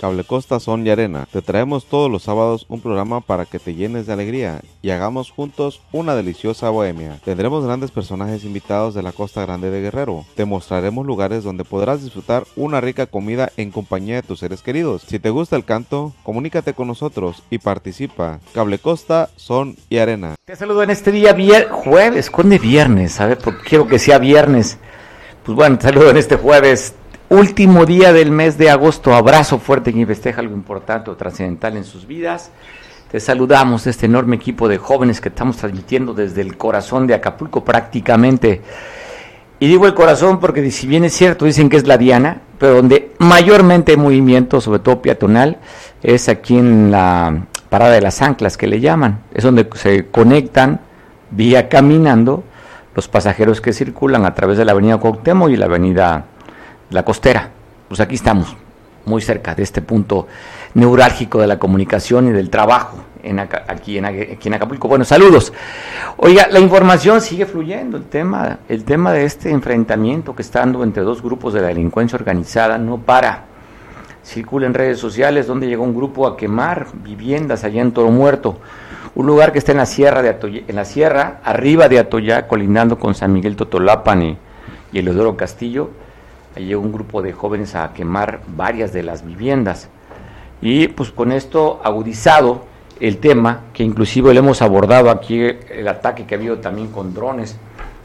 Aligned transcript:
Cable 0.00 0.24
Costa 0.24 0.60
Son 0.60 0.86
y 0.86 0.88
Arena. 0.88 1.28
Te 1.30 1.42
traemos 1.42 1.84
todos 1.84 2.10
los 2.10 2.22
sábados 2.22 2.64
un 2.70 2.80
programa 2.80 3.20
para 3.20 3.44
que 3.44 3.58
te 3.58 3.74
llenes 3.74 4.06
de 4.06 4.14
alegría 4.14 4.62
y 4.80 4.88
hagamos 4.90 5.30
juntos 5.30 5.82
una 5.92 6.14
deliciosa 6.14 6.70
bohemia. 6.70 7.18
Tendremos 7.22 7.66
grandes 7.66 7.90
personajes 7.90 8.44
invitados 8.44 8.94
de 8.94 9.02
la 9.02 9.12
Costa 9.12 9.42
Grande 9.42 9.70
de 9.70 9.82
Guerrero. 9.82 10.24
Te 10.36 10.46
mostraremos 10.46 11.04
lugares 11.04 11.44
donde 11.44 11.66
podrás 11.66 12.02
disfrutar 12.02 12.44
una 12.56 12.80
rica 12.80 13.08
comida 13.08 13.52
en 13.58 13.70
compañía 13.70 14.14
de 14.14 14.22
tus 14.22 14.38
seres 14.38 14.62
queridos. 14.62 15.02
Si 15.06 15.18
te 15.18 15.28
gusta 15.28 15.56
el 15.56 15.66
canto, 15.66 16.14
comunícate 16.22 16.72
con 16.72 16.88
nosotros 16.88 17.42
y 17.50 17.58
participa. 17.58 18.40
Cable 18.54 18.78
Costa 18.78 19.28
Son 19.36 19.76
y 19.90 19.98
Arena. 19.98 20.36
Te 20.46 20.56
saludo 20.56 20.82
en 20.82 20.88
este 20.88 21.12
día 21.12 21.36
jueves, 21.70 22.30
con 22.30 22.48
de 22.48 22.58
viernes, 22.58 23.20
a 23.20 23.26
ver, 23.26 23.36
porque 23.36 23.68
quiero 23.68 23.86
que 23.86 23.98
sea 23.98 24.18
viernes. 24.18 24.78
Pues 25.44 25.56
bueno, 25.56 25.76
te 25.76 25.88
saludo 25.88 26.08
en 26.08 26.16
este 26.16 26.36
jueves 26.36 26.94
último 27.30 27.86
día 27.86 28.12
del 28.12 28.32
mes 28.32 28.58
de 28.58 28.70
agosto. 28.70 29.14
Abrazo 29.14 29.58
fuerte 29.58 29.92
quien 29.92 30.06
festeja 30.06 30.40
algo 30.40 30.54
importante 30.54 31.10
o 31.10 31.16
trascendental 31.16 31.76
en 31.76 31.84
sus 31.84 32.06
vidas. 32.06 32.50
Te 33.10 33.18
saludamos 33.20 33.86
este 33.86 34.06
enorme 34.06 34.36
equipo 34.36 34.68
de 34.68 34.78
jóvenes 34.78 35.20
que 35.20 35.30
estamos 35.30 35.56
transmitiendo 35.56 36.12
desde 36.12 36.42
el 36.42 36.56
corazón 36.56 37.06
de 37.06 37.14
Acapulco 37.14 37.64
prácticamente. 37.64 38.60
Y 39.60 39.68
digo 39.68 39.86
el 39.86 39.94
corazón 39.94 40.40
porque 40.40 40.68
si 40.70 40.86
bien 40.86 41.04
es 41.04 41.12
cierto, 41.14 41.44
dicen 41.44 41.68
que 41.68 41.76
es 41.76 41.86
la 41.86 41.98
Diana, 41.98 42.42
pero 42.58 42.74
donde 42.76 43.12
mayormente 43.18 43.92
hay 43.92 43.98
movimiento, 43.98 44.60
sobre 44.60 44.80
todo 44.80 45.00
peatonal, 45.00 45.58
es 46.02 46.28
aquí 46.28 46.58
en 46.58 46.90
la 46.90 47.46
parada 47.68 47.92
de 47.92 48.00
las 48.00 48.22
anclas 48.22 48.56
que 48.56 48.66
le 48.66 48.80
llaman. 48.80 49.20
Es 49.32 49.44
donde 49.44 49.68
se 49.74 50.06
conectan 50.06 50.80
vía 51.30 51.68
caminando 51.68 52.42
los 52.96 53.06
pasajeros 53.06 53.60
que 53.60 53.72
circulan 53.72 54.24
a 54.24 54.34
través 54.34 54.58
de 54.58 54.64
la 54.64 54.72
avenida 54.72 54.98
Cuauhtémoc 54.98 55.50
y 55.50 55.56
la 55.56 55.66
avenida 55.66 56.26
la 56.90 57.04
costera. 57.04 57.50
Pues 57.88 58.00
aquí 58.00 58.14
estamos, 58.14 58.56
muy 59.04 59.22
cerca 59.22 59.54
de 59.54 59.62
este 59.62 59.82
punto 59.82 60.26
neurálgico 60.74 61.40
de 61.40 61.46
la 61.46 61.58
comunicación 61.58 62.28
y 62.28 62.30
del 62.30 62.50
trabajo 62.50 62.98
en 63.22 63.38
aquí, 63.38 63.98
en, 63.98 64.04
aquí 64.04 64.48
en 64.48 64.54
Acapulco. 64.54 64.88
Bueno, 64.88 65.04
saludos. 65.04 65.52
Oiga, 66.16 66.48
la 66.50 66.60
información 66.60 67.20
sigue 67.20 67.46
fluyendo. 67.46 67.96
El 67.96 68.04
tema, 68.04 68.58
el 68.68 68.84
tema 68.84 69.12
de 69.12 69.24
este 69.24 69.50
enfrentamiento 69.50 70.34
que 70.34 70.42
está 70.42 70.60
dando 70.60 70.82
entre 70.84 71.02
dos 71.02 71.22
grupos 71.22 71.52
de 71.54 71.60
la 71.60 71.68
delincuencia 71.68 72.16
organizada 72.16 72.78
no 72.78 72.98
para. 72.98 73.44
Circula 74.22 74.66
en 74.66 74.74
redes 74.74 74.98
sociales 74.98 75.46
donde 75.46 75.66
llegó 75.66 75.82
un 75.82 75.94
grupo 75.94 76.26
a 76.26 76.36
quemar 76.36 76.88
viviendas 77.02 77.64
allá 77.64 77.80
en 77.80 77.92
Toro 77.92 78.10
Muerto, 78.10 78.58
un 79.14 79.26
lugar 79.26 79.50
que 79.50 79.58
está 79.58 79.72
en 79.72 79.78
la 79.78 79.86
sierra 79.86 80.20
de 80.20 80.64
en 80.68 80.76
la 80.76 80.84
sierra 80.84 81.40
arriba 81.42 81.88
de 81.88 81.98
Atoyá, 81.98 82.46
colindando 82.46 82.98
con 82.98 83.14
San 83.14 83.32
Miguel 83.32 83.56
Totolapan 83.56 84.22
y, 84.22 84.38
y 84.92 84.98
Eleodoro 84.98 85.36
Castillo 85.38 85.90
llegó 86.56 86.82
un 86.82 86.92
grupo 86.92 87.22
de 87.22 87.32
jóvenes 87.32 87.74
a 87.74 87.92
quemar 87.92 88.40
varias 88.48 88.92
de 88.92 89.02
las 89.02 89.24
viviendas. 89.24 89.88
Y 90.60 90.88
pues 90.88 91.10
con 91.10 91.32
esto 91.32 91.80
agudizado 91.84 92.64
el 93.00 93.18
tema, 93.18 93.62
que 93.72 93.82
inclusive 93.82 94.34
le 94.34 94.40
hemos 94.40 94.60
abordado 94.60 95.10
aquí, 95.10 95.40
el 95.40 95.88
ataque 95.88 96.26
que 96.26 96.34
ha 96.34 96.38
habido 96.38 96.58
también 96.58 96.88
con 96.88 97.14
drones, 97.14 97.56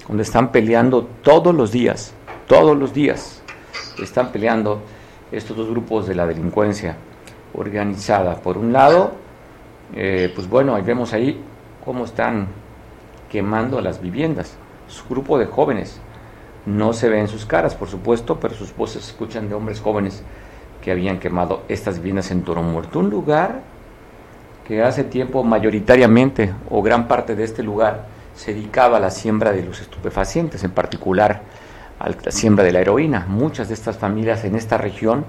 donde 0.07 0.23
están 0.23 0.51
peleando 0.51 1.07
todos 1.21 1.53
los 1.53 1.71
días, 1.71 2.13
todos 2.47 2.77
los 2.77 2.93
días, 2.93 3.41
están 4.01 4.31
peleando 4.31 4.81
estos 5.31 5.57
dos 5.57 5.69
grupos 5.69 6.07
de 6.07 6.15
la 6.15 6.25
delincuencia 6.25 6.95
organizada. 7.53 8.35
Por 8.35 8.57
un 8.57 8.71
lado, 8.71 9.11
eh, 9.93 10.31
pues 10.33 10.47
bueno, 10.49 10.75
ahí 10.75 10.83
vemos 10.83 11.11
ahí 11.13 11.41
cómo 11.83 12.05
están 12.05 12.47
quemando 13.29 13.81
las 13.81 14.01
viviendas, 14.01 14.55
su 14.87 15.07
grupo 15.09 15.37
de 15.37 15.45
jóvenes, 15.45 15.99
no 16.65 16.93
se 16.93 17.09
ven 17.09 17.27
sus 17.27 17.45
caras, 17.45 17.75
por 17.75 17.87
supuesto, 17.87 18.39
pero 18.39 18.55
sus 18.55 18.75
voces 18.75 19.03
se 19.03 19.11
escuchan 19.11 19.47
de 19.49 19.55
hombres 19.55 19.81
jóvenes 19.81 20.23
que 20.81 20.91
habían 20.91 21.19
quemado 21.19 21.63
estas 21.67 21.97
viviendas 21.97 22.31
en 22.31 22.43
Toro 22.43 22.63
Muerto. 22.63 22.99
Un 22.99 23.09
lugar 23.09 23.61
que 24.67 24.81
hace 24.83 25.03
tiempo 25.03 25.43
mayoritariamente, 25.43 26.53
o 26.69 26.81
gran 26.81 27.07
parte 27.07 27.35
de 27.35 27.43
este 27.43 27.63
lugar, 27.63 28.05
se 28.35 28.53
dedicaba 28.53 28.97
a 28.97 28.99
la 28.99 29.11
siembra 29.11 29.51
de 29.51 29.63
los 29.63 29.79
estupefacientes, 29.79 30.63
en 30.63 30.71
particular 30.71 31.41
a 31.99 32.09
la 32.09 32.31
siembra 32.31 32.63
de 32.63 32.71
la 32.71 32.79
heroína. 32.79 33.25
Muchas 33.27 33.67
de 33.67 33.75
estas 33.75 33.97
familias 33.97 34.43
en 34.43 34.55
esta 34.55 34.77
región, 34.77 35.25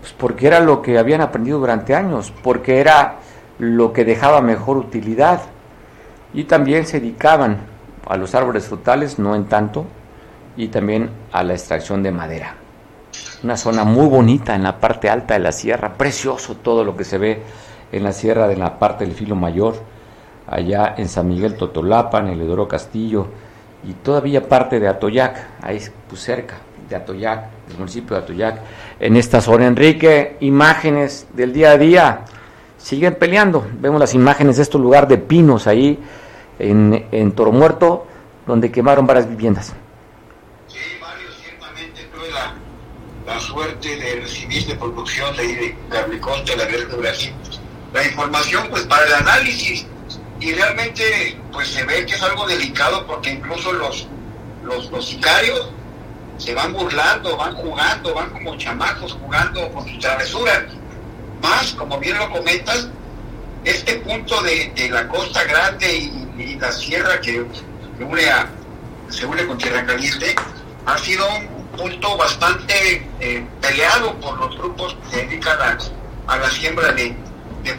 pues 0.00 0.12
porque 0.12 0.46
era 0.46 0.60
lo 0.60 0.82
que 0.82 0.98
habían 0.98 1.20
aprendido 1.20 1.58
durante 1.58 1.94
años, 1.94 2.32
porque 2.42 2.80
era 2.80 3.16
lo 3.58 3.92
que 3.92 4.04
dejaba 4.04 4.40
mejor 4.40 4.78
utilidad. 4.78 5.42
Y 6.32 6.44
también 6.44 6.86
se 6.86 7.00
dedicaban 7.00 7.58
a 8.06 8.16
los 8.16 8.34
árboles 8.34 8.66
frutales, 8.66 9.18
no 9.18 9.36
en 9.36 9.44
tanto, 9.44 9.86
y 10.56 10.68
también 10.68 11.10
a 11.32 11.42
la 11.42 11.54
extracción 11.54 12.02
de 12.02 12.12
madera. 12.12 12.54
Una 13.42 13.56
zona 13.56 13.84
muy 13.84 14.06
bonita 14.06 14.54
en 14.54 14.62
la 14.62 14.78
parte 14.80 15.10
alta 15.10 15.34
de 15.34 15.40
la 15.40 15.52
sierra, 15.52 15.94
precioso 15.94 16.56
todo 16.56 16.84
lo 16.84 16.96
que 16.96 17.04
se 17.04 17.18
ve 17.18 17.42
en 17.92 18.02
la 18.02 18.12
sierra 18.12 18.48
de 18.48 18.56
la 18.56 18.78
parte 18.78 19.04
del 19.04 19.14
filo 19.14 19.36
mayor, 19.36 19.76
allá 20.46 20.94
en 20.96 21.08
San 21.08 21.28
Miguel 21.28 21.56
Totolapan, 21.56 22.28
en 22.28 22.34
el 22.34 22.42
Edoro 22.42 22.66
Castillo 22.66 23.26
y 23.86 23.92
todavía 23.94 24.48
parte 24.48 24.80
de 24.80 24.88
Atoyac, 24.88 25.62
ahí 25.62 25.80
pues 26.08 26.22
cerca 26.22 26.56
de 26.88 26.96
Atoyac, 26.96 27.66
del 27.68 27.78
municipio 27.78 28.16
de 28.16 28.22
Atoyac, 28.22 28.60
en 29.00 29.16
esta 29.16 29.40
zona. 29.40 29.66
Enrique, 29.66 30.36
imágenes 30.40 31.26
del 31.34 31.52
día 31.52 31.72
a 31.72 31.78
día, 31.78 32.20
siguen 32.78 33.14
peleando, 33.14 33.64
vemos 33.78 34.00
las 34.00 34.14
imágenes 34.14 34.56
de 34.56 34.62
estos 34.62 34.80
lugar 34.80 35.06
de 35.08 35.18
pinos 35.18 35.66
ahí 35.66 35.98
en, 36.58 37.06
en 37.10 37.32
Toro 37.32 37.52
Muerto, 37.52 38.06
donde 38.46 38.70
quemaron 38.70 39.06
varias 39.06 39.28
viviendas. 39.28 39.74
la 43.26 43.40
suerte 43.54 43.96
de 43.96 44.20
recibir 44.20 44.66
de 44.66 44.74
producción 44.74 45.36
de, 45.36 45.46
de 45.46 45.76
de 45.88 46.56
la 46.56 46.64
Guerra 46.64 46.88
de 46.88 46.96
Brasil. 46.96 47.32
La 47.92 48.04
información 48.04 48.66
pues 48.68 48.82
para 48.82 49.06
el 49.06 49.14
análisis 49.14 49.86
y 50.40 50.52
realmente 50.52 51.38
pues 51.52 51.68
se 51.68 51.84
ve 51.84 52.04
que 52.04 52.14
es 52.14 52.22
algo 52.22 52.46
delicado 52.48 53.06
porque 53.06 53.30
incluso 53.30 53.72
los, 53.72 54.08
los, 54.64 54.90
los 54.90 55.08
sicarios 55.08 55.70
se 56.38 56.52
van 56.52 56.72
burlando, 56.72 57.36
van 57.36 57.54
jugando, 57.54 58.12
van 58.12 58.30
como 58.30 58.56
chamacos 58.56 59.12
jugando 59.12 59.70
con 59.72 59.88
sus 59.88 60.00
travesuras. 60.00 60.64
Más, 61.40 61.72
como 61.74 61.98
bien 62.00 62.18
lo 62.18 62.28
comentas, 62.30 62.88
este 63.64 63.94
punto 64.00 64.42
de, 64.42 64.88
la 64.90 65.06
Costa 65.06 65.44
Grande 65.44 65.96
y, 66.36 66.56
la 66.56 66.72
sierra 66.72 67.20
que, 67.20 67.46
une 68.00 68.28
a, 68.28 68.48
se 69.08 69.24
une 69.24 69.46
con 69.46 69.56
Tierra 69.58 69.86
Caliente 69.86 70.34
ha 70.86 70.98
sido 70.98 71.24
un 71.36 71.53
punto 71.76 72.16
bastante 72.16 73.06
eh, 73.20 73.46
peleado 73.60 74.14
por 74.20 74.38
los 74.38 74.56
grupos 74.56 74.94
que 74.94 75.10
se 75.10 75.26
dedican 75.26 75.78
a, 76.26 76.36
la 76.36 76.50
siembra 76.50 76.92
de, 76.92 77.16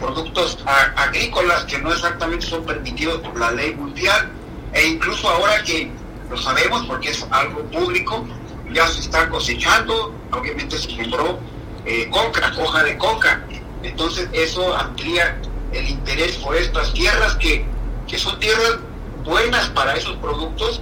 productos 0.00 0.58
agrícolas 0.96 1.64
que 1.64 1.78
no 1.78 1.92
exactamente 1.92 2.44
son 2.44 2.64
permitidos 2.64 3.20
por 3.20 3.38
la 3.38 3.52
ley 3.52 3.74
mundial. 3.74 4.32
E 4.72 4.84
incluso 4.84 5.28
ahora 5.28 5.62
que 5.62 5.90
lo 6.28 6.36
sabemos 6.36 6.84
porque 6.86 7.10
es 7.10 7.24
algo 7.30 7.62
público, 7.70 8.26
ya 8.72 8.86
se 8.88 9.00
está 9.00 9.28
cosechando, 9.28 10.12
obviamente 10.32 10.76
se 10.76 10.90
sembró 10.90 11.38
eh, 11.84 12.08
coca, 12.10 12.52
hoja 12.58 12.82
de 12.82 12.98
coca, 12.98 13.46
entonces 13.84 14.28
eso 14.32 14.76
amplía 14.76 15.40
el 15.72 15.88
interés 15.88 16.36
por 16.38 16.56
estas 16.56 16.92
tierras 16.92 17.36
que, 17.36 17.64
que 18.08 18.18
son 18.18 18.38
tierras 18.40 18.78
buenas 19.24 19.68
para 19.70 19.94
esos 19.94 20.16
productos 20.16 20.80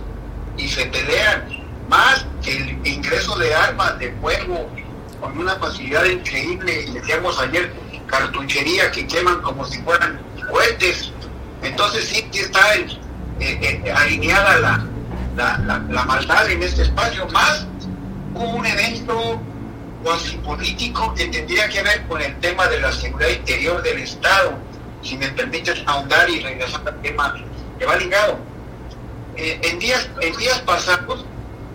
y 0.56 0.68
se 0.68 0.86
pelean 0.86 1.63
más 1.88 2.26
que 2.42 2.56
el 2.56 2.86
ingreso 2.86 3.36
de 3.38 3.54
armas 3.54 3.98
de 3.98 4.12
fuego 4.20 4.68
con 5.20 5.38
una 5.38 5.56
facilidad 5.56 6.04
increíble, 6.04 6.86
decíamos 6.92 7.38
ayer, 7.40 7.72
cartuchería 8.06 8.90
que 8.90 9.06
queman 9.06 9.40
como 9.42 9.64
si 9.64 9.80
fueran 9.82 10.20
cohetes. 10.50 11.12
Entonces 11.62 12.08
sí, 12.08 12.28
está 12.34 12.74
eh, 12.76 12.98
eh, 13.40 13.92
alineada 13.92 14.86
la, 15.36 15.58
la, 15.88 16.04
maldad 16.04 16.50
en 16.50 16.62
este 16.62 16.82
espacio, 16.82 17.26
más 17.28 17.66
un 18.34 18.66
evento 18.66 19.40
cuasi 20.02 20.36
que 20.36 21.30
tendría 21.30 21.68
que 21.68 21.82
ver 21.82 22.06
con 22.06 22.20
el 22.20 22.38
tema 22.40 22.66
de 22.66 22.80
la 22.80 22.92
seguridad 22.92 23.30
interior 23.30 23.82
del 23.82 24.00
Estado. 24.00 24.58
Si 25.02 25.16
me 25.16 25.28
permites 25.28 25.82
ahondar 25.86 26.28
y 26.28 26.40
regresar 26.40 26.82
al 26.86 27.00
tema 27.00 27.34
que 27.78 27.86
va 27.86 27.96
ligado. 27.96 28.38
Eh, 29.36 29.58
en, 29.62 29.78
días, 29.78 30.08
en 30.20 30.36
días 30.36 30.60
pasados 30.60 31.24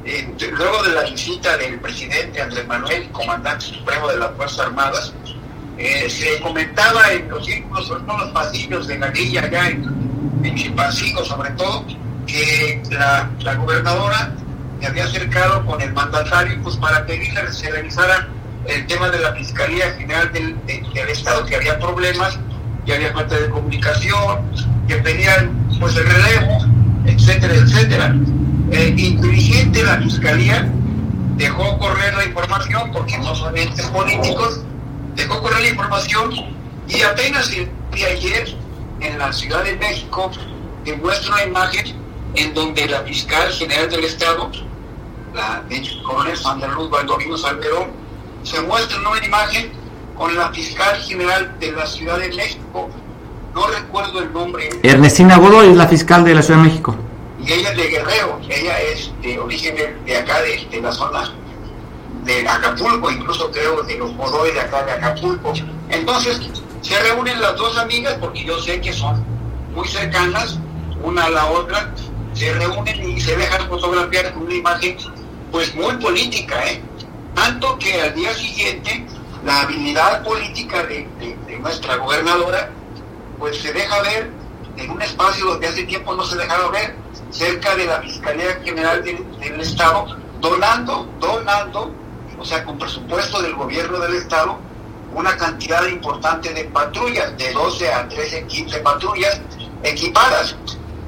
eh, 0.05 0.27
luego 0.51 0.83
de 0.83 0.91
la 0.91 1.03
visita 1.03 1.57
del 1.57 1.79
presidente 1.79 2.41
Andrés 2.41 2.65
Manuel, 2.67 3.09
comandante 3.11 3.65
supremo 3.65 4.07
de 4.07 4.17
las 4.17 4.31
Fuerzas 4.35 4.59
Armadas, 4.67 5.13
eh, 5.77 6.09
se 6.09 6.39
comentaba 6.41 7.11
en 7.11 7.29
los 7.29 7.45
círculos, 7.45 7.87
sobre 7.87 8.03
todo 8.03 8.17
los 8.17 8.29
pasillos 8.31 8.87
de 8.87 8.97
la 8.97 9.09
guía 9.11 9.43
allá 9.43 9.69
en, 9.69 9.85
en 10.43 10.77
sobre 11.25 11.51
todo, 11.51 11.85
que 12.25 12.81
la, 12.91 13.55
gobernadora 13.55 14.31
se 14.79 14.87
había 14.87 15.05
acercado 15.05 15.65
con 15.65 15.81
el 15.81 15.93
mandatario 15.93 16.61
pues, 16.63 16.77
para 16.77 17.05
pedirle 17.05 17.41
que 17.41 17.51
se 17.51 17.69
realizara 17.69 18.27
el 18.65 18.85
tema 18.87 19.09
de 19.09 19.19
la 19.19 19.33
Fiscalía 19.33 19.91
General 19.91 20.31
del, 20.31 20.55
del 20.65 21.09
Estado, 21.09 21.45
que 21.45 21.55
había 21.55 21.77
problemas, 21.79 22.39
que 22.85 22.93
había 22.93 23.13
falta 23.13 23.37
de 23.37 23.49
comunicación, 23.49 24.51
que 24.87 24.95
pedían 24.95 25.51
pues 25.79 25.95
el 25.95 26.05
relevo, 26.05 26.65
etcétera, 27.05 27.55
etcétera 27.55 28.15
eh, 28.71 28.93
inteligente 28.97 29.83
la 29.83 29.97
fiscalía 30.01 30.71
dejó 31.37 31.77
correr 31.79 32.13
la 32.15 32.25
información 32.25 32.91
porque 32.91 33.17
no 33.17 33.33
son 33.33 33.57
entes 33.57 33.85
políticos, 33.87 34.61
dejó 35.15 35.41
correr 35.41 35.61
la 35.61 35.69
información 35.69 36.31
y 36.87 37.01
apenas 37.01 37.51
el 37.53 37.69
día 37.93 38.07
ayer 38.07 38.55
en 38.99 39.17
la 39.17 39.31
Ciudad 39.31 39.63
de 39.63 39.75
México 39.77 40.31
demuestra 40.83 41.33
una 41.35 41.43
imagen 41.45 41.95
en 42.35 42.53
donde 42.53 42.87
la 42.87 43.01
fiscal 43.01 43.51
general 43.51 43.89
del 43.89 44.03
Estado, 44.03 44.51
la 45.33 45.63
coronel 46.05 46.37
Sandra 46.37 46.67
Luz 46.69 46.89
Baldovino 46.89 47.37
Salperón, 47.37 47.87
se 48.43 48.61
muestra 48.61 48.97
en 48.97 49.07
una 49.07 49.25
imagen 49.25 49.71
con 50.15 50.35
la 50.35 50.51
fiscal 50.51 50.97
general 50.97 51.57
de 51.59 51.71
la 51.71 51.85
Ciudad 51.87 52.19
de 52.19 52.29
México, 52.29 52.89
no 53.55 53.67
recuerdo 53.67 54.19
el 54.19 54.33
nombre. 54.33 54.69
Ernestina 54.83 55.37
Godoy 55.37 55.69
es 55.69 55.77
la 55.77 55.87
fiscal 55.87 56.23
de 56.23 56.35
la 56.35 56.41
Ciudad 56.41 56.61
de 56.61 56.67
México. 56.67 56.95
Y 57.41 57.53
ella 57.53 57.71
es 57.71 57.77
de 57.77 57.87
Guerrero, 57.87 58.39
ella 58.49 58.79
es 58.81 59.11
de 59.21 59.39
origen 59.39 59.75
de, 60.05 60.17
acá, 60.17 60.41
de, 60.41 60.81
la 60.81 60.91
zona 60.91 61.33
de 62.23 62.47
Acapulco, 62.47 63.09
incluso 63.09 63.49
creo 63.51 63.81
de 63.83 63.97
los 63.97 64.15
Godoy 64.15 64.51
de 64.51 64.59
acá 64.59 64.83
de 64.83 64.91
Acapulco. 64.91 65.53
Entonces, 65.89 66.41
se 66.81 66.99
reúnen 66.99 67.41
las 67.41 67.55
dos 67.55 67.77
amigas, 67.77 68.17
porque 68.19 68.43
yo 68.43 68.59
sé 68.61 68.81
que 68.81 68.93
son 68.93 69.23
muy 69.73 69.87
cercanas, 69.87 70.59
una 71.01 71.25
a 71.25 71.29
la 71.29 71.45
otra, 71.45 71.93
se 72.33 72.53
reúnen 72.53 73.09
y 73.09 73.19
se 73.19 73.35
dejan 73.35 73.67
fotografiar 73.67 74.33
con 74.33 74.43
una 74.43 74.55
imagen 74.55 74.97
pues 75.51 75.73
muy 75.75 75.95
política, 75.95 76.63
¿eh? 76.65 76.81
Tanto 77.33 77.77
que 77.79 78.01
al 78.01 78.13
día 78.15 78.33
siguiente 78.33 79.05
la 79.45 79.61
habilidad 79.61 80.23
política 80.23 80.83
de, 80.83 81.07
nuestra 81.59 81.97
gobernadora 81.97 82.71
pues 83.37 83.57
se 83.61 83.73
deja 83.73 84.01
ver 84.01 84.31
en 84.77 84.91
un 84.91 85.01
espacio 85.01 85.45
donde 85.45 85.67
hace 85.67 85.83
tiempo 85.83 86.15
no 86.15 86.23
se 86.23 86.37
dejaba 86.37 86.69
ver, 86.69 86.95
cerca 87.31 87.75
de 87.75 87.85
la 87.85 88.01
Fiscalía 88.01 88.59
General 88.63 89.03
del 89.03 89.61
Estado, 89.61 90.17
donando, 90.39 91.07
donando, 91.19 91.91
o 92.37 92.45
sea, 92.45 92.63
con 92.63 92.77
presupuesto 92.77 93.41
del 93.41 93.55
gobierno 93.55 93.99
del 93.99 94.15
Estado, 94.15 94.57
una 95.13 95.35
cantidad 95.37 95.85
importante 95.87 96.53
de 96.53 96.65
patrullas, 96.65 97.37
de 97.37 97.51
12 97.51 97.93
a 97.93 98.07
13, 98.07 98.45
15 98.45 98.79
patrullas 98.79 99.41
equipadas. 99.83 100.55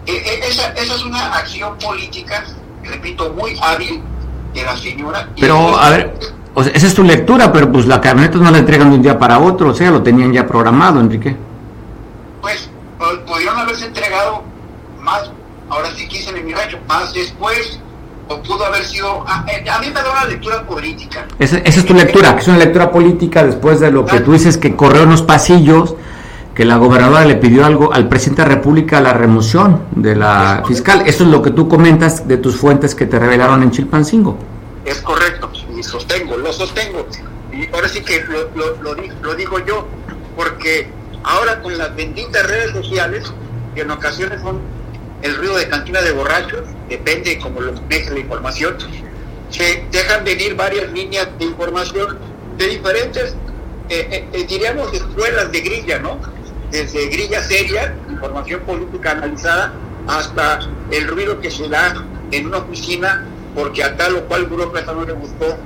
E, 0.05 0.11
e, 0.11 0.47
esa, 0.47 0.69
esa 0.69 0.95
es 0.95 1.03
una 1.03 1.35
acción 1.35 1.77
política, 1.77 2.43
repito, 2.83 3.31
muy 3.33 3.57
hábil 3.61 4.01
de 4.53 4.63
la 4.63 4.75
señora. 4.75 5.29
Pero, 5.39 5.77
a 5.77 5.89
ver, 5.91 6.13
esa 6.73 6.87
es 6.87 6.93
tu 6.93 7.03
lectura, 7.03 7.51
pero 7.51 7.71
pues 7.71 7.85
la 7.85 8.01
camioneta 8.01 8.37
no 8.37 8.51
la 8.51 8.57
entregan 8.57 8.89
de 8.89 8.95
un 8.97 9.01
día 9.01 9.17
para 9.17 9.39
otro, 9.39 9.69
o 9.69 9.73
sea, 9.73 9.91
lo 9.91 10.03
tenían 10.03 10.33
ya 10.33 10.45
programado, 10.45 10.99
Enrique. 10.99 11.35
Pues, 12.41 12.69
podrían 13.25 13.57
haberse 13.57 13.85
entregado 13.85 14.43
más, 14.99 15.31
ahora 15.71 15.89
sí 15.95 16.07
quise 16.07 16.29
en 16.29 16.45
mi 16.45 16.53
rancho, 16.53 16.77
más 16.87 17.13
después, 17.13 17.79
o 18.27 18.41
pudo 18.43 18.65
haber 18.65 18.83
sido, 18.83 19.23
a, 19.25 19.45
eh, 19.47 19.67
a, 19.69 19.79
mí 19.79 19.87
me 19.87 19.93
da 19.93 20.11
una 20.11 20.25
lectura 20.25 20.67
política. 20.67 21.25
Esa, 21.39 21.57
es 21.59 21.85
tu 21.85 21.93
lectura, 21.93 22.35
que 22.35 22.41
es 22.41 22.47
una 22.47 22.57
lectura 22.57 22.91
política 22.91 23.43
después 23.43 23.79
de 23.79 23.89
lo 23.89 24.05
que 24.05 24.19
tú 24.19 24.33
dices 24.33 24.57
que 24.57 24.75
corrió 24.75 25.03
en 25.03 25.11
los 25.11 25.21
pasillos, 25.21 25.95
que 26.53 26.65
la 26.65 26.75
gobernadora 26.75 27.23
le 27.23 27.35
pidió 27.35 27.65
algo 27.65 27.93
al 27.93 28.09
presidente 28.09 28.41
de 28.41 28.49
la 28.49 28.55
República 28.55 28.99
la 28.99 29.13
remoción 29.13 29.83
de 29.91 30.17
la 30.17 30.63
fiscal. 30.67 31.03
Eso 31.05 31.23
es 31.23 31.29
lo 31.29 31.41
que 31.41 31.51
tú 31.51 31.69
comentas 31.69 32.27
de 32.27 32.37
tus 32.37 32.57
fuentes 32.57 32.93
que 32.93 33.05
te 33.05 33.17
revelaron 33.17 33.63
en 33.63 33.71
Chilpancingo. 33.71 34.37
Es 34.83 34.99
correcto, 34.99 35.49
y 35.73 35.81
sostengo, 35.81 36.35
lo 36.37 36.51
sostengo. 36.51 37.07
Y 37.53 37.73
ahora 37.73 37.87
sí 37.87 38.01
que 38.01 38.23
lo, 38.25 38.75
lo, 39.21 39.35
digo 39.35 39.59
yo, 39.59 39.87
porque 40.35 40.89
ahora 41.23 41.61
con 41.61 41.77
las 41.77 41.95
benditas 41.95 42.45
redes 42.45 42.71
sociales, 42.71 43.31
que 43.73 43.81
en 43.81 43.91
ocasiones 43.91 44.41
son 44.41 44.59
el 45.21 45.35
ruido 45.35 45.57
de 45.57 45.67
cantina 45.67 46.01
de 46.01 46.11
borrachos, 46.11 46.61
depende 46.89 47.37
como 47.39 47.61
lo 47.61 47.73
maneje 47.73 48.09
la 48.11 48.19
información, 48.19 48.77
se 49.49 49.83
dejan 49.91 50.23
venir 50.23 50.55
varias 50.55 50.91
líneas 50.91 51.27
de 51.37 51.45
información 51.45 52.17
de 52.57 52.67
diferentes, 52.67 53.35
eh, 53.89 54.07
eh, 54.11 54.27
eh, 54.33 54.45
diríamos, 54.47 54.93
escuelas 54.93 55.51
de 55.51 55.61
grilla, 55.61 55.99
¿no? 55.99 56.19
Desde 56.71 57.07
grilla 57.07 57.43
seria, 57.43 57.93
información 58.09 58.61
política 58.61 59.11
analizada, 59.11 59.73
hasta 60.07 60.59
el 60.89 61.07
ruido 61.07 61.39
que 61.39 61.51
se 61.51 61.67
da 61.67 61.93
en 62.31 62.47
una 62.47 62.57
oficina 62.59 63.25
porque 63.53 63.83
a 63.83 63.95
tal 63.97 64.15
o 64.15 64.25
cual 64.25 64.45
burócrata 64.45 64.93
no 64.93 65.05
le 65.05 65.13
gustó 65.13 65.57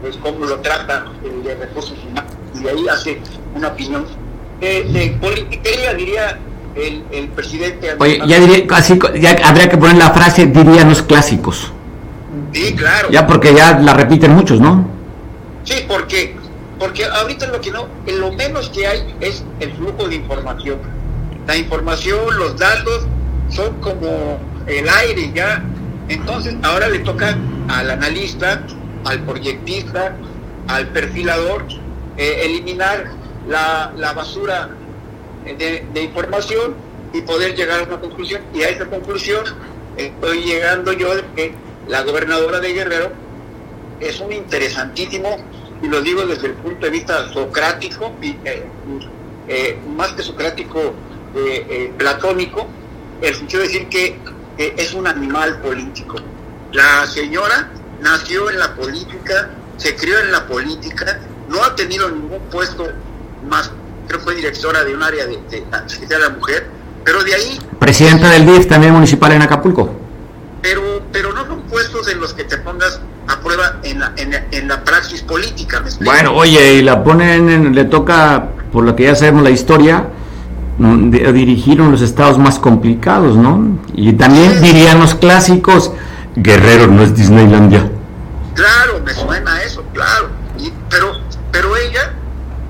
pues 0.00 0.16
cómo 0.16 0.46
lo 0.46 0.58
trata 0.60 1.06
el 1.24 1.42
de 1.42 1.54
recursos 1.54 1.98
humanos 2.08 2.32
y 2.54 2.62
de 2.62 2.70
ahí 2.70 2.88
hace 2.88 3.20
una 3.54 3.68
opinión 3.68 4.06
de, 4.60 4.84
de 4.84 5.94
diría 5.96 6.38
el, 6.78 7.04
el, 7.10 7.28
presidente 7.28 7.96
oye 7.98 8.20
ya 8.26 8.38
diría 8.38 8.66
así 8.70 8.98
ya 9.20 9.36
habría 9.44 9.68
que 9.68 9.76
poner 9.76 9.96
la 9.96 10.10
frase 10.10 10.46
dirían 10.46 10.88
los 10.88 11.02
clásicos. 11.02 11.72
Sí 12.52 12.74
claro. 12.74 13.10
Ya 13.10 13.26
porque 13.26 13.54
ya 13.54 13.78
la 13.78 13.94
repiten 13.94 14.32
muchos 14.32 14.60
no 14.60 14.88
sí 15.64 15.84
porque 15.86 16.36
porque 16.78 17.04
ahorita 17.04 17.46
lo 17.48 17.60
que 17.60 17.70
no 17.70 17.88
lo 18.06 18.32
menos 18.32 18.70
que 18.70 18.86
hay 18.86 19.14
es 19.20 19.44
el 19.60 19.72
flujo 19.72 20.08
de 20.08 20.16
información. 20.16 20.78
La 21.46 21.56
información 21.56 22.38
los 22.38 22.56
datos 22.56 23.06
son 23.48 23.74
como 23.80 24.38
el 24.66 24.88
aire 24.88 25.32
ya. 25.34 25.62
Entonces, 26.08 26.56
ahora 26.62 26.88
le 26.88 27.00
toca 27.00 27.36
al 27.68 27.90
analista, 27.90 28.62
al 29.04 29.20
proyectista, 29.20 30.16
al 30.68 30.88
perfilador, 30.88 31.66
eh, 32.16 32.42
eliminar 32.44 33.12
la, 33.48 34.12
basura 34.14 34.70
de, 35.56 36.02
información 36.02 36.74
y 37.12 37.22
poder 37.22 37.54
llegar 37.54 37.80
a 37.80 37.82
una 37.84 38.00
conclusión. 38.00 38.42
Y 38.54 38.62
a 38.62 38.68
esa 38.68 38.86
conclusión 38.86 39.44
estoy 39.96 40.42
llegando 40.42 40.92
yo 40.92 41.14
de 41.14 41.24
que 41.34 41.54
la 41.86 42.02
gobernadora 42.02 42.60
de 42.60 42.72
Guerrero 42.72 43.12
es 44.00 44.20
un 44.20 44.32
interesantísimo, 44.32 45.36
y 45.82 45.88
lo 45.88 46.00
digo 46.02 46.24
desde 46.26 46.48
el 46.48 46.54
punto 46.54 46.86
de 46.86 46.90
vista 46.90 47.28
socrático, 47.32 48.12
y, 48.22 48.30
eh, 48.44 48.64
eh, 49.48 49.78
más 49.96 50.12
que 50.12 50.22
socrático, 50.22 50.94
platónico, 51.98 52.66
el 53.20 53.34
sentido 53.34 53.62
de 53.62 53.68
decir 53.68 53.88
que 53.88 54.18
es 54.56 54.94
un 54.94 55.06
animal 55.06 55.60
político. 55.60 56.16
La 56.72 57.06
señora 57.06 57.70
nació 58.00 58.50
en 58.50 58.58
la 58.58 58.74
política, 58.74 59.50
se 59.76 59.94
crió 59.96 60.18
en 60.18 60.32
la 60.32 60.46
política, 60.46 61.20
no 61.48 61.62
ha 61.62 61.74
tenido 61.74 62.10
ningún 62.10 62.40
puesto 62.50 62.88
más, 63.48 63.70
creo 64.08 64.18
que 64.18 64.24
fue 64.24 64.34
directora 64.34 64.82
de 64.84 64.94
un 64.94 65.02
área 65.02 65.26
de, 65.26 65.38
de, 65.50 66.06
de 66.06 66.18
la 66.18 66.30
Mujer, 66.30 66.66
pero 67.04 67.22
de 67.22 67.34
ahí... 67.34 67.60
Presidenta 67.78 68.30
del 68.30 68.46
DIF 68.46 68.66
también 68.66 68.92
municipal 68.92 69.32
en 69.32 69.42
Acapulco. 69.42 69.94
Pero, 70.62 71.02
pero 71.12 71.32
no 71.32 71.46
son 71.46 71.62
puestos 71.62 72.08
en 72.08 72.20
los 72.20 72.34
que 72.34 72.44
te 72.44 72.58
pongas 72.58 73.00
a 73.28 73.40
prueba 73.40 73.76
en 73.82 74.00
la, 74.00 74.12
en, 74.16 74.68
la 74.68 74.82
praxis 74.82 75.22
política. 75.22 75.84
bueno, 76.00 76.32
oye, 76.34 76.74
y 76.74 76.82
la 76.82 77.04
ponen, 77.04 77.74
le 77.74 77.84
toca, 77.84 78.48
por 78.72 78.84
lo 78.84 78.96
que 78.96 79.04
ya 79.04 79.14
sabemos 79.14 79.42
la 79.42 79.50
historia, 79.50 80.08
dirigieron 80.78 81.92
los 81.92 82.02
estados 82.02 82.38
más 82.38 82.58
complicados, 82.58 83.36
¿no? 83.36 83.78
Y 83.94 84.12
también 84.14 84.62
dirían 84.62 84.98
los 84.98 85.14
clásicos, 85.14 85.92
Guerrero 86.36 86.86
no 86.86 87.02
es 87.02 87.14
Disneylandia. 87.14 87.90
Claro, 88.54 89.00
me 89.04 89.12
suena 89.12 89.62
eso, 89.62 89.84
claro. 89.92 90.28
pero, 90.88 91.12
pero 91.52 91.76
ella, 91.76 92.12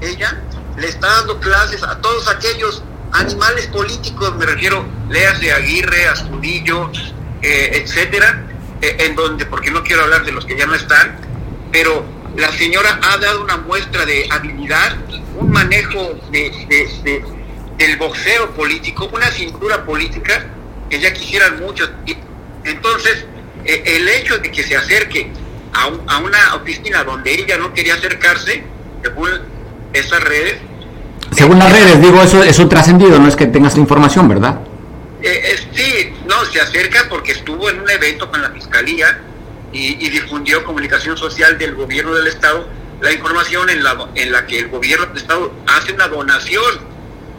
ella 0.00 0.42
le 0.78 0.88
está 0.88 1.06
dando 1.08 1.40
clases 1.40 1.82
a 1.82 2.00
todos 2.00 2.28
aquellos 2.28 2.82
animales 3.12 3.66
políticos, 3.68 4.34
me 4.36 4.46
refiero, 4.46 4.86
léase 5.08 5.52
Aguirre, 5.52 6.08
Astudillo, 6.08 6.90
eh, 7.42 7.70
etcétera, 7.82 8.44
eh, 8.80 8.96
en 9.00 9.16
donde, 9.16 9.46
porque 9.46 9.70
no 9.70 9.82
quiero 9.82 10.02
hablar 10.02 10.24
de 10.24 10.32
los 10.32 10.44
que 10.44 10.56
ya 10.56 10.66
no 10.66 10.74
están, 10.74 11.18
pero 11.72 12.04
la 12.36 12.52
señora 12.52 13.00
ha 13.02 13.18
dado 13.18 13.42
una 13.42 13.56
muestra 13.56 14.04
de 14.06 14.28
habilidad, 14.30 14.96
un 15.36 15.50
manejo 15.50 16.18
de 16.30 16.50
del 17.78 17.96
boxeo 17.96 18.50
político, 18.54 19.08
una 19.12 19.30
cintura 19.30 19.84
política 19.84 20.44
que 20.90 20.98
ya 20.98 21.12
quisieran 21.12 21.60
muchos. 21.60 21.88
Entonces, 22.64 23.24
e, 23.64 23.82
el 23.96 24.08
hecho 24.08 24.38
de 24.38 24.50
que 24.50 24.64
se 24.64 24.76
acerque 24.76 25.30
a, 25.72 26.18
una 26.18 26.56
oficina 26.56 27.04
donde 27.04 27.32
ella 27.32 27.56
no 27.56 27.72
quería 27.72 27.94
acercarse, 27.94 28.64
según 29.02 29.30
esas 29.92 30.22
redes. 30.24 30.58
Según 31.38 31.60
las 31.60 31.72
redes, 31.72 32.02
digo, 32.02 32.20
eso 32.20 32.42
es 32.42 32.58
un 32.58 32.68
trascendido, 32.68 33.16
no 33.20 33.28
es 33.28 33.36
que 33.36 33.46
tengas 33.46 33.74
la 33.74 33.80
información, 33.80 34.28
¿verdad? 34.28 34.58
Eh, 35.22 35.56
sí, 35.72 36.12
no, 36.26 36.44
se 36.44 36.60
acerca 36.60 37.06
porque 37.08 37.30
estuvo 37.30 37.70
en 37.70 37.78
un 37.78 37.88
evento 37.88 38.28
con 38.28 38.42
la 38.42 38.50
Fiscalía 38.50 39.20
y, 39.72 40.04
y, 40.04 40.10
difundió 40.10 40.64
comunicación 40.64 41.16
social 41.16 41.56
del 41.56 41.76
gobierno 41.76 42.12
del 42.16 42.26
Estado 42.26 42.66
la 43.00 43.12
información 43.12 43.70
en 43.70 43.84
la, 43.84 44.08
en 44.16 44.32
la 44.32 44.46
que 44.46 44.58
el 44.58 44.68
gobierno 44.68 45.06
del 45.06 45.16
Estado 45.16 45.52
hace 45.68 45.92
una 45.92 46.08
donación 46.08 46.80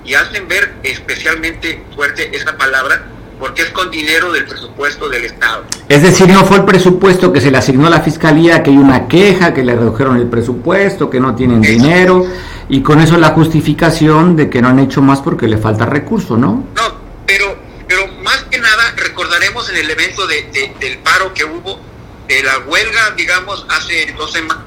y 0.05 0.13
hacen 0.13 0.47
ver 0.47 0.75
especialmente 0.83 1.83
fuerte 1.93 2.33
esa 2.33 2.55
palabra 2.55 3.05
porque 3.39 3.61
es 3.61 3.69
con 3.69 3.89
dinero 3.89 4.31
del 4.31 4.45
presupuesto 4.45 5.09
del 5.09 5.25
Estado. 5.25 5.63
Es 5.87 6.03
decir, 6.03 6.27
no 6.27 6.45
fue 6.45 6.57
el 6.57 6.65
presupuesto 6.65 7.31
que 7.31 7.39
se 7.41 7.49
le 7.49 7.57
asignó 7.57 7.87
a 7.87 7.89
la 7.89 8.01
Fiscalía, 8.01 8.61
que 8.61 8.71
hay 8.71 8.77
una 8.77 9.07
queja, 9.07 9.53
que 9.53 9.63
le 9.63 9.75
redujeron 9.75 10.17
el 10.17 10.27
presupuesto, 10.27 11.09
que 11.09 11.19
no 11.19 11.35
tienen 11.35 11.61
dinero, 11.61 12.25
y 12.67 12.81
con 12.81 12.99
eso 12.99 13.17
la 13.17 13.29
justificación 13.29 14.35
de 14.35 14.49
que 14.49 14.61
no 14.61 14.67
han 14.67 14.79
hecho 14.79 15.01
más 15.01 15.21
porque 15.21 15.47
le 15.47 15.57
falta 15.57 15.85
recurso, 15.85 16.37
¿no? 16.37 16.67
No, 16.75 16.83
pero, 17.25 17.57
pero 17.87 18.07
más 18.23 18.43
que 18.51 18.59
nada 18.59 18.93
recordaremos 18.97 19.69
en 19.69 19.77
el 19.77 19.89
evento 19.89 20.27
de, 20.27 20.73
del 20.79 20.97
paro 20.99 21.33
que 21.33 21.45
hubo, 21.45 21.79
de 22.27 22.43
la 22.43 22.59
huelga, 22.59 23.11
digamos, 23.17 23.65
hace 23.69 24.13
dos 24.17 24.33
semanas, 24.33 24.65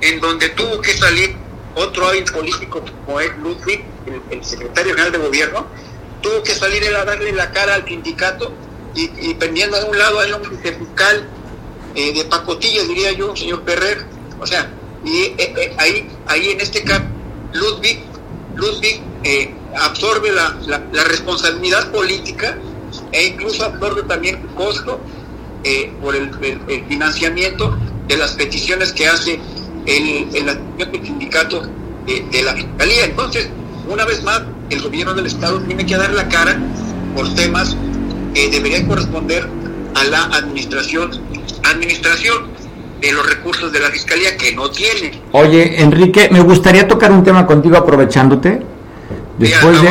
en 0.00 0.20
donde 0.20 0.48
tuvo 0.48 0.80
que 0.80 0.92
salir 0.94 1.36
otro 1.76 2.08
hábil 2.08 2.24
político 2.24 2.82
como 3.04 3.20
es 3.20 3.36
Ludwig, 3.38 3.84
el, 4.30 4.44
secretario 4.44 4.92
general 4.94 5.12
de 5.12 5.18
gobierno, 5.18 5.66
tuvo 6.24 6.42
que 6.42 6.54
salir 6.54 6.82
a 6.96 7.04
darle 7.04 7.32
la 7.32 7.52
cara 7.52 7.74
al 7.74 7.86
sindicato 7.86 8.52
y, 8.94 9.10
y 9.20 9.34
pendiendo 9.34 9.78
de 9.78 9.84
un 9.84 9.98
lado 9.98 10.18
hay 10.20 10.32
un 10.32 10.42
fiscal 10.42 11.28
eh, 11.94 12.12
de 12.12 12.24
pacotilla, 12.24 12.82
diría 12.84 13.12
yo, 13.12 13.36
señor 13.36 13.62
Perrer. 13.62 14.04
O 14.40 14.46
sea, 14.46 14.68
y 15.04 15.16
eh, 15.16 15.34
eh, 15.38 15.74
ahí, 15.78 16.08
ahí 16.26 16.50
en 16.50 16.60
este 16.60 16.82
caso, 16.82 17.04
Ludwig, 17.52 18.00
Ludwig 18.56 19.00
absorbe 19.76 20.32
la, 20.32 20.56
la, 20.66 21.04
responsabilidad 21.04 21.90
política 21.92 22.58
e 23.12 23.26
incluso 23.26 23.64
absorbe 23.64 24.02
también 24.02 24.36
el 24.36 24.54
costo 24.54 25.00
por 26.02 26.14
el, 26.14 26.30
financiamiento 26.88 27.78
de 28.06 28.16
las 28.16 28.32
peticiones 28.32 28.92
que 28.92 29.06
hace 29.06 29.40
el, 29.86 30.28
el, 30.34 31.04
sindicato 31.04 31.62
de, 32.06 32.42
la 32.42 32.54
fiscalía. 32.54 33.04
Entonces, 33.04 33.48
una 33.88 34.04
vez 34.04 34.22
más, 34.22 34.42
el 34.70 34.82
gobierno 34.82 35.14
del 35.14 35.26
Estado 35.26 35.60
tiene 35.60 35.84
que 35.86 35.96
dar 35.96 36.12
la 36.12 36.28
cara 36.28 36.56
por 37.14 37.32
temas 37.34 37.76
que 38.34 38.50
deberían 38.50 38.86
corresponder 38.86 39.48
a 39.94 40.04
la 40.04 40.24
administración 40.24 41.10
administración 41.70 42.54
de 43.00 43.12
los 43.12 43.26
recursos 43.28 43.72
de 43.72 43.80
la 43.80 43.88
fiscalía 43.88 44.36
que 44.36 44.54
no 44.54 44.70
tiene. 44.70 45.20
Oye, 45.32 45.82
Enrique, 45.82 46.28
me 46.30 46.40
gustaría 46.40 46.86
tocar 46.88 47.12
un 47.12 47.22
tema 47.22 47.46
contigo 47.46 47.76
aprovechándote. 47.76 48.62
Después 49.38 49.82
de 49.82 49.88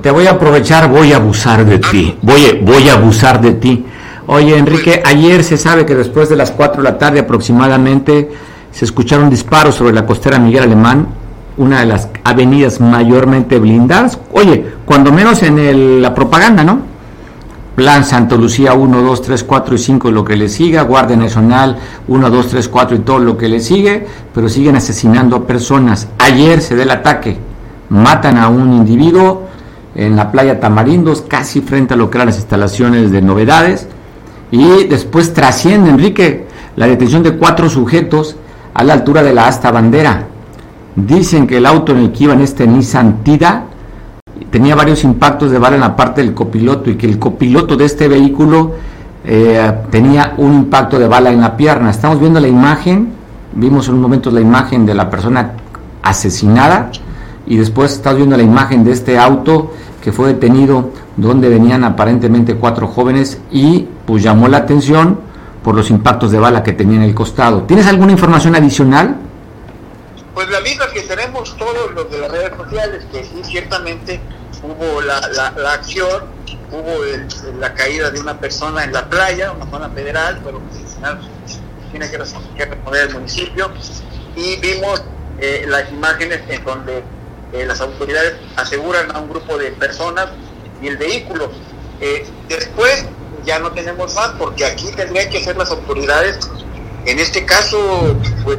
te 0.00 0.10
voy 0.12 0.26
a 0.26 0.32
aprovechar, 0.32 0.88
voy 0.88 1.12
a 1.12 1.16
abusar 1.16 1.64
de 1.64 1.80
ah. 1.82 1.90
ti. 1.90 2.16
Voy, 2.22 2.60
voy 2.62 2.88
a 2.88 2.94
abusar 2.94 3.40
de 3.40 3.54
ti. 3.54 3.84
Oye, 4.28 4.56
Enrique, 4.56 5.00
pues- 5.02 5.14
ayer 5.14 5.42
se 5.42 5.56
sabe 5.56 5.84
que 5.84 5.94
después 5.94 6.28
de 6.28 6.36
las 6.36 6.52
4 6.52 6.82
de 6.82 6.88
la 6.88 6.98
tarde 6.98 7.20
aproximadamente 7.20 8.30
se 8.70 8.84
escucharon 8.84 9.28
disparos 9.30 9.74
sobre 9.74 9.92
la 9.92 10.06
costera 10.06 10.38
Miguel 10.38 10.64
Alemán, 10.64 11.08
una 11.56 11.80
de 11.80 11.86
las 11.86 12.08
avenidas 12.24 12.80
mayormente 12.80 13.58
blindadas. 13.58 14.18
Oye, 14.32 14.64
cuando 14.84 15.12
menos 15.12 15.42
en 15.42 16.02
la 16.02 16.14
propaganda, 16.14 16.64
¿no? 16.64 16.80
Plan 17.76 18.04
Santa 18.04 18.36
Lucía 18.36 18.72
1, 18.72 19.02
2, 19.02 19.22
3, 19.22 19.44
4 19.44 19.74
y 19.74 19.78
5 19.78 20.10
lo 20.10 20.24
que 20.24 20.34
le 20.36 20.48
siga, 20.48 20.82
Guardia 20.82 21.16
Nacional 21.16 21.76
1, 22.08 22.30
2, 22.30 22.48
3, 22.48 22.68
4 22.68 22.96
y 22.96 22.98
todo 23.00 23.18
lo 23.18 23.36
que 23.36 23.48
le 23.48 23.60
sigue, 23.60 24.06
pero 24.34 24.48
siguen 24.48 24.76
asesinando 24.76 25.36
a 25.36 25.46
personas. 25.46 26.08
Ayer 26.18 26.62
se 26.62 26.74
da 26.74 26.84
el 26.84 26.90
ataque, 26.90 27.36
matan 27.90 28.38
a 28.38 28.48
un 28.48 28.72
individuo 28.72 29.42
en 29.94 30.16
la 30.16 30.32
playa 30.32 30.58
Tamarindos, 30.58 31.20
casi 31.22 31.60
frente 31.60 31.94
a 31.94 31.96
lo 31.98 32.10
que 32.10 32.16
eran 32.16 32.28
las 32.28 32.38
instalaciones 32.38 33.10
de 33.10 33.20
novedades, 33.20 33.88
y 34.50 34.84
después 34.84 35.34
trasciende, 35.34 35.90
Enrique, 35.90 36.46
la 36.76 36.86
detención 36.86 37.22
de 37.22 37.36
cuatro 37.36 37.68
sujetos 37.68 38.36
a 38.72 38.84
la 38.84 38.94
altura 38.94 39.22
de 39.22 39.34
la 39.34 39.48
asta 39.48 39.70
bandera. 39.70 40.28
Dicen 40.96 41.46
que 41.46 41.58
el 41.58 41.66
auto 41.66 41.92
en 41.92 41.98
el 41.98 42.12
que 42.12 42.24
iban 42.24 42.40
este 42.40 42.66
Nissan 42.66 43.22
Tida 43.22 43.64
tenía 44.50 44.74
varios 44.74 45.04
impactos 45.04 45.50
de 45.50 45.58
bala 45.58 45.76
en 45.76 45.82
la 45.82 45.94
parte 45.94 46.22
del 46.22 46.32
copiloto 46.32 46.88
y 46.90 46.96
que 46.96 47.06
el 47.06 47.18
copiloto 47.18 47.76
de 47.76 47.84
este 47.84 48.08
vehículo 48.08 48.72
eh, 49.22 49.72
tenía 49.90 50.32
un 50.38 50.54
impacto 50.54 50.98
de 50.98 51.06
bala 51.06 51.30
en 51.30 51.42
la 51.42 51.54
pierna. 51.54 51.90
Estamos 51.90 52.18
viendo 52.18 52.40
la 52.40 52.48
imagen, 52.48 53.10
vimos 53.54 53.88
en 53.88 53.94
un 53.94 54.00
momento 54.00 54.30
la 54.30 54.40
imagen 54.40 54.86
de 54.86 54.94
la 54.94 55.10
persona 55.10 55.52
asesinada 56.02 56.90
y 57.46 57.58
después 57.58 57.92
estamos 57.92 58.16
viendo 58.16 58.36
la 58.38 58.42
imagen 58.42 58.82
de 58.82 58.92
este 58.92 59.18
auto 59.18 59.72
que 60.00 60.12
fue 60.12 60.28
detenido 60.28 60.92
donde 61.18 61.50
venían 61.50 61.84
aparentemente 61.84 62.54
cuatro 62.54 62.86
jóvenes 62.86 63.38
y 63.50 63.86
pues 64.06 64.22
llamó 64.22 64.48
la 64.48 64.58
atención 64.58 65.18
por 65.62 65.74
los 65.74 65.90
impactos 65.90 66.30
de 66.30 66.38
bala 66.38 66.62
que 66.62 66.72
tenía 66.72 66.96
en 66.96 67.02
el 67.02 67.14
costado. 67.14 67.64
¿Tienes 67.64 67.86
alguna 67.86 68.12
información 68.12 68.54
adicional? 68.54 69.25
Pues 70.36 70.50
la 70.50 70.60
misma 70.60 70.92
que 70.92 71.00
tenemos 71.00 71.56
todos 71.56 71.92
los 71.92 72.10
de 72.10 72.18
las 72.18 72.30
redes 72.30 72.52
sociales, 72.54 73.04
que 73.10 73.24
sí, 73.24 73.42
ciertamente 73.42 74.20
hubo 74.62 75.00
la, 75.00 75.18
la, 75.56 75.72
acción, 75.72 76.24
hubo 76.70 77.02
la 77.58 77.72
caída 77.72 78.10
de 78.10 78.20
una 78.20 78.38
persona 78.38 78.84
en 78.84 78.92
la 78.92 79.08
playa, 79.08 79.52
una 79.52 79.64
zona 79.70 79.88
federal, 79.88 80.42
pero 80.44 80.60
tiene 81.90 82.10
que, 82.10 82.18
responder 82.18 83.08
el 83.08 83.14
municipio, 83.14 83.70
y 84.36 84.56
vimos 84.56 85.02
eh, 85.40 85.64
las 85.68 85.90
imágenes 85.90 86.42
en 86.50 86.62
donde 86.66 87.02
eh, 87.54 87.64
las 87.64 87.80
autoridades 87.80 88.34
aseguran 88.56 89.16
a 89.16 89.20
un 89.20 89.30
grupo 89.30 89.56
de 89.56 89.70
personas 89.70 90.26
y 90.82 90.88
el 90.88 90.98
vehículo. 90.98 91.50
Eh, 92.02 92.26
después 92.46 93.06
ya 93.46 93.58
no 93.58 93.72
tenemos 93.72 94.14
más 94.14 94.32
porque 94.38 94.66
aquí 94.66 94.92
tendrían 94.94 95.30
que 95.30 95.42
ser 95.42 95.56
las 95.56 95.70
autoridades, 95.70 96.38
en 97.06 97.20
este 97.20 97.46
caso, 97.46 98.14
pues, 98.44 98.58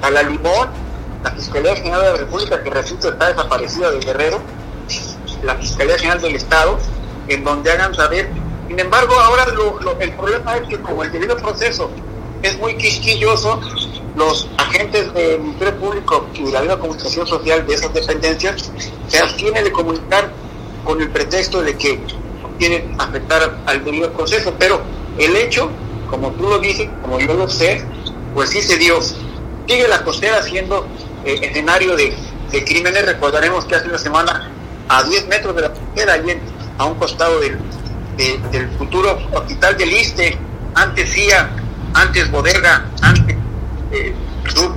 a 0.00 0.10
la 0.12 0.22
limón, 0.22 0.86
la 1.22 1.30
Fiscalía 1.32 1.76
General 1.76 2.02
de 2.02 2.10
la 2.10 2.16
República, 2.16 2.62
que 2.62 2.70
repito 2.70 3.08
está 3.08 3.28
desaparecida 3.28 3.90
de 3.90 4.00
Guerrero, 4.00 4.40
la 5.42 5.54
Fiscalía 5.56 5.98
General 5.98 6.20
del 6.20 6.36
Estado, 6.36 6.78
en 7.28 7.44
donde 7.44 7.70
hagan 7.70 7.94
saber. 7.94 8.30
Sin 8.68 8.78
embargo, 8.78 9.14
ahora 9.14 9.46
el 10.00 10.12
problema 10.12 10.56
es 10.56 10.68
que 10.68 10.78
como 10.80 11.02
el 11.02 11.10
debido 11.10 11.36
proceso 11.36 11.90
es 12.42 12.58
muy 12.58 12.76
quisquilloso, 12.76 13.60
los 14.16 14.48
agentes 14.58 15.12
del 15.14 15.40
Ministerio 15.40 15.76
Público 15.78 16.26
y 16.34 16.50
la 16.50 16.62
de 16.62 16.78
comunicación 16.78 17.26
social 17.26 17.66
de 17.66 17.74
esas 17.74 17.94
dependencias 17.94 18.70
se 19.06 19.18
abstienen 19.18 19.64
de 19.64 19.72
comunicar 19.72 20.32
con 20.84 21.00
el 21.00 21.08
pretexto 21.10 21.62
de 21.62 21.76
que 21.76 22.00
quieren 22.58 22.94
afectar 22.98 23.58
al 23.66 23.84
debido 23.84 24.12
proceso, 24.12 24.52
pero 24.58 24.80
el 25.18 25.36
hecho, 25.36 25.70
como 26.10 26.32
tú 26.32 26.48
lo 26.48 26.58
dices, 26.58 26.88
como 27.02 27.20
yo 27.20 27.34
lo 27.34 27.48
sé, 27.48 27.84
pues 28.34 28.50
sí 28.50 28.60
se 28.60 28.76
dio. 28.76 29.00
Sigue 29.00 29.86
la 29.86 30.02
costera 30.02 30.42
siendo 30.42 30.86
eh, 31.24 31.38
escenario 31.42 31.96
de, 31.96 32.14
crímenes. 32.64 33.04
Recordaremos 33.04 33.64
que 33.64 33.74
hace 33.74 33.88
una 33.88 33.98
semana, 33.98 34.50
a 34.88 35.02
10 35.02 35.28
metros 35.28 35.54
de 35.54 35.62
la 35.62 35.70
frontera, 35.70 36.14
allí 36.14 36.32
a 36.78 36.84
un 36.84 36.94
costado 36.94 37.40
del, 37.40 37.58
futuro 38.78 39.18
hospital 39.32 39.76
del 39.76 39.92
Iste, 39.92 40.36
antes 40.74 41.12
CIA, 41.12 41.50
antes 41.94 42.30
bodega, 42.30 42.86
antes 43.02 43.36
eh, 43.92 44.14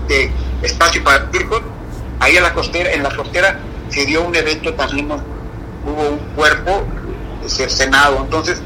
de 0.07 0.31
espacio 0.61 1.03
para 1.03 1.29
circos, 1.31 1.61
ahí 2.19 2.37
en 2.37 2.43
la 2.43 2.53
costera, 2.53 2.91
en 2.91 3.03
la 3.03 3.15
costera 3.15 3.59
se 3.89 4.05
dio 4.05 4.23
un 4.23 4.35
evento 4.35 4.73
también, 4.73 5.11
hubo 5.11 6.09
un 6.09 6.19
cuerpo 6.35 6.85
cercenado. 7.47 8.17
Entonces, 8.21 8.61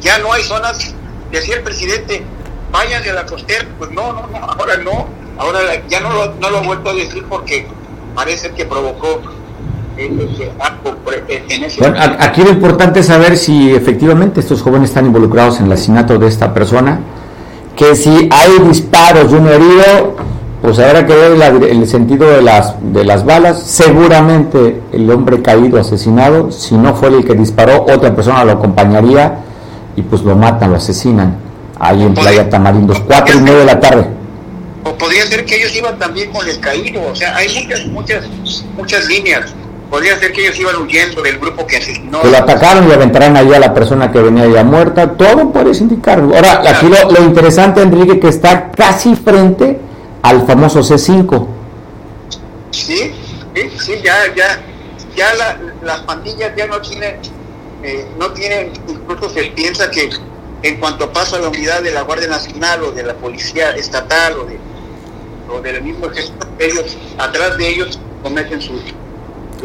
ya 0.00 0.18
no 0.18 0.32
hay 0.32 0.42
zonas, 0.42 0.94
decía 1.30 1.56
el 1.56 1.62
presidente, 1.62 2.22
váyanse 2.70 3.10
a 3.10 3.14
la 3.14 3.26
costera, 3.26 3.66
pues 3.78 3.90
no, 3.90 4.12
no, 4.12 4.26
no, 4.26 4.36
ahora 4.38 4.76
no, 4.78 5.08
Ahora 5.38 5.60
ya 5.88 6.00
no 6.00 6.12
lo, 6.12 6.34
no 6.34 6.50
lo 6.50 6.62
he 6.62 6.66
vuelto 6.66 6.90
a 6.90 6.94
decir 6.94 7.24
porque 7.28 7.66
parece 8.14 8.50
que 8.50 8.64
provocó 8.64 9.20
eh, 9.98 10.10
eh, 10.38 11.24
eh, 11.28 11.44
en 11.48 11.64
ese 11.64 11.80
bueno, 11.80 11.96
aquí 12.18 12.42
lo 12.42 12.50
importante 12.50 13.00
es 13.00 13.06
saber 13.06 13.36
si 13.36 13.74
efectivamente 13.74 14.40
estos 14.40 14.62
jóvenes 14.62 14.90
están 14.90 15.06
involucrados 15.06 15.58
en 15.60 15.66
el 15.66 15.72
asesinato 15.72 16.18
de 16.18 16.26
esta 16.26 16.52
persona, 16.52 17.00
que 17.74 17.94
si 17.94 18.28
hay 18.30 18.58
disparos 18.66 19.30
de 19.30 19.38
un 19.38 19.48
herido, 19.48 20.16
pues 20.62 20.78
habrá 20.78 21.06
que 21.06 21.14
ver 21.14 21.62
el 21.64 21.86
sentido 21.86 22.28
de 22.28 22.42
las, 22.42 22.74
de 22.80 23.04
las 23.04 23.24
balas. 23.24 23.62
Seguramente 23.62 24.80
el 24.92 25.10
hombre 25.10 25.42
caído, 25.42 25.78
asesinado, 25.78 26.50
si 26.50 26.76
no 26.76 26.94
fue 26.94 27.08
el 27.08 27.24
que 27.24 27.34
disparó, 27.34 27.82
otra 27.82 28.14
persona 28.14 28.44
lo 28.44 28.52
acompañaría 28.52 29.38
y 29.96 30.02
pues 30.02 30.22
lo 30.22 30.34
matan, 30.34 30.70
lo 30.70 30.76
asesinan. 30.76 31.36
Ahí 31.78 32.02
en 32.02 32.14
Playa 32.14 32.48
Tamarindos, 32.48 33.00
cuatro 33.00 33.36
y 33.38 33.40
media 33.40 33.58
de 33.58 33.64
la 33.66 33.80
tarde 33.80 34.15
o 34.86 34.96
podría 34.96 35.26
ser 35.26 35.44
que 35.44 35.56
ellos 35.56 35.74
iban 35.74 35.98
también 35.98 36.30
con 36.30 36.48
el 36.48 36.60
caído, 36.60 37.02
o 37.10 37.14
sea, 37.14 37.36
hay 37.36 37.48
muchas, 37.66 37.86
muchas, 37.86 38.24
muchas 38.76 39.06
líneas. 39.06 39.52
Podría 39.90 40.18
ser 40.18 40.32
que 40.32 40.42
ellos 40.42 40.58
iban 40.58 40.76
huyendo 40.76 41.22
del 41.22 41.38
grupo 41.38 41.66
que 41.66 41.76
asesinó. 41.76 42.20
Que 42.20 42.30
lo 42.30 42.36
atacaron 42.36 42.88
y 42.88 42.92
aventaron 42.92 43.36
ahí 43.36 43.52
a 43.52 43.58
la 43.58 43.74
persona 43.74 44.12
que 44.12 44.20
venía 44.20 44.46
ya 44.46 44.62
muerta, 44.62 45.12
todo 45.12 45.50
puede 45.52 45.76
indicar. 45.76 46.20
Ahora, 46.20 46.62
aquí 46.68 46.86
lo, 46.86 47.22
interesante, 47.22 47.82
Enrique, 47.82 48.20
que 48.20 48.28
está 48.28 48.70
casi 48.70 49.16
frente 49.16 49.78
al 50.22 50.46
famoso 50.46 50.80
C5. 50.80 51.46
Sí, 52.70 53.12
sí, 53.54 53.70
sí, 53.78 53.92
ya, 54.04 54.14
ya, 54.36 54.60
ya 55.16 55.28
las 55.82 56.00
pandillas 56.00 56.52
ya 56.56 56.66
no 56.66 56.80
tienen, 56.80 57.16
eh, 57.82 58.06
no 58.18 58.30
tienen, 58.32 58.72
incluso 58.88 59.30
se 59.30 59.44
piensa 59.46 59.90
que 59.90 60.10
en 60.62 60.76
cuanto 60.78 61.12
pasa 61.12 61.38
la 61.38 61.48
unidad 61.48 61.82
de 61.82 61.90
la 61.92 62.02
Guardia 62.02 62.28
Nacional 62.28 62.82
o 62.84 62.92
de 62.92 63.02
la 63.02 63.14
Policía 63.14 63.70
Estatal 63.70 64.34
o 64.38 64.44
de 64.44 64.58
o 65.50 65.60
del 65.60 65.82
mismo 65.82 66.06
ejército, 66.06 66.46
ellos, 66.58 66.96
atrás 67.18 67.56
de 67.56 67.68
ellos, 67.68 67.98
cometen 68.22 68.60
su, 68.60 68.72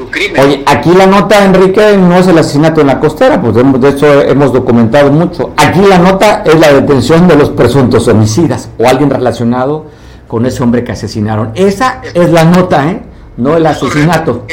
crimen. 0.10 0.42
Oye, 0.42 0.64
aquí 0.66 0.92
la 0.94 1.06
nota, 1.06 1.44
Enrique, 1.44 1.98
no 1.98 2.18
es 2.18 2.28
el 2.28 2.38
asesinato 2.38 2.82
en 2.82 2.88
la 2.88 3.00
costera, 3.00 3.42
pues 3.42 3.56
de 3.56 3.90
hecho 3.90 4.22
hemos 4.22 4.54
documentado 4.54 5.12
mucho. 5.12 5.54
Aquí 5.58 5.82
la 5.82 6.00
nota 6.00 6.44
es 6.46 6.60
la 6.60 6.74
detención 6.74 7.28
de 7.28 7.36
los 7.36 7.50
presuntos 7.50 8.08
homicidas 8.08 8.70
o 8.78 8.88
alguien 8.88 9.10
relacionado 9.10 9.86
con 10.28 10.46
ese 10.46 10.64
hombre 10.64 10.84
que 10.84 10.94
asesinaron. 10.94 11.52
Esa 11.56 12.02
es 12.14 12.32
la 12.32 12.46
nota, 12.46 12.90
¿eh? 12.90 13.02
No 13.38 13.58
el 13.58 13.66
asesinato. 13.66 14.46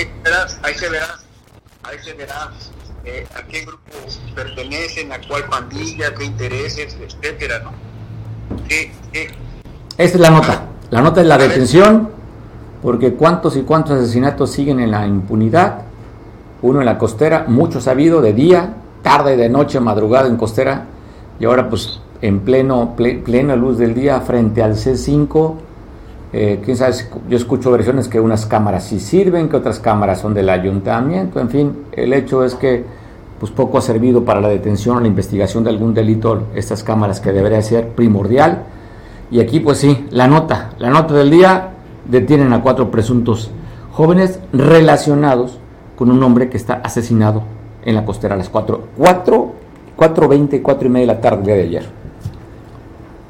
Ahí 0.63 0.75
se 0.75 0.89
verá, 0.89 1.19
ahí 1.83 1.99
se 2.03 2.13
verá 2.15 2.51
eh, 3.05 3.27
a 3.35 3.43
qué 3.47 3.61
grupo 3.63 3.83
pertenecen, 4.35 5.13
a 5.13 5.19
cuál 5.27 5.45
pandilla, 5.45 6.15
qué 6.15 6.25
intereses, 6.25 6.97
etcétera, 7.01 7.61
¿no? 7.61 7.73
Esa 8.69 9.35
es 9.97 10.15
la 10.17 10.31
nota. 10.31 10.63
La 10.91 11.03
nota 11.03 11.21
es 11.21 11.27
la 11.27 11.37
detención 11.37 12.09
porque 12.83 13.15
cuántos 13.15 13.57
y 13.57 13.63
cuántos 13.63 13.99
asesinatos 13.99 14.51
siguen 14.51 14.81
en 14.81 14.91
la 14.91 15.07
impunidad, 15.07 15.83
uno 16.63 16.81
en 16.81 16.87
la 16.87 16.97
costera, 16.97 17.45
mucho 17.49 17.81
sabido, 17.81 18.21
de 18.21 18.33
día, 18.33 18.75
tarde, 19.03 19.37
de 19.37 19.49
noche, 19.49 19.81
madrugada 19.81 20.29
en 20.29 20.37
costera, 20.37 20.87
y 21.39 21.45
ahora 21.45 21.69
pues 21.69 22.01
en 22.23 22.41
pleno, 22.41 22.95
plena 22.97 23.57
luz 23.57 23.79
del 23.79 23.95
día 23.95 24.21
frente 24.21 24.63
al 24.63 24.75
C5, 24.75 25.55
eh, 26.33 26.61
quién 26.65 26.77
sabe, 26.77 26.95
yo 27.29 27.37
escucho 27.37 27.71
versiones 27.71 28.09
que 28.09 28.21
unas 28.21 28.47
cámaras 28.47 28.85
sí 28.85 29.01
sirven, 29.01 29.49
que 29.49 29.57
otras 29.57 29.81
cámaras 29.81 30.21
son 30.21 30.35
del 30.35 30.49
ayuntamiento, 30.49 31.41
en 31.41 31.49
fin, 31.49 31.77
el 31.93 32.13
hecho 32.13 32.45
es 32.45 32.55
que 32.55 32.85
pues 33.39 33.53
poco 33.53 33.79
ha 33.79 33.83
servido 33.83 34.25
para 34.25 34.41
la 34.41 34.49
detención 34.49 34.97
o 34.97 35.01
la 35.01 35.07
investigación 35.07 35.63
de 35.65 35.71
algún 35.71 35.95
delito 35.95 36.49
estas 36.55 36.83
cámaras 36.83 37.21
que 37.21 37.33
debería 37.33 37.63
ser 37.63 37.89
primordial. 37.91 38.65
Y 39.31 39.41
aquí 39.41 39.61
pues 39.61 39.79
sí, 39.79 40.07
la 40.11 40.27
nota, 40.27 40.71
la 40.79 40.91
nota 40.91 41.15
del 41.15 41.31
día, 41.31 41.71
detienen 42.07 42.53
a 42.53 42.63
cuatro 42.63 42.91
presuntos 42.91 43.51
jóvenes 43.93 44.41
relacionados 44.53 45.59
con 45.97 46.11
un 46.11 46.23
hombre 46.23 46.49
que 46.49 46.57
está 46.57 46.75
asesinado 46.75 47.43
en 47.85 47.95
la 47.95 48.05
costera 48.05 48.35
a 48.35 48.39
las 48.39 48.49
4, 48.49 48.89
4, 48.97 49.55
4.20, 49.97 50.63
4 50.63 50.87
y 50.87 50.91
media 50.91 51.07
de 51.07 51.15
la 51.15 51.21
tarde 51.21 51.57
de 51.57 51.63
ayer. 51.63 51.87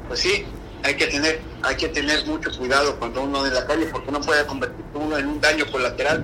Pues 0.07 0.19
sí, 0.19 0.45
hay 0.83 0.95
que 0.95 1.07
tener, 1.07 1.39
hay 1.63 1.75
que 1.75 1.87
tener 1.89 2.25
mucho 2.27 2.49
cuidado 2.57 2.95
cuando 2.97 3.23
uno 3.23 3.45
en 3.45 3.53
la 3.53 3.65
calle 3.65 3.87
porque 3.91 4.11
no 4.11 4.21
puede 4.21 4.45
convertirse 4.45 4.83
uno 4.93 5.17
en 5.17 5.27
un 5.27 5.41
daño 5.41 5.65
colateral. 5.71 6.23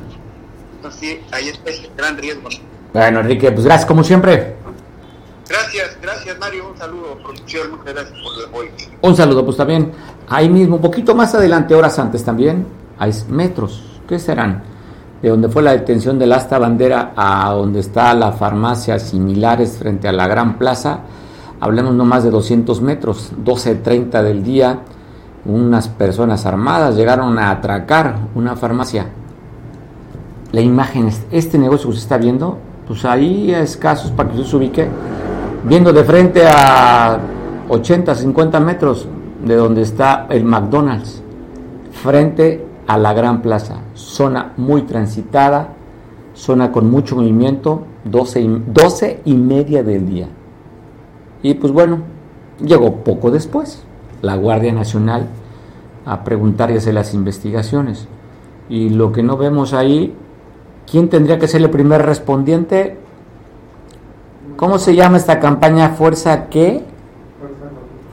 Entonces 0.75 0.99
sí, 0.99 1.19
hay 1.31 1.49
ese 1.49 1.89
gran 1.97 2.17
riesgo. 2.17 2.49
Bueno, 2.93 3.19
Enrique, 3.19 3.51
pues 3.51 3.65
gracias 3.65 3.85
como 3.85 4.03
siempre. 4.03 4.55
Gracias, 5.47 5.97
gracias 6.01 6.39
Mario, 6.39 6.71
un 6.71 6.77
saludo, 6.77 7.17
producción, 7.21 7.71
muchas 7.71 7.93
gracias 7.93 8.19
por 8.51 8.65
el. 8.65 8.71
Un 9.01 9.15
saludo, 9.15 9.45
pues 9.45 9.57
también, 9.57 9.91
ahí 10.27 10.49
mismo, 10.49 10.77
un 10.77 10.81
poquito 10.81 11.13
más 11.13 11.35
adelante, 11.35 11.75
horas 11.75 11.99
antes 11.99 12.23
también, 12.23 12.65
hay 12.97 13.11
metros, 13.29 14.01
¿qué 14.07 14.17
serán? 14.17 14.63
De 15.21 15.29
donde 15.29 15.47
fue 15.47 15.61
la 15.61 15.73
detención 15.73 16.17
del 16.17 16.33
asta 16.33 16.57
bandera 16.57 17.13
a 17.15 17.51
donde 17.51 17.79
está 17.79 18.13
la 18.15 18.31
farmacia 18.31 18.97
similares 18.97 19.77
frente 19.77 20.07
a 20.07 20.11
la 20.11 20.27
gran 20.27 20.57
plaza, 20.57 21.01
hablamos 21.59 21.93
no 21.93 22.05
más 22.05 22.23
de 22.23 22.31
200 22.31 22.81
metros, 22.81 23.31
12.30 23.43 24.23
del 24.23 24.43
día, 24.43 24.79
unas 25.45 25.87
personas 25.89 26.47
armadas 26.47 26.95
llegaron 26.95 27.37
a 27.37 27.51
atracar 27.51 28.15
una 28.33 28.55
farmacia. 28.55 29.07
La 30.51 30.61
imagen, 30.61 31.11
este 31.31 31.59
negocio 31.59 31.89
que 31.89 31.97
se 31.97 32.01
está 32.01 32.17
viendo, 32.17 32.57
pues 32.87 33.05
ahí 33.05 33.53
a 33.53 33.59
escasos 33.59 34.11
para 34.11 34.29
que 34.29 34.43
se 34.43 34.55
ubique, 34.55 34.87
viendo 35.65 35.91
de 35.91 36.03
frente 36.03 36.43
a 36.47 37.19
80, 37.69 38.15
50 38.15 38.59
metros 38.59 39.07
de 39.43 39.55
donde 39.55 39.81
está 39.81 40.27
el 40.29 40.45
McDonald's, 40.45 41.21
frente 41.91 42.65
a 42.87 42.97
la 42.97 43.13
Gran 43.13 43.41
Plaza, 43.41 43.81
zona 43.93 44.53
muy 44.57 44.83
transitada, 44.83 45.69
zona 46.33 46.71
con 46.71 46.89
mucho 46.89 47.15
movimiento, 47.15 47.83
12 48.05 48.41
y, 48.41 48.63
12 48.67 49.21
y 49.25 49.33
media 49.35 49.83
del 49.83 50.07
día. 50.07 50.27
Y 51.41 51.55
pues 51.55 51.73
bueno, 51.73 51.99
llegó 52.63 53.03
poco 53.03 53.31
después 53.31 53.83
la 54.21 54.35
Guardia 54.35 54.71
Nacional 54.71 55.27
a 56.05 56.23
preguntar 56.23 56.71
y 56.71 56.77
hacer 56.77 56.93
las 56.93 57.13
investigaciones. 57.13 58.07
Y 58.69 58.89
lo 58.89 59.11
que 59.11 59.23
no 59.23 59.37
vemos 59.37 59.73
ahí 59.73 60.15
¿Quién 60.89 61.09
tendría 61.09 61.39
que 61.39 61.47
ser 61.47 61.61
el 61.61 61.69
primer 61.69 62.05
respondiente? 62.05 62.97
¿Cómo 64.55 64.79
se 64.79 64.95
llama 64.95 65.17
esta 65.17 65.39
campaña? 65.39 65.89
¿Fuerza 65.89 66.45
qué? 66.47 66.83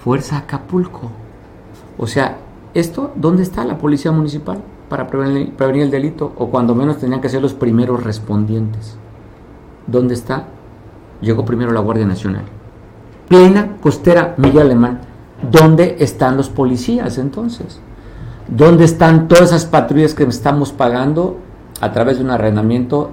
Fuerza 0.03 0.39
Acapulco. 0.39 1.11
O 1.97 2.09
sea, 2.09 2.39
¿esto 2.75 3.13
dónde 3.15 3.45
está 3.45 3.65
la 3.65 3.79
policía 3.79 4.11
municipal 4.11 4.59
para 4.89 5.07
prevenir, 5.07 5.55
el 5.59 5.91
delito? 5.91 6.33
O 6.37 6.49
cuando 6.49 6.75
menos 6.75 6.99
tenían 6.99 7.21
que 7.21 7.29
ser 7.29 7.41
los 7.41 7.55
primeros 7.55 8.03
respondientes. 8.03 8.97
¿Dónde 9.87 10.15
está? 10.15 10.47
Llegó 11.21 11.45
primero 11.45 11.71
la 11.71 11.81
Guardia 11.81 12.07
Nacional. 12.07 12.43
Plena 13.29 13.77
costera 13.81 14.35
Miguel 14.37 14.63
Alemán. 14.63 15.01
¿Dónde 15.49 15.97
están 16.01 16.37
los 16.37 16.49
policías 16.49 17.19
entonces? 17.19 17.79
¿Dónde 18.49 18.85
están 18.85 19.29
todas 19.29 19.51
esas 19.51 19.67
patrullas 19.67 20.15
que 20.15 20.25
estamos 20.25 20.73
pagando 20.73 21.37
a 21.81 21.93
través 21.93 22.19
de 22.19 22.25
un 22.25 22.31
arrendamiento 22.31 23.11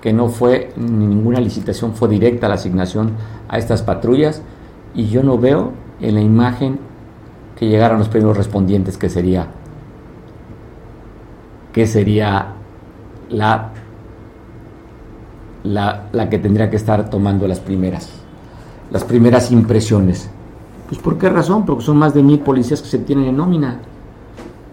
que 0.00 0.12
no 0.12 0.28
fue 0.28 0.72
ninguna 0.76 1.40
licitación, 1.40 1.94
fue 1.94 2.08
directa 2.08 2.48
la 2.48 2.54
asignación 2.54 3.12
a 3.48 3.58
estas 3.58 3.82
patrullas 3.82 4.42
y 4.94 5.08
yo 5.08 5.22
no 5.22 5.38
veo 5.38 5.72
en 6.00 6.14
la 6.14 6.20
imagen 6.20 6.78
que 7.56 7.68
llegaran 7.68 7.98
los 7.98 8.08
primeros 8.08 8.36
respondientes 8.36 8.96
que 8.96 9.08
sería 9.08 9.48
que 11.72 11.86
sería 11.86 12.54
la, 13.28 13.70
la, 15.64 16.08
la 16.12 16.30
que 16.30 16.38
tendría 16.38 16.70
que 16.70 16.76
estar 16.76 17.10
tomando 17.10 17.46
las 17.46 17.60
primeras 17.60 18.10
las 18.90 19.04
primeras 19.04 19.50
impresiones. 19.50 20.30
Pues 20.88 21.00
por 21.00 21.18
qué 21.18 21.28
razón 21.28 21.66
porque 21.66 21.84
son 21.84 21.98
más 21.98 22.14
de 22.14 22.22
mil 22.22 22.40
policías 22.40 22.80
que 22.80 22.88
se 22.88 22.98
tienen 22.98 23.26
en 23.26 23.36
nómina. 23.36 23.80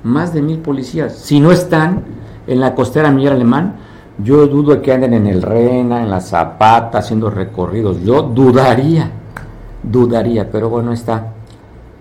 Más 0.04 0.34
de 0.34 0.42
mil 0.42 0.60
policías. 0.60 1.18
Si 1.18 1.40
no 1.40 1.52
están 1.52 2.04
en 2.48 2.60
la 2.60 2.76
costera 2.76 3.12
Miguel 3.12 3.34
Alemán, 3.34 3.76
yo 4.18 4.48
dudo 4.48 4.82
que 4.82 4.94
anden 4.94 5.14
en 5.14 5.28
el 5.28 5.42
Rena, 5.42 6.02
en 6.02 6.10
la 6.10 6.22
Zapata, 6.22 7.00
haciendo 7.00 7.30
recorridos. 7.30 8.02
Yo 8.04 8.24
dudaría, 8.24 9.12
dudaría, 9.84 10.50
pero 10.50 10.70
bueno, 10.70 10.92
está. 10.92 11.34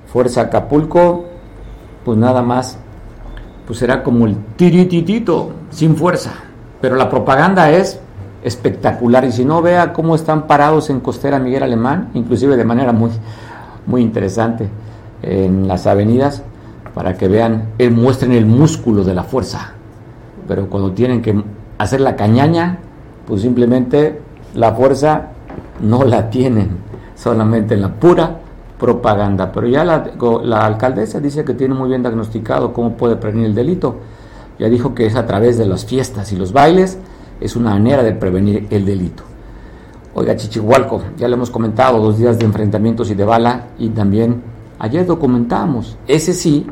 Fuerza 0.06 0.42
Acapulco, 0.42 1.24
pues 2.04 2.16
nada 2.16 2.40
más, 2.42 2.78
pues 3.66 3.78
será 3.78 4.02
como 4.02 4.26
el 4.26 4.36
tirititito, 4.56 5.50
sin 5.70 5.96
fuerza. 5.96 6.32
Pero 6.80 6.94
la 6.94 7.10
propaganda 7.10 7.70
es 7.70 7.98
espectacular. 8.44 9.24
Y 9.24 9.32
si 9.32 9.44
no, 9.44 9.60
vea 9.60 9.92
cómo 9.92 10.14
están 10.14 10.46
parados 10.46 10.90
en 10.90 11.00
costera 11.00 11.38
Miguel 11.38 11.64
Alemán, 11.64 12.10
inclusive 12.14 12.56
de 12.56 12.64
manera 12.64 12.92
muy, 12.92 13.10
muy 13.86 14.02
interesante, 14.02 14.68
en 15.22 15.66
las 15.66 15.86
avenidas, 15.86 16.42
para 16.94 17.16
que 17.16 17.26
vean, 17.26 17.70
muestren 17.90 18.32
el 18.32 18.46
músculo 18.46 19.02
de 19.02 19.14
la 19.14 19.24
fuerza 19.24 19.74
pero 20.46 20.68
cuando 20.68 20.92
tienen 20.92 21.22
que 21.22 21.42
hacer 21.78 22.00
la 22.00 22.16
cañaña, 22.16 22.78
pues 23.26 23.42
simplemente 23.42 24.20
la 24.54 24.74
fuerza 24.74 25.30
no 25.80 26.04
la 26.04 26.30
tienen, 26.30 26.78
solamente 27.14 27.74
en 27.74 27.82
la 27.82 27.92
pura 27.94 28.38
propaganda. 28.78 29.50
Pero 29.52 29.66
ya 29.66 29.84
la, 29.84 30.10
la, 30.42 30.66
alcaldesa 30.66 31.20
dice 31.20 31.44
que 31.44 31.54
tiene 31.54 31.74
muy 31.74 31.88
bien 31.88 32.02
diagnosticado 32.02 32.72
cómo 32.72 32.96
puede 32.96 33.16
prevenir 33.16 33.46
el 33.46 33.54
delito. 33.54 33.96
Ya 34.58 34.68
dijo 34.68 34.94
que 34.94 35.06
es 35.06 35.16
a 35.16 35.26
través 35.26 35.58
de 35.58 35.66
las 35.66 35.84
fiestas 35.84 36.32
y 36.32 36.36
los 36.36 36.52
bailes, 36.52 36.98
es 37.40 37.56
una 37.56 37.70
manera 37.70 38.02
de 38.02 38.12
prevenir 38.12 38.68
el 38.70 38.84
delito. 38.84 39.24
Oiga, 40.14 40.36
Chichihualco, 40.36 41.02
ya 41.16 41.26
le 41.26 41.34
hemos 41.34 41.50
comentado 41.50 41.98
dos 41.98 42.18
días 42.18 42.38
de 42.38 42.44
enfrentamientos 42.44 43.10
y 43.10 43.16
de 43.16 43.24
bala 43.24 43.66
y 43.78 43.88
también 43.88 44.42
ayer 44.78 45.04
documentamos, 45.04 45.98
ese 46.06 46.34
sí, 46.34 46.66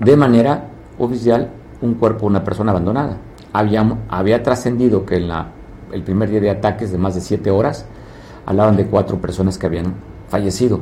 de 0.00 0.16
manera 0.16 0.68
oficial 0.98 1.50
un 1.80 1.94
cuerpo 1.94 2.26
una 2.26 2.42
persona 2.42 2.72
abandonada. 2.72 3.18
Había, 3.56 3.96
había 4.08 4.42
trascendido 4.42 5.06
que 5.06 5.16
en 5.16 5.28
la, 5.28 5.48
el 5.92 6.02
primer 6.02 6.28
día 6.28 6.40
de 6.40 6.50
ataques 6.50 6.92
de 6.92 6.98
más 6.98 7.14
de 7.14 7.22
siete 7.22 7.50
horas 7.50 7.86
hablaban 8.44 8.76
de 8.76 8.86
cuatro 8.86 9.18
personas 9.18 9.56
que 9.56 9.66
habían 9.66 9.94
fallecido. 10.28 10.80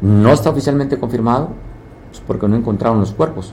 No 0.00 0.32
está 0.32 0.50
oficialmente 0.50 0.96
confirmado 0.98 1.48
pues, 2.10 2.22
porque 2.24 2.46
no 2.46 2.54
encontraron 2.54 3.00
los 3.00 3.12
cuerpos. 3.12 3.52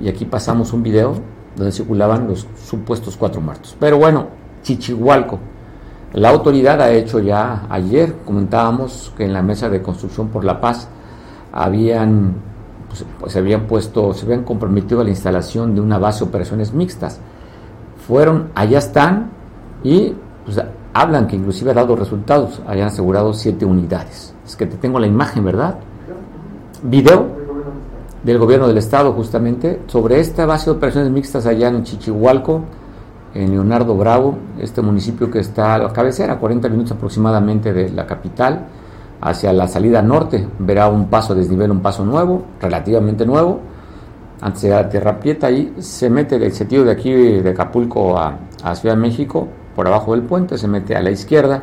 Y 0.00 0.08
aquí 0.08 0.24
pasamos 0.24 0.72
un 0.72 0.82
video 0.82 1.14
donde 1.54 1.72
circulaban 1.72 2.26
los 2.26 2.46
supuestos 2.64 3.16
cuatro 3.18 3.40
muertos. 3.40 3.76
Pero 3.78 3.98
bueno, 3.98 4.28
Chichihualco. 4.62 5.38
La 6.14 6.30
autoridad 6.30 6.80
ha 6.80 6.90
hecho 6.90 7.18
ya, 7.18 7.66
ayer 7.68 8.14
comentábamos 8.24 9.12
que 9.16 9.24
en 9.24 9.32
la 9.32 9.42
mesa 9.42 9.68
de 9.68 9.82
construcción 9.82 10.28
por 10.28 10.44
la 10.44 10.60
paz 10.60 10.88
habían 11.52 12.34
pues, 12.88 13.32
se 13.32 13.38
habían 13.38 13.66
puesto, 13.66 14.12
se 14.12 14.26
habían 14.26 14.44
comprometido 14.44 15.00
a 15.00 15.04
la 15.04 15.10
instalación 15.10 15.74
de 15.74 15.80
una 15.80 15.98
base 15.98 16.24
de 16.24 16.28
operaciones 16.28 16.72
mixtas. 16.74 17.20
Fueron, 18.06 18.48
allá 18.54 18.78
están 18.78 19.30
y 19.84 20.14
pues, 20.44 20.60
hablan 20.92 21.26
que 21.26 21.36
inclusive 21.36 21.70
ha 21.70 21.74
dado 21.74 21.96
resultados, 21.96 22.60
hayan 22.66 22.88
asegurado 22.88 23.32
siete 23.32 23.64
unidades. 23.64 24.34
Es 24.44 24.56
que 24.56 24.66
te 24.66 24.76
tengo 24.76 24.98
la 24.98 25.06
imagen, 25.06 25.44
¿verdad? 25.44 25.76
Video 26.82 27.26
del 28.22 28.38
gobierno 28.38 28.68
del 28.68 28.78
estado 28.78 29.12
justamente 29.12 29.82
sobre 29.86 30.20
esta 30.20 30.46
base 30.46 30.70
de 30.70 30.76
operaciones 30.76 31.10
mixtas 31.10 31.46
allá 31.46 31.68
en 31.68 31.82
Chichihualco, 31.82 32.62
en 33.34 33.50
Leonardo 33.50 33.96
Bravo, 33.96 34.36
este 34.58 34.82
municipio 34.82 35.30
que 35.30 35.40
está 35.40 35.74
a 35.74 35.78
la 35.78 35.92
cabecera, 35.92 36.38
40 36.38 36.68
minutos 36.68 36.92
aproximadamente 36.92 37.72
de 37.72 37.90
la 37.90 38.06
capital 38.06 38.66
hacia 39.22 39.52
la 39.52 39.68
salida 39.68 40.02
norte 40.02 40.46
verá 40.58 40.88
un 40.88 41.06
paso 41.06 41.34
desnivel, 41.34 41.70
un 41.70 41.80
paso 41.80 42.04
nuevo, 42.04 42.42
relativamente 42.60 43.24
nuevo. 43.24 43.60
Antes 44.42 44.62
de 44.62 45.12
Prieta, 45.20 45.46
ahí 45.46 45.72
se 45.78 46.10
mete 46.10 46.34
el 46.34 46.50
sentido 46.50 46.84
de 46.84 46.90
aquí 46.90 47.12
de 47.12 47.50
Acapulco 47.50 48.18
a, 48.18 48.40
Ciudad 48.74 48.96
de 48.96 49.00
México, 49.00 49.46
por 49.76 49.86
abajo 49.86 50.16
del 50.16 50.22
puente, 50.22 50.58
se 50.58 50.66
mete 50.66 50.96
a 50.96 51.00
la 51.00 51.12
izquierda. 51.12 51.62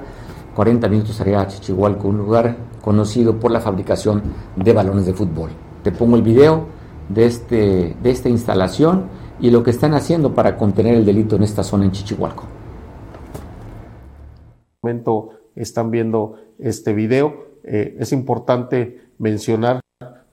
40 0.55 0.87
minutos 0.87 1.19
arriba 1.19 1.41
a 1.41 1.47
Chichihualco, 1.47 2.07
un 2.07 2.19
lugar 2.19 2.55
conocido 2.81 3.37
por 3.37 3.51
la 3.51 3.59
fabricación 3.59 4.23
de 4.55 4.71
balones 4.71 5.05
de 5.05 5.13
fútbol. 5.13 5.49
Te 5.83 5.91
pongo 5.91 6.15
el 6.15 6.21
video 6.21 6.67
de, 7.09 7.25
este, 7.25 7.97
de 8.01 8.09
esta 8.09 8.29
instalación 8.29 9.07
y 9.41 9.51
lo 9.51 9.61
que 9.61 9.71
están 9.71 9.93
haciendo 9.93 10.33
para 10.33 10.55
contener 10.55 10.95
el 10.95 11.05
delito 11.05 11.35
en 11.35 11.43
esta 11.43 11.63
zona 11.63 11.83
en 11.83 11.91
Chichihualco. 11.91 12.45
momento 14.81 15.31
están 15.53 15.91
viendo 15.91 16.35
este 16.57 16.93
video, 16.93 17.57
eh, 17.65 17.97
es 17.99 18.13
importante 18.13 19.11
mencionar 19.17 19.81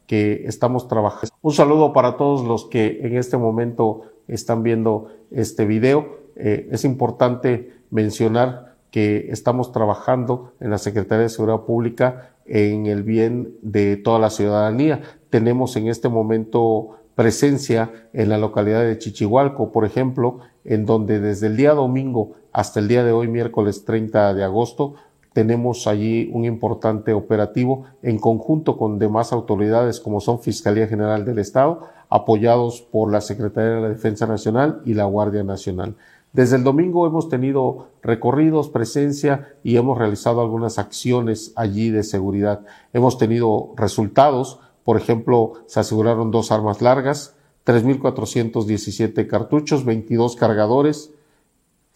que 0.06 0.44
estamos 0.46 0.88
trabajando. 0.88 1.34
Un 1.42 1.52
saludo 1.52 1.92
para 1.92 2.16
todos 2.16 2.44
los 2.44 2.66
que 2.66 3.00
en 3.02 3.16
este 3.16 3.36
momento 3.36 4.02
están 4.28 4.62
viendo 4.62 5.08
este 5.30 5.64
video. 5.64 6.18
Eh, 6.36 6.68
es 6.70 6.84
importante 6.84 7.72
mencionar 7.90 8.76
que 8.90 9.28
estamos 9.30 9.72
trabajando 9.72 10.52
en 10.60 10.70
la 10.70 10.78
Secretaría 10.78 11.24
de 11.24 11.28
Seguridad 11.28 11.62
Pública 11.62 12.30
en 12.46 12.86
el 12.86 13.02
bien 13.02 13.56
de 13.62 13.96
toda 13.96 14.18
la 14.18 14.30
ciudadanía. 14.30 15.02
Tenemos 15.30 15.76
en 15.76 15.88
este 15.88 16.08
momento 16.08 16.96
presencia 17.14 18.08
en 18.12 18.28
la 18.28 18.38
localidad 18.38 18.84
de 18.84 18.98
Chichihualco, 18.98 19.72
por 19.72 19.84
ejemplo, 19.84 20.38
en 20.64 20.84
donde 20.86 21.18
desde 21.18 21.48
el 21.48 21.56
día 21.56 21.72
domingo 21.72 22.32
hasta 22.52 22.80
el 22.80 22.88
día 22.88 23.04
de 23.04 23.12
hoy, 23.12 23.28
miércoles 23.28 23.84
30 23.84 24.34
de 24.34 24.44
agosto, 24.44 24.94
tenemos 25.36 25.86
allí 25.86 26.30
un 26.32 26.46
importante 26.46 27.12
operativo 27.12 27.84
en 28.02 28.18
conjunto 28.18 28.78
con 28.78 28.98
demás 28.98 29.34
autoridades 29.34 30.00
como 30.00 30.22
son 30.22 30.40
Fiscalía 30.40 30.88
General 30.88 31.26
del 31.26 31.38
Estado, 31.38 31.82
apoyados 32.08 32.80
por 32.80 33.12
la 33.12 33.20
Secretaría 33.20 33.72
de 33.72 33.80
la 33.82 33.88
Defensa 33.90 34.26
Nacional 34.26 34.80
y 34.86 34.94
la 34.94 35.04
Guardia 35.04 35.44
Nacional. 35.44 35.94
Desde 36.32 36.56
el 36.56 36.64
domingo 36.64 37.06
hemos 37.06 37.28
tenido 37.28 37.88
recorridos, 38.02 38.70
presencia 38.70 39.52
y 39.62 39.76
hemos 39.76 39.98
realizado 39.98 40.40
algunas 40.40 40.78
acciones 40.78 41.52
allí 41.54 41.90
de 41.90 42.02
seguridad. 42.02 42.62
Hemos 42.94 43.18
tenido 43.18 43.74
resultados, 43.76 44.60
por 44.84 44.96
ejemplo, 44.96 45.52
se 45.66 45.80
aseguraron 45.80 46.30
dos 46.30 46.50
armas 46.50 46.80
largas, 46.80 47.36
3.417 47.66 49.26
cartuchos, 49.26 49.84
22 49.84 50.34
cargadores, 50.34 51.12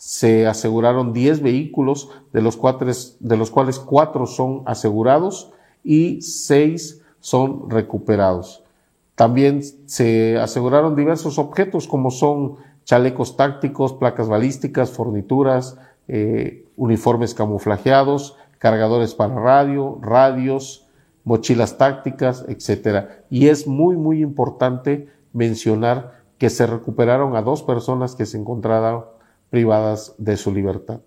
se 0.00 0.46
aseguraron 0.46 1.12
10 1.12 1.42
vehículos, 1.42 2.08
de 2.32 2.40
los, 2.40 2.56
cuales, 2.56 3.18
de 3.20 3.36
los 3.36 3.50
cuales 3.50 3.78
4 3.78 4.24
son 4.24 4.62
asegurados 4.64 5.52
y 5.84 6.22
6 6.22 7.02
son 7.20 7.68
recuperados. 7.68 8.64
También 9.14 9.60
se 9.84 10.38
aseguraron 10.38 10.96
diversos 10.96 11.38
objetos 11.38 11.86
como 11.86 12.10
son 12.10 12.56
chalecos 12.84 13.36
tácticos, 13.36 13.92
placas 13.92 14.30
balísticas, 14.30 14.88
fornituras, 14.88 15.76
eh, 16.08 16.64
uniformes 16.78 17.34
camuflajeados, 17.34 18.38
cargadores 18.56 19.14
para 19.14 19.34
radio, 19.34 19.98
radios, 20.00 20.86
mochilas 21.24 21.76
tácticas, 21.76 22.46
etc. 22.48 23.04
Y 23.28 23.48
es 23.48 23.66
muy, 23.66 23.98
muy 23.98 24.22
importante 24.22 25.10
mencionar 25.34 26.22
que 26.38 26.48
se 26.48 26.66
recuperaron 26.66 27.36
a 27.36 27.42
dos 27.42 27.62
personas 27.62 28.14
que 28.14 28.24
se 28.24 28.38
encontraban 28.38 29.02
privadas 29.50 30.14
de 30.18 30.36
su 30.36 30.52
libertad. 30.52 31.00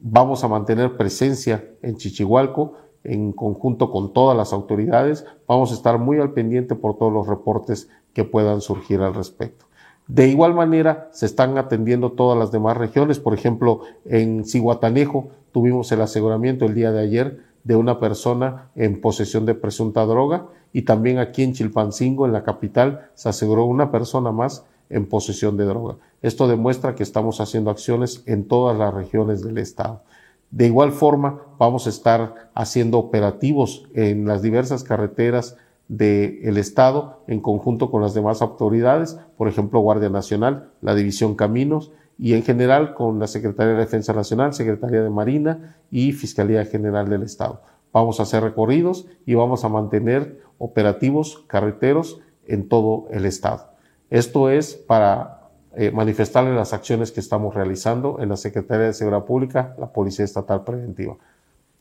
Vamos 0.00 0.44
a 0.44 0.48
mantener 0.48 0.96
presencia 0.96 1.64
en 1.82 1.96
Chichihualco 1.96 2.74
en 3.02 3.32
conjunto 3.32 3.90
con 3.90 4.12
todas 4.12 4.36
las 4.36 4.52
autoridades. 4.52 5.24
Vamos 5.46 5.70
a 5.70 5.74
estar 5.74 5.98
muy 5.98 6.18
al 6.18 6.32
pendiente 6.32 6.74
por 6.74 6.98
todos 6.98 7.12
los 7.12 7.26
reportes 7.26 7.88
que 8.12 8.24
puedan 8.24 8.60
surgir 8.60 9.00
al 9.00 9.14
respecto. 9.14 9.66
De 10.06 10.26
igual 10.26 10.54
manera, 10.54 11.08
se 11.12 11.26
están 11.26 11.56
atendiendo 11.56 12.12
todas 12.12 12.38
las 12.38 12.50
demás 12.50 12.76
regiones. 12.76 13.20
Por 13.20 13.32
ejemplo, 13.32 13.82
en 14.04 14.44
Cihuatanejo 14.44 15.28
tuvimos 15.52 15.90
el 15.92 16.00
aseguramiento 16.02 16.64
el 16.64 16.74
día 16.74 16.90
de 16.90 17.00
ayer 17.00 17.44
de 17.62 17.76
una 17.76 18.00
persona 18.00 18.70
en 18.74 19.00
posesión 19.00 19.46
de 19.46 19.54
presunta 19.54 20.04
droga 20.04 20.46
y 20.72 20.82
también 20.82 21.18
aquí 21.18 21.42
en 21.42 21.52
Chilpancingo, 21.52 22.26
en 22.26 22.32
la 22.32 22.42
capital, 22.42 23.10
se 23.14 23.28
aseguró 23.28 23.64
una 23.64 23.90
persona 23.90 24.32
más 24.32 24.64
en 24.90 25.06
posesión 25.06 25.56
de 25.56 25.64
droga. 25.64 25.96
Esto 26.20 26.48
demuestra 26.48 26.94
que 26.94 27.02
estamos 27.02 27.40
haciendo 27.40 27.70
acciones 27.70 28.22
en 28.26 28.46
todas 28.46 28.76
las 28.76 28.92
regiones 28.92 29.42
del 29.42 29.58
estado. 29.58 30.02
De 30.50 30.66
igual 30.66 30.92
forma, 30.92 31.40
vamos 31.58 31.86
a 31.86 31.90
estar 31.90 32.50
haciendo 32.54 32.98
operativos 32.98 33.88
en 33.94 34.26
las 34.26 34.42
diversas 34.42 34.82
carreteras 34.82 35.56
del 35.86 36.56
Estado 36.56 37.22
en 37.26 37.40
conjunto 37.40 37.90
con 37.90 38.02
las 38.02 38.14
demás 38.14 38.42
autoridades, 38.42 39.18
por 39.36 39.48
ejemplo, 39.48 39.80
Guardia 39.80 40.08
Nacional, 40.08 40.70
la 40.82 40.94
División 40.94 41.34
Caminos 41.34 41.92
y 42.18 42.34
en 42.34 42.42
general 42.42 42.94
con 42.94 43.18
la 43.18 43.26
Secretaría 43.26 43.72
de 43.72 43.80
Defensa 43.80 44.12
Nacional, 44.12 44.52
Secretaría 44.52 45.02
de 45.02 45.10
Marina 45.10 45.76
y 45.90 46.12
Fiscalía 46.12 46.64
General 46.64 47.08
del 47.08 47.22
Estado. 47.22 47.62
Vamos 47.92 48.20
a 48.20 48.24
hacer 48.24 48.42
recorridos 48.42 49.06
y 49.26 49.34
vamos 49.34 49.64
a 49.64 49.68
mantener 49.68 50.40
operativos 50.58 51.44
carreteros 51.46 52.20
en 52.46 52.68
todo 52.68 53.06
el 53.10 53.24
Estado. 53.24 53.69
Esto 54.10 54.50
es 54.50 54.74
para 54.74 55.50
eh, 55.76 55.92
manifestarle 55.92 56.52
las 56.52 56.72
acciones 56.72 57.12
que 57.12 57.20
estamos 57.20 57.54
realizando 57.54 58.18
en 58.20 58.28
la 58.28 58.36
Secretaría 58.36 58.86
de 58.86 58.92
Seguridad 58.92 59.24
Pública, 59.24 59.74
la 59.78 59.92
Policía 59.92 60.24
Estatal 60.24 60.64
Preventiva. 60.64 61.16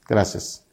Gracias. 0.08 0.64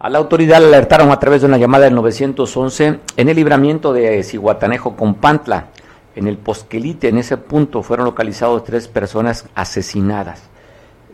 A 0.00 0.10
la 0.10 0.18
autoridad 0.18 0.60
le 0.60 0.66
alertaron 0.66 1.10
a 1.10 1.18
través 1.18 1.40
de 1.42 1.46
una 1.46 1.58
llamada 1.58 1.84
del 1.84 1.94
911 1.94 3.00
en 3.16 3.28
el 3.28 3.36
libramiento 3.36 3.92
de 3.92 4.22
Cihuatanejo 4.24 4.96
con 4.96 5.14
Pantla. 5.14 5.68
En 6.16 6.26
el 6.26 6.38
Posquelite, 6.38 7.08
en 7.08 7.18
ese 7.18 7.36
punto, 7.36 7.82
fueron 7.84 8.06
localizados 8.06 8.64
tres 8.64 8.88
personas 8.88 9.46
asesinadas. 9.54 10.42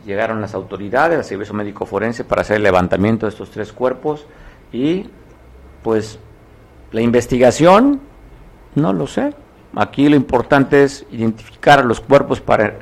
Llegaron 0.07 0.41
las 0.41 0.55
autoridades, 0.55 1.19
el 1.19 1.25
Servicio 1.25 1.55
Médico 1.55 1.85
Forense, 1.85 2.25
para 2.25 2.43
hacer 2.43 2.57
el 2.57 2.63
levantamiento 2.63 3.27
de 3.27 3.31
estos 3.31 3.51
tres 3.51 3.73
cuerpos 3.73 4.27
y, 4.71 5.09
pues, 5.83 6.19
la 6.95 7.01
investigación, 7.01 8.01
no 8.77 8.93
lo 8.93 9.09
sé. 9.09 9.35
Aquí 9.75 10.09
lo 10.09 10.15
importante 10.15 10.85
es 10.85 11.05
identificar 11.11 11.85
los 11.85 12.01
cuerpos 12.01 12.41
para 12.41 12.75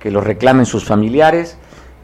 que 0.00 0.10
los 0.10 0.24
reclamen 0.24 0.64
sus 0.64 0.82
familiares 0.86 1.58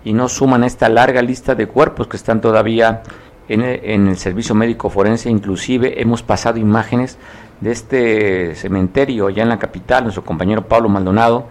y 0.04 0.12
no 0.12 0.28
suman 0.28 0.64
esta 0.64 0.90
larga 0.90 1.22
lista 1.22 1.54
de 1.54 1.66
cuerpos 1.66 2.08
que 2.08 2.18
están 2.18 2.42
todavía 2.42 3.02
en 3.48 3.62
el, 3.62 4.18
servicio 4.18 4.54
médico 4.54 4.90
forense, 4.90 5.30
inclusive 5.30 6.02
hemos 6.02 6.22
pasado 6.22 6.58
imágenes 6.58 7.16
de 7.62 7.72
este 7.72 8.54
cementerio 8.54 9.28
allá 9.28 9.42
en 9.42 9.48
la 9.48 9.58
capital, 9.58 10.02
nuestro 10.02 10.24
compañero 10.24 10.68
Pablo 10.68 10.90
Maldonado, 10.90 11.46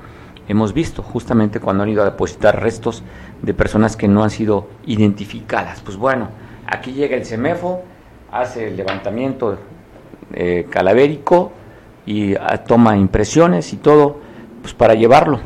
hemos 0.47 0.73
visto 0.73 1.01
justamente 1.01 1.59
cuando 1.59 1.81
han 1.81 1.89
ido 1.89 2.03
a 2.03 2.05
depositar 2.05 2.61
restos 2.61 3.01
de 3.41 3.55
personas 3.55 3.97
que 3.97 4.07
no 4.07 4.23
han 4.23 4.29
sido 4.29 4.67
identificadas. 4.85 5.81
Pues 5.81 5.97
bueno, 5.97 6.29
aquí 6.67 6.91
llega 6.91 7.17
el 7.17 7.25
CEMEFO, 7.25 7.81
hace 8.31 8.67
el 8.67 8.77
levantamiento 8.77 9.57
eh, 10.33 10.67
y 12.05 12.35
ah, 12.35 12.63
toma 12.65 12.97
impresiones 12.97 13.73
y 13.73 13.77
todo, 13.77 14.17
pues 14.61 14.73
para 14.73 14.93
llevarlo 14.93 15.39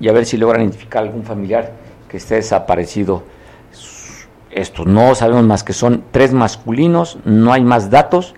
y 0.00 0.08
a 0.08 0.12
ver 0.12 0.26
si 0.26 0.36
logran 0.36 0.62
identificar 0.62 1.02
algún 1.02 1.24
familiar 1.24 1.72
que 2.08 2.16
esté 2.16 2.36
desaparecido 2.36 3.22
estos. 4.50 4.86
No 4.86 5.14
sabemos 5.14 5.44
más 5.44 5.64
que 5.64 5.72
son 5.72 6.04
tres 6.10 6.32
masculinos, 6.32 7.18
no 7.24 7.52
hay 7.52 7.62
más 7.62 7.90
datos. 7.90 8.34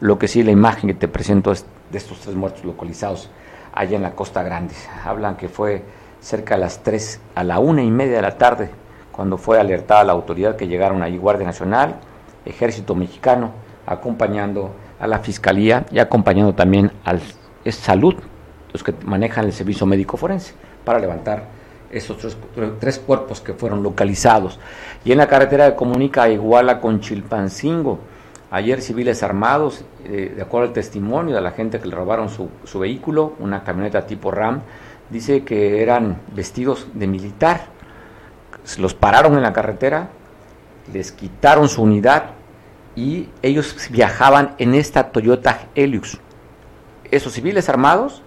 Lo 0.00 0.18
que 0.18 0.28
sí, 0.28 0.42
la 0.42 0.50
imagen 0.50 0.88
que 0.88 0.94
te 0.94 1.08
presento 1.08 1.52
es 1.52 1.66
de 1.90 1.98
estos 1.98 2.20
tres 2.20 2.34
muertos 2.34 2.64
localizados 2.64 3.30
allá 3.74 3.96
en 3.96 4.02
la 4.02 4.12
Costa 4.12 4.42
Grande. 4.42 4.74
Hablan 5.04 5.36
que 5.36 5.48
fue 5.48 5.82
cerca 6.20 6.54
a 6.54 6.58
las 6.58 6.82
tres, 6.82 7.20
a 7.34 7.44
la 7.44 7.58
una 7.58 7.82
y 7.82 7.90
media 7.90 8.16
de 8.16 8.22
la 8.22 8.38
tarde, 8.38 8.70
cuando 9.12 9.36
fue 9.36 9.60
alertada 9.60 10.04
la 10.04 10.12
autoridad 10.12 10.56
que 10.56 10.68
llegaron 10.68 11.02
ahí 11.02 11.18
Guardia 11.18 11.46
Nacional, 11.46 11.96
Ejército 12.44 12.94
Mexicano, 12.94 13.52
acompañando 13.86 14.70
a 14.98 15.06
la 15.06 15.18
Fiscalía 15.20 15.86
y 15.90 15.98
acompañando 15.98 16.54
también 16.54 16.92
al 17.04 17.20
Salud, 17.70 18.14
los 18.72 18.82
que 18.82 18.94
manejan 19.04 19.44
el 19.44 19.52
servicio 19.52 19.86
médico 19.86 20.16
forense, 20.16 20.54
para 20.84 20.98
levantar 20.98 21.44
esos 21.90 22.16
tres, 22.80 22.98
cuerpos 22.98 23.40
que 23.40 23.52
fueron 23.54 23.82
localizados. 23.82 24.58
Y 25.04 25.12
en 25.12 25.18
la 25.18 25.26
carretera 25.26 25.70
que 25.70 25.76
comunica 25.76 26.22
a 26.22 26.28
Iguala 26.28 26.80
con 26.80 27.00
Chilpancingo, 27.00 27.98
ayer 28.50 28.80
civiles 28.80 29.22
armados, 29.22 29.84
eh, 30.04 30.32
de 30.34 30.42
acuerdo 30.42 30.68
al 30.68 30.72
testimonio 30.72 31.34
de 31.34 31.40
la 31.40 31.50
gente 31.50 31.78
que 31.78 31.88
le 31.88 31.94
robaron 31.94 32.28
su, 32.28 32.48
su 32.64 32.78
vehículo, 32.78 33.34
una 33.38 33.64
camioneta 33.64 34.06
tipo 34.06 34.30
RAM, 34.30 34.62
dice 35.10 35.44
que 35.44 35.82
eran 35.82 36.20
vestidos 36.34 36.86
de 36.94 37.06
militar. 37.06 37.66
Los 38.78 38.94
pararon 38.94 39.34
en 39.34 39.42
la 39.42 39.52
carretera, 39.52 40.08
les 40.92 41.12
quitaron 41.12 41.68
su 41.68 41.82
unidad 41.82 42.37
y 42.98 43.28
ellos 43.42 43.76
viajaban 43.92 44.56
en 44.58 44.74
esta 44.74 45.12
Toyota 45.12 45.68
Helios. 45.76 46.18
Esos 47.12 47.32
civiles 47.32 47.68
armados, 47.68 48.24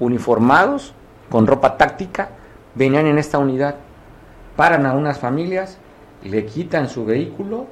uniformados, 0.00 0.92
con 1.30 1.46
ropa 1.46 1.76
táctica, 1.76 2.30
venían 2.74 3.06
en 3.06 3.16
esta 3.18 3.38
unidad, 3.38 3.76
paran 4.56 4.86
a 4.86 4.94
unas 4.94 5.20
familias, 5.20 5.78
le 6.24 6.44
quitan 6.46 6.88
su 6.88 7.04
vehículo 7.04 7.68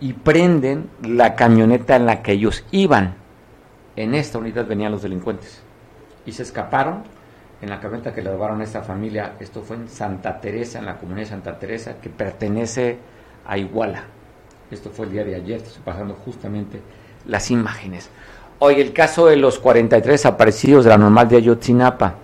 y 0.00 0.14
prenden 0.14 0.90
la 1.00 1.36
camioneta 1.36 1.94
en 1.94 2.06
la 2.06 2.22
que 2.22 2.32
ellos 2.32 2.64
iban. 2.72 3.14
En 3.94 4.16
esta 4.16 4.38
unidad 4.38 4.66
venían 4.66 4.90
los 4.90 5.02
delincuentes 5.02 5.62
y 6.26 6.32
se 6.32 6.42
escaparon 6.42 7.04
en 7.62 7.70
la 7.70 7.78
camioneta 7.78 8.12
que 8.12 8.22
le 8.22 8.32
robaron 8.32 8.60
a 8.62 8.64
esta 8.64 8.82
familia. 8.82 9.34
Esto 9.38 9.62
fue 9.62 9.76
en 9.76 9.88
Santa 9.88 10.40
Teresa, 10.40 10.80
en 10.80 10.86
la 10.86 10.96
comunidad 10.96 11.26
de 11.26 11.30
Santa 11.30 11.56
Teresa, 11.56 12.00
que 12.00 12.10
pertenece 12.10 12.98
a 13.46 13.56
Iguala. 13.56 14.17
Esto 14.70 14.90
fue 14.90 15.06
el 15.06 15.12
día 15.12 15.24
de 15.24 15.34
ayer, 15.34 15.62
estoy 15.62 15.82
pasando 15.82 16.14
justamente 16.14 16.80
las 17.24 17.50
imágenes. 17.50 18.10
Hoy 18.58 18.80
el 18.80 18.92
caso 18.92 19.26
de 19.26 19.36
los 19.36 19.58
43 19.58 20.12
desaparecidos 20.12 20.84
de 20.84 20.90
la 20.90 20.98
normal 20.98 21.26
de 21.26 21.36
Ayotzinapa. 21.36 22.16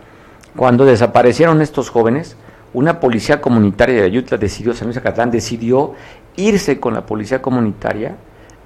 Cuando 0.55 0.85
desaparecieron 0.85 1.63
estos 1.63 1.89
jóvenes, 1.89 2.37
una 2.75 3.01
policía 3.01 3.41
comunitaria 3.41 3.95
de 3.95 4.03
Ayutla 4.03 4.37
decidió, 4.37 4.75
San 4.75 4.89
Luis 4.89 4.99
Acatlán 4.99 5.31
decidió 5.31 5.95
irse 6.37 6.79
con 6.79 6.93
la 6.93 7.07
policía 7.07 7.41
comunitaria 7.41 8.17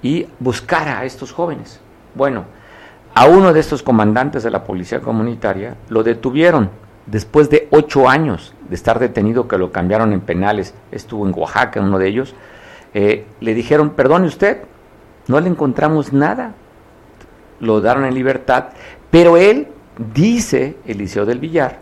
y 0.02 0.26
buscar 0.40 0.88
a 0.88 1.04
estos 1.04 1.30
jóvenes. 1.30 1.78
Bueno, 2.14 2.46
a 3.14 3.26
uno 3.26 3.52
de 3.52 3.60
estos 3.60 3.84
comandantes 3.84 4.42
de 4.42 4.50
la 4.50 4.64
policía 4.64 5.00
comunitaria 5.00 5.76
lo 5.88 6.02
detuvieron 6.02 6.70
después 7.06 7.48
de 7.48 7.68
ocho 7.70 8.08
años 8.08 8.54
de 8.68 8.74
estar 8.74 8.98
detenido, 8.98 9.46
que 9.46 9.56
lo 9.56 9.70
cambiaron 9.70 10.12
en 10.12 10.20
penales, 10.20 10.74
estuvo 10.90 11.26
en 11.26 11.34
Oaxaca, 11.36 11.80
uno 11.80 11.98
de 11.98 12.08
ellos, 12.08 12.34
eh, 12.94 13.26
le 13.40 13.54
dijeron, 13.54 13.90
perdone 13.90 14.26
usted, 14.26 14.62
no 15.26 15.40
le 15.40 15.48
encontramos 15.48 16.12
nada, 16.12 16.54
lo 17.60 17.80
daron 17.80 18.04
en 18.04 18.14
libertad, 18.14 18.68
pero 19.10 19.36
él 19.36 19.68
dice, 20.14 20.76
Eliseo 20.86 21.26
del 21.26 21.38
Villar, 21.38 21.78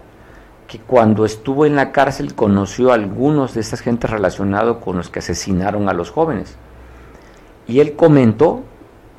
que 0.67 0.79
cuando 0.79 1.25
estuvo 1.25 1.65
en 1.65 1.77
la 1.77 1.93
cárcel 1.93 2.35
conoció 2.35 2.91
a 2.91 2.95
algunos 2.95 3.55
de 3.55 3.61
estas 3.61 3.81
gentes 3.81 4.11
relacionados 4.11 4.79
con 4.79 4.97
los 4.97 5.11
que 5.11 5.21
asesinaron 5.21 5.89
a 5.89 5.93
los 5.93 6.11
jóvenes. 6.11 6.57
Y 7.69 7.81
él 7.81 7.95
comentó 7.95 8.63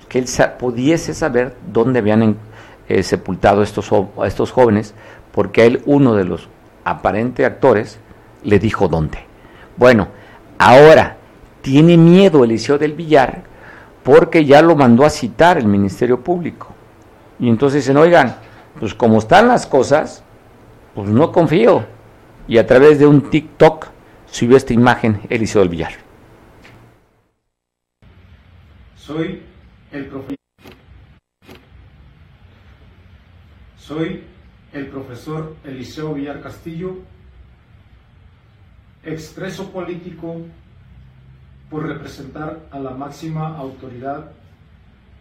que 0.10 0.20
él 0.20 0.26
pudiese 0.60 1.14
saber 1.14 1.56
dónde 1.72 2.00
habían 2.00 2.38
eh, 2.90 3.04
sepultado 3.04 3.62
estos, 3.62 3.90
a 3.92 4.28
estos 4.28 4.52
jóvenes, 4.52 4.94
porque 5.32 5.66
él, 5.66 5.82
uno 5.86 6.16
de 6.16 6.26
los 6.26 6.50
aparentes 6.84 7.46
actores, 7.46 8.00
le 8.44 8.60
dijo 8.60 8.88
dónde. 8.88 9.20
Bueno, 9.78 10.08
ahora 10.58 11.18
tiene 11.68 11.98
miedo 11.98 12.46
Eliseo 12.46 12.78
del 12.78 12.94
Villar 12.94 13.44
porque 14.02 14.46
ya 14.46 14.62
lo 14.62 14.74
mandó 14.78 15.04
a 15.04 15.10
citar 15.10 15.58
el 15.58 15.68
Ministerio 15.68 16.24
Público. 16.24 16.74
Y 17.40 17.50
entonces 17.50 17.84
dicen, 17.84 17.98
oigan, 17.98 18.38
pues 18.80 18.94
como 18.94 19.18
están 19.18 19.50
las 19.50 19.68
cosas, 19.68 20.24
pues 20.96 21.10
no 21.10 21.30
confío. 21.34 21.86
Y 22.48 22.58
a 22.58 22.66
través 22.66 23.00
de 23.00 23.06
un 23.06 23.30
TikTok 23.30 23.88
subió 24.28 24.56
esta 24.56 24.72
imagen 24.74 25.20
Eliseo 25.28 25.60
del 25.60 25.68
Villar. 25.68 25.92
Soy 28.96 29.42
el 29.92 30.06
profesor. 30.06 30.38
Soy 33.78 34.24
el 34.72 34.88
profesor 34.88 35.54
Eliseo 35.66 36.14
Villar 36.14 36.40
Castillo, 36.40 36.96
expreso 39.04 39.70
político 39.70 40.38
por 41.70 41.86
representar 41.86 42.68
a 42.72 42.80
la 42.80 42.92
máxima 42.92 43.58
autoridad 43.58 44.32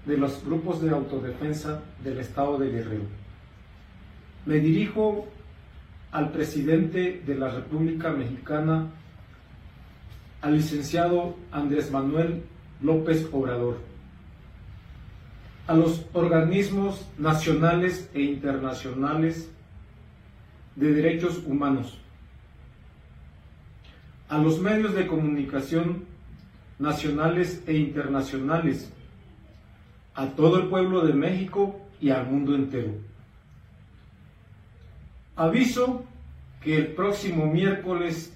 de 0.05 0.17
los 0.17 0.45
grupos 0.45 0.81
de 0.81 0.91
autodefensa 0.91 1.83
del 2.05 2.19
Estado 2.19 2.59
de 2.59 2.71
Guerrero. 2.71 3.05
Me 4.45 4.61
dirijo 4.61 5.27
al 6.13 6.31
presidente 6.31 7.21
de 7.27 7.35
la 7.35 7.49
República 7.49 8.11
Mexicana, 8.11 8.87
al 10.41 10.55
licenciado 10.55 11.37
Andrés 11.51 11.91
Manuel 11.91 12.45
López 12.81 13.29
Obrador, 13.33 13.79
a 15.67 15.75
los 15.75 16.07
organismos 16.13 17.05
nacionales 17.19 18.09
e 18.15 18.23
internacionales 18.23 19.51
de 20.77 20.93
derechos 20.93 21.43
humanos, 21.45 21.99
a 24.29 24.39
los 24.39 24.61
medios 24.61 24.95
de 24.95 25.09
comunicación 25.09 26.05
nacionales 26.79 27.63
e 27.67 27.75
internacionales, 27.75 28.91
a 30.15 30.29
todo 30.29 30.61
el 30.61 30.69
pueblo 30.69 31.07
de 31.07 31.13
México 31.13 31.81
y 32.01 32.11
al 32.11 32.27
mundo 32.27 32.55
entero. 32.55 32.93
Aviso 35.37 36.05
que 36.61 36.77
el 36.77 36.87
próximo 36.89 37.47
miércoles 37.47 38.33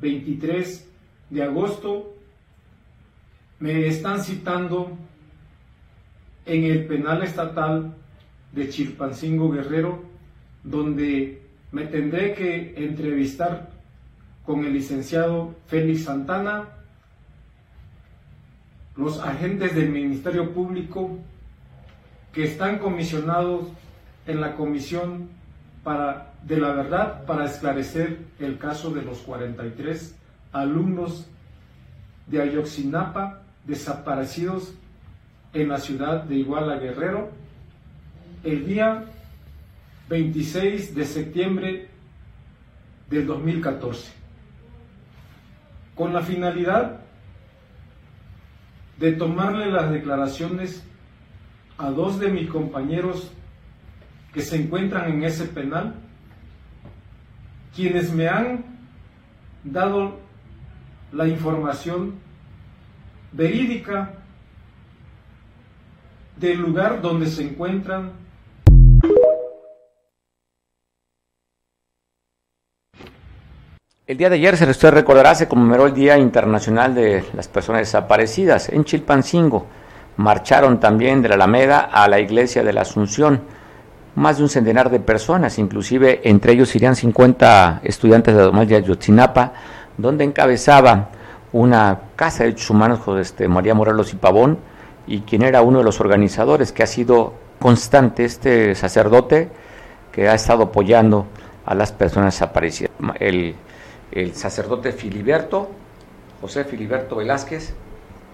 23 0.00 0.88
de 1.30 1.42
agosto 1.42 2.14
me 3.60 3.86
están 3.86 4.22
citando 4.22 4.96
en 6.46 6.64
el 6.64 6.86
penal 6.86 7.22
estatal 7.22 7.94
de 8.52 8.68
Chilpancingo 8.68 9.50
Guerrero, 9.50 10.02
donde 10.62 11.42
me 11.72 11.84
tendré 11.86 12.34
que 12.34 12.74
entrevistar 12.76 13.70
con 14.44 14.64
el 14.64 14.72
licenciado 14.72 15.54
Félix 15.66 16.04
Santana, 16.04 16.68
los 18.98 19.20
agentes 19.20 19.76
del 19.76 19.90
Ministerio 19.90 20.52
Público 20.52 21.18
que 22.32 22.44
están 22.44 22.78
comisionados 22.78 23.68
en 24.26 24.40
la 24.40 24.56
Comisión 24.56 25.28
para, 25.84 26.32
de 26.42 26.58
la 26.58 26.72
Verdad 26.72 27.24
para 27.24 27.46
esclarecer 27.46 28.18
el 28.40 28.58
caso 28.58 28.90
de 28.90 29.02
los 29.02 29.18
43 29.18 30.16
alumnos 30.52 31.26
de 32.26 32.42
Ayoxinapa 32.42 33.42
desaparecidos 33.64 34.74
en 35.52 35.68
la 35.68 35.78
ciudad 35.78 36.24
de 36.24 36.34
Iguala 36.34 36.78
Guerrero 36.78 37.30
el 38.42 38.66
día 38.66 39.04
26 40.08 40.94
de 40.94 41.04
septiembre 41.04 41.88
del 43.10 43.26
2014, 43.26 44.10
con 45.94 46.12
la 46.12 46.22
finalidad 46.22 47.00
de 48.98 49.12
tomarle 49.12 49.70
las 49.70 49.90
declaraciones 49.90 50.82
a 51.76 51.90
dos 51.90 52.18
de 52.18 52.28
mis 52.28 52.48
compañeros 52.48 53.30
que 54.32 54.42
se 54.42 54.56
encuentran 54.56 55.10
en 55.10 55.24
ese 55.24 55.46
penal, 55.46 55.94
quienes 57.74 58.12
me 58.12 58.28
han 58.28 58.64
dado 59.62 60.18
la 61.12 61.28
información 61.28 62.14
verídica 63.32 64.14
del 66.36 66.60
lugar 66.60 67.00
donde 67.00 67.26
se 67.26 67.42
encuentran 67.42 68.12
El 74.08 74.16
día 74.16 74.30
de 74.30 74.36
ayer, 74.36 74.56
se 74.56 74.64
usted 74.64 74.90
recordará, 74.90 75.34
se 75.34 75.48
conmemoró 75.48 75.84
el 75.84 75.92
Día 75.92 76.16
Internacional 76.16 76.94
de 76.94 77.26
las 77.34 77.46
Personas 77.46 77.82
Desaparecidas 77.82 78.70
en 78.70 78.82
Chilpancingo. 78.84 79.66
Marcharon 80.16 80.80
también 80.80 81.20
de 81.20 81.28
la 81.28 81.34
Alameda 81.34 81.80
a 81.80 82.08
la 82.08 82.18
Iglesia 82.18 82.64
de 82.64 82.72
la 82.72 82.80
Asunción. 82.80 83.42
Más 84.14 84.38
de 84.38 84.44
un 84.44 84.48
centenar 84.48 84.88
de 84.88 84.98
personas, 85.00 85.58
inclusive 85.58 86.22
entre 86.24 86.54
ellos 86.54 86.74
irían 86.74 86.96
50 86.96 87.82
estudiantes 87.84 88.34
de 88.34 88.40
Domás 88.40 88.66
de 88.66 88.76
Ayotzinapa, 88.76 89.52
donde 89.98 90.24
encabezaba 90.24 91.10
una 91.52 92.00
casa 92.16 92.38
de 92.38 92.44
derechos 92.46 92.70
humanos 92.70 93.00
con 93.00 93.18
este, 93.18 93.46
María 93.46 93.74
Morelos 93.74 94.14
y 94.14 94.16
Pavón, 94.16 94.58
y 95.06 95.20
quien 95.20 95.42
era 95.42 95.60
uno 95.60 95.80
de 95.80 95.84
los 95.84 96.00
organizadores, 96.00 96.72
que 96.72 96.82
ha 96.82 96.86
sido 96.86 97.34
constante, 97.58 98.24
este 98.24 98.74
sacerdote 98.74 99.50
que 100.12 100.30
ha 100.30 100.34
estado 100.34 100.62
apoyando 100.62 101.26
a 101.66 101.74
las 101.74 101.92
personas 101.92 102.32
desaparecidas. 102.32 102.92
El 103.20 103.54
el 104.12 104.34
sacerdote 104.34 104.92
Filiberto, 104.92 105.68
José 106.40 106.64
Filiberto 106.64 107.16
Velázquez, 107.16 107.74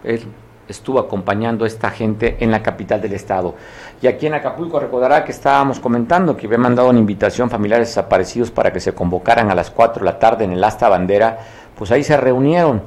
él 0.04 0.26
estuvo 0.68 0.98
acompañando 0.98 1.64
a 1.64 1.68
esta 1.68 1.90
gente 1.90 2.36
en 2.40 2.50
la 2.50 2.62
capital 2.62 3.00
del 3.00 3.12
estado. 3.12 3.54
Y 4.00 4.06
aquí 4.06 4.26
en 4.26 4.34
Acapulco 4.34 4.80
recordará 4.80 5.24
que 5.24 5.32
estábamos 5.32 5.80
comentando 5.80 6.36
que 6.36 6.46
había 6.46 6.58
mandado 6.58 6.88
una 6.88 6.98
invitación 6.98 7.48
a 7.48 7.50
familiares 7.50 7.88
desaparecidos 7.88 8.50
para 8.50 8.72
que 8.72 8.80
se 8.80 8.94
convocaran 8.94 9.50
a 9.50 9.54
las 9.54 9.70
4 9.70 10.00
de 10.00 10.04
la 10.04 10.18
tarde 10.18 10.44
en 10.44 10.52
el 10.52 10.64
Asta 10.64 10.88
Bandera, 10.88 11.38
pues 11.76 11.90
ahí 11.90 12.02
se 12.02 12.16
reunieron. 12.16 12.82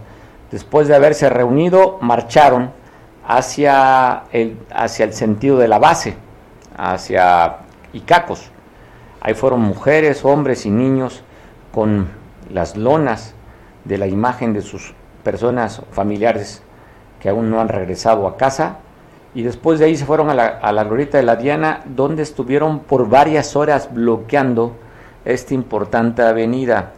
Después 0.51 0.87
de 0.87 0.95
haberse 0.95 1.29
reunido, 1.29 1.97
marcharon 2.01 2.71
hacia 3.27 4.23
el, 4.31 4.57
hacia 4.73 5.05
el 5.05 5.13
sentido 5.13 5.57
de 5.57 5.67
la 5.67 5.77
base, 5.77 6.15
hacia 6.77 7.57
Icacos. 7.93 8.49
Ahí 9.21 9.33
fueron 9.33 9.61
mujeres, 9.61 10.23
hombres 10.23 10.65
y 10.65 10.69
niños 10.69 11.21
con 11.73 12.07
las 12.51 12.77
lonas 12.77 13.33
de 13.85 13.97
la 13.97 14.07
imagen 14.07 14.53
de 14.53 14.61
sus 14.61 14.93
personas 15.23 15.81
familiares 15.91 16.61
que 17.19 17.29
aún 17.29 17.49
no 17.49 17.59
han 17.59 17.69
regresado 17.69 18.27
a 18.27 18.37
casa 18.37 18.77
y 19.33 19.43
después 19.43 19.79
de 19.79 19.85
ahí 19.85 19.95
se 19.95 20.05
fueron 20.05 20.29
a 20.29 20.33
la, 20.33 20.45
a 20.45 20.71
la 20.71 20.83
glorieta 20.83 21.17
de 21.17 21.23
la 21.23 21.35
Diana 21.35 21.81
donde 21.85 22.23
estuvieron 22.23 22.79
por 22.79 23.09
varias 23.09 23.55
horas 23.55 23.93
bloqueando 23.93 24.75
esta 25.25 25.53
importante 25.53 26.21
avenida 26.21 26.93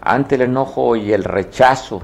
ante 0.00 0.34
el 0.34 0.42
enojo 0.42 0.96
y 0.96 1.12
el 1.12 1.24
rechazo 1.24 2.02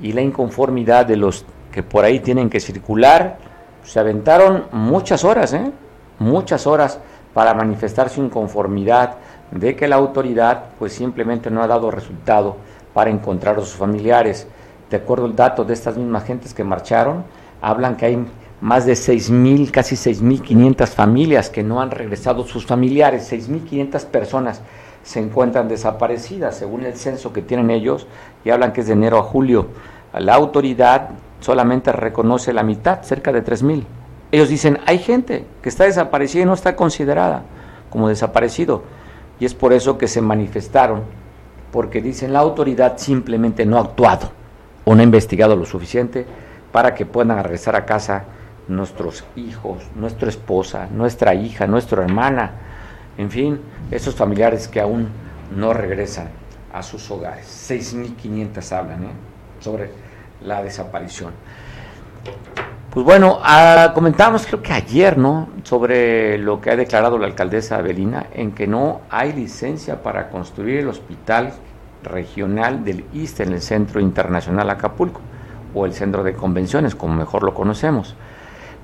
y 0.00 0.12
la 0.12 0.22
inconformidad 0.22 1.06
de 1.06 1.16
los 1.16 1.44
que 1.70 1.82
por 1.82 2.04
ahí 2.04 2.20
tienen 2.20 2.50
que 2.50 2.60
circular, 2.60 3.38
se 3.82 3.98
aventaron 3.98 4.66
muchas 4.72 5.24
horas, 5.24 5.52
¿eh? 5.54 5.72
muchas 6.18 6.66
horas 6.66 7.00
para 7.34 7.54
manifestar 7.54 8.10
su 8.10 8.22
inconformidad 8.22 9.16
de 9.52 9.76
que 9.76 9.88
la 9.88 9.96
autoridad 9.96 10.64
pues 10.78 10.92
simplemente 10.92 11.50
no 11.50 11.62
ha 11.62 11.66
dado 11.66 11.90
resultado 11.90 12.56
para 12.94 13.10
encontrar 13.10 13.56
a 13.56 13.60
sus 13.60 13.74
familiares. 13.74 14.46
De 14.90 14.96
acuerdo 14.96 15.26
al 15.26 15.36
dato 15.36 15.64
de 15.64 15.74
estas 15.74 15.96
mismas 15.96 16.24
gentes 16.24 16.54
que 16.54 16.64
marcharon, 16.64 17.24
hablan 17.60 17.96
que 17.96 18.06
hay 18.06 18.26
más 18.60 18.86
de 18.86 18.92
6.000, 18.92 19.70
casi 19.70 19.96
6.500 19.96 20.86
familias 20.88 21.50
que 21.50 21.62
no 21.62 21.80
han 21.80 21.90
regresado 21.90 22.44
sus 22.44 22.66
familiares, 22.66 23.32
6.500 23.32 24.06
personas 24.06 24.62
se 25.02 25.18
encuentran 25.18 25.68
desaparecidas, 25.68 26.56
según 26.56 26.84
el 26.84 26.94
censo 26.94 27.32
que 27.32 27.42
tienen 27.42 27.70
ellos, 27.70 28.06
y 28.44 28.50
hablan 28.50 28.72
que 28.72 28.82
es 28.82 28.86
de 28.86 28.92
enero 28.92 29.18
a 29.18 29.22
julio. 29.22 29.66
La 30.14 30.34
autoridad 30.34 31.08
solamente 31.40 31.90
reconoce 31.92 32.52
la 32.52 32.62
mitad, 32.62 33.02
cerca 33.02 33.32
de 33.32 33.44
3.000. 33.44 33.84
Ellos 34.30 34.48
dicen, 34.48 34.78
hay 34.86 34.98
gente 34.98 35.44
que 35.60 35.68
está 35.68 35.84
desaparecida 35.84 36.42
y 36.42 36.46
no 36.46 36.54
está 36.54 36.76
considerada 36.76 37.42
como 37.90 38.08
desaparecido. 38.08 38.84
Y 39.42 39.44
es 39.44 39.54
por 39.54 39.72
eso 39.72 39.98
que 39.98 40.06
se 40.06 40.20
manifestaron, 40.20 41.02
porque 41.72 42.00
dicen 42.00 42.32
la 42.32 42.38
autoridad 42.38 42.96
simplemente 42.96 43.66
no 43.66 43.76
ha 43.76 43.80
actuado 43.80 44.30
o 44.84 44.94
no 44.94 45.00
ha 45.00 45.04
investigado 45.04 45.56
lo 45.56 45.64
suficiente 45.64 46.24
para 46.70 46.94
que 46.94 47.06
puedan 47.06 47.42
regresar 47.42 47.74
a 47.74 47.84
casa 47.84 48.22
nuestros 48.68 49.24
hijos, 49.34 49.82
nuestra 49.96 50.28
esposa, 50.28 50.86
nuestra 50.94 51.34
hija, 51.34 51.66
nuestra 51.66 52.04
hermana, 52.04 52.52
en 53.18 53.32
fin, 53.32 53.60
esos 53.90 54.14
familiares 54.14 54.68
que 54.68 54.80
aún 54.80 55.08
no 55.56 55.72
regresan 55.72 56.28
a 56.72 56.80
sus 56.84 57.10
hogares. 57.10 57.44
6.500 57.68 58.72
hablan 58.72 59.02
¿eh? 59.02 59.08
sobre 59.58 59.90
la 60.44 60.62
desaparición. 60.62 61.32
Pues 62.92 63.06
bueno, 63.06 63.38
ah, 63.42 63.92
comentábamos 63.94 64.46
creo 64.46 64.62
que 64.62 64.72
ayer, 64.72 65.16
¿no? 65.16 65.48
Sobre 65.62 66.36
lo 66.36 66.60
que 66.60 66.70
ha 66.70 66.76
declarado 66.76 67.16
la 67.18 67.26
alcaldesa 67.26 67.76
Avelina, 67.76 68.26
en 68.34 68.52
que 68.52 68.66
no 68.66 69.00
hay 69.08 69.32
licencia 69.32 70.02
para 70.02 70.28
construir 70.28 70.80
el 70.80 70.88
hospital 70.88 71.54
regional 72.02 72.84
del 72.84 73.06
ISTE 73.14 73.44
en 73.44 73.54
el 73.54 73.62
Centro 73.62 73.98
Internacional 73.98 74.68
Acapulco, 74.68 75.22
o 75.74 75.86
el 75.86 75.94
Centro 75.94 76.22
de 76.22 76.34
Convenciones, 76.34 76.94
como 76.94 77.14
mejor 77.14 77.44
lo 77.44 77.54
conocemos 77.54 78.14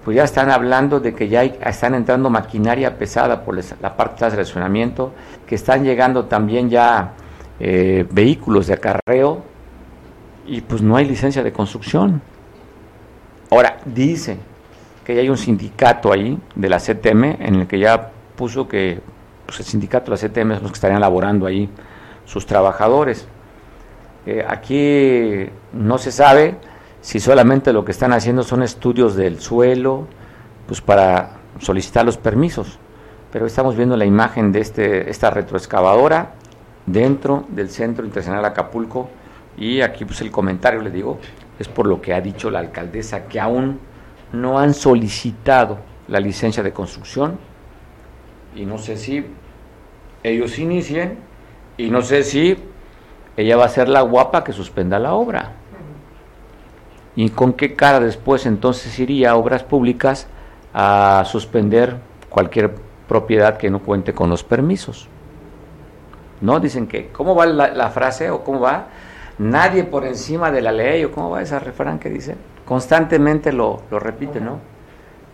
pues 0.09 0.17
ya 0.17 0.25
están 0.25 0.51
hablando 0.51 1.01
de 1.01 1.15
que 1.15 1.29
ya 1.29 1.45
están 1.45 1.95
entrando 1.95 2.31
maquinaria 2.31 2.97
pesada 2.97 3.45
por 3.45 3.59
la 3.83 3.95
parte 3.95 4.25
de 4.25 4.31
relacionamiento, 4.31 5.13
que 5.47 5.55
están 5.55 5.85
llegando 5.85 6.25
también 6.25 6.71
ya 6.71 7.13
eh, 7.61 8.07
vehículos 8.11 8.69
de 8.69 8.73
acarreo 8.73 9.43
y 10.47 10.63
pues 10.63 10.81
no 10.81 10.97
hay 10.97 11.05
licencia 11.05 11.43
de 11.43 11.53
construcción. 11.53 12.23
Ahora, 13.51 13.79
dicen 13.85 14.39
que 15.05 15.15
ya 15.15 15.23
hay 15.23 15.31
un 15.31 15.39
sindicato 15.39 16.13
ahí 16.13 16.39
de 16.55 16.69
la 16.69 16.79
CTM 16.79 17.25
en 17.41 17.55
el 17.55 17.67
que 17.67 17.79
ya 17.79 18.11
puso 18.37 18.69
que 18.69 19.01
pues 19.47 19.61
el 19.61 19.67
sindicato 19.67 20.11
de 20.11 20.21
la 20.21 20.29
CTM 20.29 20.53
es 20.53 20.63
los 20.63 20.71
que 20.71 20.77
estarían 20.77 21.01
laborando 21.01 21.47
ahí 21.47 21.71
sus 22.27 22.45
trabajadores. 22.45 23.27
Eh, 24.27 24.45
aquí 24.47 25.51
no 25.73 25.97
se 25.97 26.13
sabe 26.13 26.57
si 27.01 27.21
solamente 27.21 27.73
lo 27.73 27.85
que 27.87 27.93
están 27.93 28.13
haciendo 28.13 28.43
son 28.43 28.63
estudios 28.63 29.17
del 29.17 29.41
suelo, 29.41 30.07
pues 30.67 30.83
para 30.83 31.31
solicitar 31.59 32.05
los 32.05 32.19
permisos. 32.19 32.79
Pero 33.33 33.47
estamos 33.47 33.77
viendo 33.77 33.97
la 33.97 34.05
imagen 34.05 34.53
de 34.53 34.61
este, 34.61 35.09
esta 35.09 35.31
retroexcavadora 35.31 36.33
dentro 36.85 37.47
del 37.49 37.71
Centro 37.71 38.05
Internacional 38.05 38.45
Acapulco 38.45 39.09
y 39.57 39.81
aquí 39.81 40.05
pues 40.05 40.21
el 40.21 40.31
comentario, 40.31 40.83
le 40.83 40.91
digo, 40.91 41.19
es 41.59 41.69
por 41.69 41.87
lo 41.87 42.01
que 42.01 42.15
ha 42.15 42.21
dicho 42.21 42.51
la 42.51 42.61
alcaldesa, 42.61 43.27
que 43.27 43.41
aún 43.41 43.81
no 44.33 44.59
han 44.59 44.75
solicitado 44.75 45.79
la 46.07 46.21
licencia 46.21 46.63
de 46.63 46.73
construcción 46.73 47.39
y 48.55 48.65
no 48.65 48.79
sé 48.79 48.97
si 48.97 49.25
ellos 50.23 50.59
inicien 50.59 51.19
y 51.77 51.91
no 51.91 52.03
sé 52.03 52.23
si 52.23 52.57
ella 53.37 53.57
va 53.57 53.67
a 53.67 53.69
ser 53.69 53.89
la 53.89 54.01
guapa 54.01 54.43
que 54.43 54.53
suspenda 54.53 54.99
la 54.99 55.15
obra. 55.15 55.53
¿Y 57.15 57.31
con 57.31 57.53
qué 57.53 57.75
cara 57.75 58.01
después 58.01 58.47
entonces 58.47 58.99
iría 58.99 59.31
a 59.31 59.37
obras 59.37 59.63
públicas 59.63 60.27
a 60.75 61.23
suspender 61.27 61.97
cualquier 62.29 62.75
propiedad 63.07 63.57
que 63.57 63.71
no 63.71 63.81
cuente 63.81 64.13
con 64.13 64.31
los 64.31 64.45
permisos? 64.45 65.09
¿No? 66.41 66.61
Dicen 66.61 66.87
que, 66.87 67.09
¿cómo 67.09 67.35
va 67.35 67.47
la, 67.47 67.91
frase 67.91 68.31
o 68.31 68.45
cómo 68.45 68.61
va? 68.61 68.87
Nadie 69.39 69.85
por 69.85 70.05
encima 70.05 70.51
de 70.51 70.63
la 70.63 70.73
ley 70.73 71.05
o 71.05 71.13
cómo 71.13 71.31
va 71.31 71.43
esa 71.43 71.59
refrán 71.59 71.99
que 71.99 72.11
dice. 72.11 72.37
Constantemente 72.65 73.53
lo, 73.53 73.83
lo 73.91 73.99
repite, 73.99 74.41
¿no? 74.41 74.59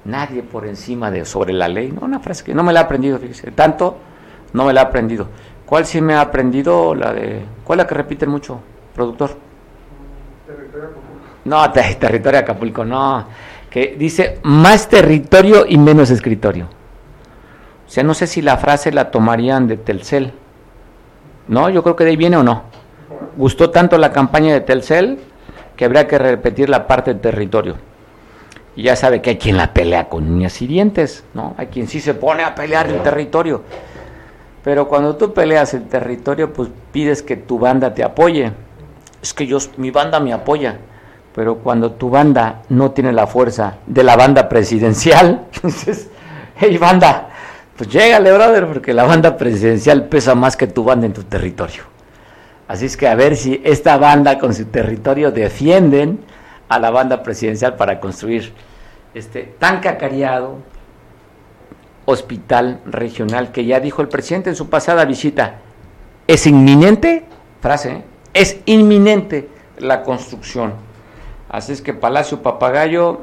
Nadie 0.05 0.43
por 0.43 0.67
encima 0.67 1.11
de 1.11 1.25
sobre 1.25 1.53
la 1.55 1.69
ley. 1.69 1.91
No, 1.91 2.03
una 2.03 2.21
frase 2.21 2.45
que 2.45 2.55
no 2.55 2.63
me 2.63 2.73
la 2.73 2.81
he 2.81 2.83
aprendido, 2.85 3.19
fíjese. 3.19 3.51
Tanto 3.53 3.97
no 4.53 4.67
me 4.67 4.73
la 4.73 4.83
he 4.83 4.85
aprendido. 4.85 5.29
¿Cuál 5.65 5.87
sí 5.87 6.01
me 6.01 6.15
ha 6.15 6.21
aprendido? 6.21 6.95
La 6.95 7.13
de. 7.13 7.43
¿Cuál 7.65 7.81
es 7.81 7.85
la 7.85 7.89
que 7.89 7.95
repiten 7.95 8.29
mucho, 8.29 8.61
productor? 8.95 9.31
No, 11.45 11.71
territorio 11.73 12.41
Acapulco, 12.41 12.85
no. 12.85 13.27
Que 13.71 13.97
dice 13.99 14.41
más 14.43 14.89
territorio 14.89 15.65
y 15.67 15.79
menos 15.79 16.11
escritorio. 16.11 16.67
O 17.87 17.91
sea, 17.91 18.05
no 18.05 18.15
sé 18.15 18.27
si 18.27 18.43
la 18.43 18.57
frase 18.57 18.93
la 18.93 19.11
tomarían 19.11 19.67
de 19.67 19.77
Telcel. 19.77 20.33
No, 21.49 21.69
yo 21.71 21.83
creo 21.83 21.97
que 21.97 22.05
de 22.05 22.11
ahí 22.11 22.17
viene 22.17 22.37
o 22.37 22.43
no. 22.43 22.74
Gustó 23.37 23.71
tanto 23.71 23.99
la 23.99 24.13
campaña 24.13 24.53
de 24.53 24.61
Telcel 24.61 25.19
que 25.77 25.85
habría 25.85 26.07
que 26.07 26.19
repetir 26.19 26.69
la 26.69 26.87
parte 26.87 27.13
del 27.13 27.21
territorio. 27.21 27.77
Y 28.77 28.85
ya 28.85 28.97
sabe 28.97 29.23
que 29.23 29.31
hay 29.31 29.39
quien 29.39 29.57
la 29.57 29.73
pelea 29.73 30.09
con 30.09 30.31
uñas 30.31 30.61
y 30.63 30.67
dientes, 30.67 31.25
¿no? 31.35 31.55
Hay 31.57 31.69
quien 31.69 31.87
sí 31.87 32.01
se 32.01 32.15
pone 32.15 32.43
a 32.43 32.55
pelear 32.55 32.89
el 32.89 33.03
territorio. 33.03 33.63
Pero 34.63 34.89
cuando 34.89 35.17
tú 35.17 35.33
peleas 35.33 35.75
el 35.75 35.85
territorio, 35.85 36.53
pues 36.53 36.71
pides 36.91 37.23
que 37.23 37.37
tu 37.37 37.59
banda 37.59 37.95
te 37.95 38.03
apoye. 38.03 38.53
Es 39.23 39.33
que 39.33 39.47
yo, 39.47 39.59
mi 39.77 39.91
banda 39.91 40.21
me 40.21 40.33
apoya 40.33 40.79
pero 41.35 41.57
cuando 41.57 41.93
tu 41.93 42.11
banda 42.11 42.63
no 42.69 42.93
tiene 42.93 43.13
la 43.13 43.27
fuerza 43.27 43.79
de 43.87 44.05
la 44.05 44.17
banda 44.17 44.49
presidencial, 44.49 45.47
dices, 45.63 46.09
hey 46.57 46.79
banda, 46.79 47.29
pues 47.77 47.91
llégale, 47.91 48.33
brother, 48.33 48.69
porque 48.69 48.95
la 48.95 49.05
banda 49.05 49.37
presidencial 49.37 50.05
pesa 50.05 50.37
más 50.37 50.57
que 50.57 50.69
tu 50.69 50.85
banda 50.85 51.07
en 51.07 51.13
tu 51.13 51.25
territorio. 51.25 51.83
Así 52.67 52.87
es 52.87 52.97
que 52.97 53.09
a 53.09 53.15
ver 53.15 53.37
si 53.37 53.61
esta 53.65 53.97
banda 53.99 54.39
con 54.39 54.55
su 54.55 54.67
territorio 54.67 55.31
defienden 55.31 56.21
a 56.69 56.79
la 56.79 56.91
banda 56.91 57.23
presidencial 57.23 57.77
para 57.77 58.01
construir 58.01 58.53
este 59.13 59.43
tan 59.59 59.81
cacareado 59.81 60.59
hospital 62.07 62.81
regional 62.87 63.53
que 63.53 63.65
ya 63.65 63.81
dijo 63.81 64.03
el 64.03 64.09
presidente 64.09 64.51
en 64.51 64.57
su 64.57 64.69
pasada 64.69 65.05
visita, 65.05 65.57
es 66.27 66.47
inminente, 66.47 67.25
frase, 67.61 68.03
es 68.33 68.59
inminente 68.67 69.49
la 69.79 70.03
construcción 70.03 70.73
Así 71.55 71.73
es 71.73 71.83
que 71.83 71.95
Palacio 71.95 72.43
Papagayo, 72.43 73.21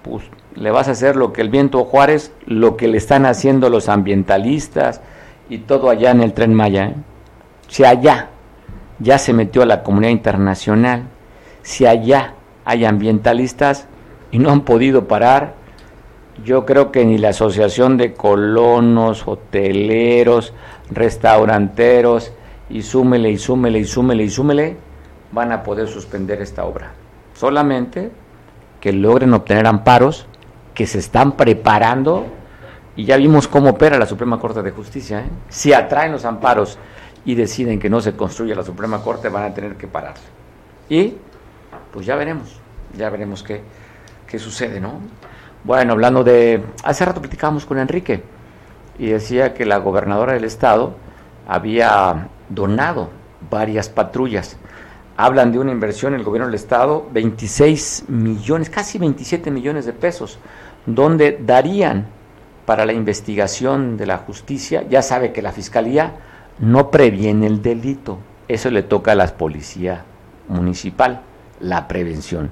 pues 0.00 0.24
le 0.54 0.70
vas 0.70 0.88
a 0.88 0.92
hacer 0.92 1.16
lo 1.16 1.34
que 1.34 1.42
el 1.42 1.50
viento 1.50 1.84
Juárez, 1.84 2.32
lo 2.46 2.78
que 2.78 2.88
le 2.88 2.96
están 2.96 3.26
haciendo 3.26 3.68
los 3.68 3.90
ambientalistas 3.90 5.02
y 5.50 5.58
todo 5.58 5.90
allá 5.90 6.12
en 6.12 6.22
el 6.22 6.32
tren 6.32 6.54
Maya. 6.54 6.86
¿eh? 6.86 7.84
Allá 7.84 8.30
ya 8.98 9.18
se 9.18 9.32
metió 9.32 9.62
a 9.62 9.66
la 9.66 9.82
comunidad 9.82 10.12
internacional, 10.12 11.04
si 11.62 11.86
allá 11.86 12.34
hay 12.64 12.84
ambientalistas 12.84 13.86
y 14.30 14.38
no 14.38 14.50
han 14.50 14.62
podido 14.62 15.08
parar, 15.08 15.54
yo 16.44 16.64
creo 16.64 16.92
que 16.92 17.04
ni 17.04 17.18
la 17.18 17.30
Asociación 17.30 17.96
de 17.96 18.14
Colonos, 18.14 19.26
Hoteleros, 19.26 20.52
Restauranteros, 20.90 22.32
y 22.70 22.82
súmele 22.82 23.30
y 23.30 23.38
súmele 23.38 23.78
y 23.80 23.84
súmele 23.84 24.24
y 24.24 24.30
súmele, 24.30 24.76
van 25.32 25.52
a 25.52 25.62
poder 25.62 25.88
suspender 25.88 26.40
esta 26.40 26.64
obra 26.64 26.92
solamente 27.38 28.10
que 28.80 28.92
logren 28.92 29.32
obtener 29.32 29.66
amparos, 29.66 30.26
que 30.74 30.86
se 30.86 30.98
están 30.98 31.36
preparando, 31.36 32.26
y 32.96 33.04
ya 33.04 33.16
vimos 33.16 33.46
cómo 33.46 33.70
opera 33.70 33.98
la 33.98 34.06
Suprema 34.06 34.38
Corte 34.40 34.62
de 34.62 34.72
Justicia. 34.72 35.20
¿eh? 35.20 35.30
Si 35.48 35.72
atraen 35.72 36.12
los 36.12 36.24
amparos 36.24 36.78
y 37.28 37.34
deciden 37.34 37.78
que 37.78 37.90
no 37.90 38.00
se 38.00 38.16
construya 38.16 38.54
la 38.54 38.64
Suprema 38.64 39.02
Corte, 39.02 39.28
van 39.28 39.44
a 39.44 39.52
tener 39.52 39.74
que 39.76 39.86
parar. 39.86 40.14
Y 40.88 41.12
pues 41.92 42.06
ya 42.06 42.16
veremos, 42.16 42.58
ya 42.96 43.10
veremos 43.10 43.42
qué, 43.42 43.60
qué 44.26 44.38
sucede, 44.38 44.80
¿no? 44.80 44.94
Bueno, 45.62 45.92
hablando 45.92 46.24
de... 46.24 46.62
Hace 46.82 47.04
rato 47.04 47.20
platicábamos 47.20 47.66
con 47.66 47.78
Enrique 47.78 48.22
y 48.98 49.08
decía 49.08 49.52
que 49.52 49.66
la 49.66 49.76
gobernadora 49.76 50.32
del 50.32 50.44
estado 50.44 50.94
había 51.46 52.28
donado 52.48 53.10
varias 53.50 53.90
patrullas 53.90 54.56
hablan 55.18 55.52
de 55.52 55.58
una 55.58 55.72
inversión 55.72 56.14
en 56.14 56.20
el 56.20 56.24
gobierno 56.24 56.46
del 56.46 56.54
Estado, 56.54 57.08
26 57.12 58.04
millones, 58.06 58.70
casi 58.70 58.98
27 58.98 59.50
millones 59.50 59.84
de 59.84 59.92
pesos, 59.92 60.38
donde 60.86 61.40
darían 61.44 62.06
para 62.64 62.86
la 62.86 62.92
investigación 62.92 63.96
de 63.96 64.06
la 64.06 64.18
justicia, 64.18 64.84
ya 64.88 65.02
sabe 65.02 65.32
que 65.32 65.42
la 65.42 65.50
Fiscalía 65.50 66.14
no 66.58 66.90
previene 66.90 67.46
el 67.46 67.62
delito, 67.62 68.18
eso 68.48 68.70
le 68.70 68.82
toca 68.82 69.12
a 69.12 69.14
la 69.14 69.26
policía 69.26 70.04
municipal, 70.48 71.20
la 71.60 71.86
prevención. 71.88 72.50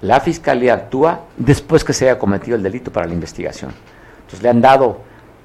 La 0.00 0.20
Fiscalía 0.20 0.74
actúa 0.74 1.22
después 1.36 1.84
que 1.84 1.92
se 1.92 2.08
haya 2.08 2.18
cometido 2.18 2.56
el 2.56 2.62
delito 2.62 2.92
para 2.92 3.06
la 3.06 3.14
investigación. 3.14 3.72
Entonces 4.18 4.42
le 4.42 4.48
han 4.48 4.60
dado 4.60 4.98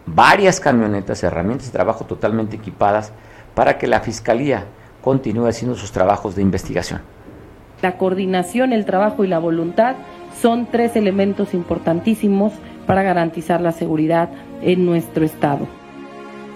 varias 0.05 0.59
camionetas, 0.59 1.23
herramientas 1.23 1.67
de 1.67 1.73
trabajo 1.73 2.05
totalmente 2.05 2.55
equipadas 2.55 3.11
para 3.55 3.77
que 3.77 3.87
la 3.87 4.01
Fiscalía 4.01 4.65
continúe 5.01 5.47
haciendo 5.47 5.75
sus 5.75 5.91
trabajos 5.91 6.35
de 6.35 6.41
investigación. 6.41 7.01
La 7.81 7.97
coordinación, 7.97 8.73
el 8.73 8.85
trabajo 8.85 9.23
y 9.23 9.27
la 9.27 9.39
voluntad 9.39 9.95
son 10.41 10.65
tres 10.65 10.95
elementos 10.95 11.53
importantísimos 11.53 12.53
para 12.85 13.03
garantizar 13.03 13.61
la 13.61 13.71
seguridad 13.71 14.29
en 14.61 14.85
nuestro 14.85 15.23
estado. 15.23 15.67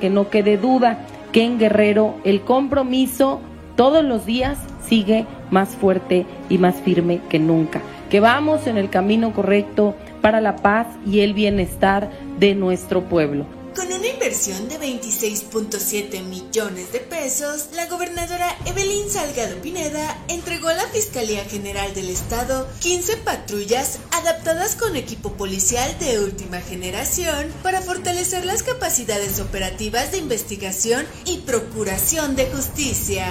Que 0.01 0.09
no 0.09 0.29
quede 0.29 0.57
duda 0.57 0.97
que 1.33 1.43
en 1.43 1.59
Guerrero 1.59 2.15
el 2.23 2.41
compromiso 2.41 3.41
todos 3.75 4.05
los 4.05 4.25
días 4.25 4.57
sigue 4.87 5.25
más 5.51 5.69
fuerte 5.69 6.25
y 6.47 6.59
más 6.59 6.75
firme 6.75 7.19
que 7.27 7.39
nunca. 7.39 7.81
Que 8.09 8.19
vamos 8.19 8.67
en 8.67 8.77
el 8.77 8.89
camino 8.89 9.33
correcto 9.33 9.95
para 10.21 10.39
la 10.39 10.55
paz 10.57 10.87
y 11.05 11.21
el 11.21 11.33
bienestar 11.33 12.09
de 12.39 12.53
nuestro 12.53 13.01
pueblo. 13.01 13.45
Con 13.75 13.87
una 13.91 14.07
inversión 14.07 14.69
de 14.69 14.79
26.7 14.79 16.23
millones 16.23 16.91
de 16.91 16.99
pesos, 16.99 17.69
la 17.75 17.87
gobernadora 17.87 18.55
Evelyn 18.67 19.09
Salgado 19.09 19.55
Pineda 19.63 20.15
entregó 20.27 20.67
a 20.67 20.75
la 20.75 20.85
Fiscalía 20.87 21.43
General 21.45 21.91
del 21.95 22.09
Estado 22.09 22.67
15 22.81 23.17
patrullas 23.17 23.99
adaptadas 24.11 24.75
con 24.75 24.95
equipo 24.95 25.33
policial 25.33 25.89
de 25.99 26.19
última 26.19 26.59
generación 26.59 27.47
para 27.63 27.81
fortalecer 27.81 28.45
las 28.45 28.61
capacidades 28.61 29.39
operativas 29.39 30.11
de 30.11 30.19
investigación 30.19 31.05
y 31.25 31.39
procuración 31.39 32.35
de 32.35 32.45
justicia. 32.45 33.25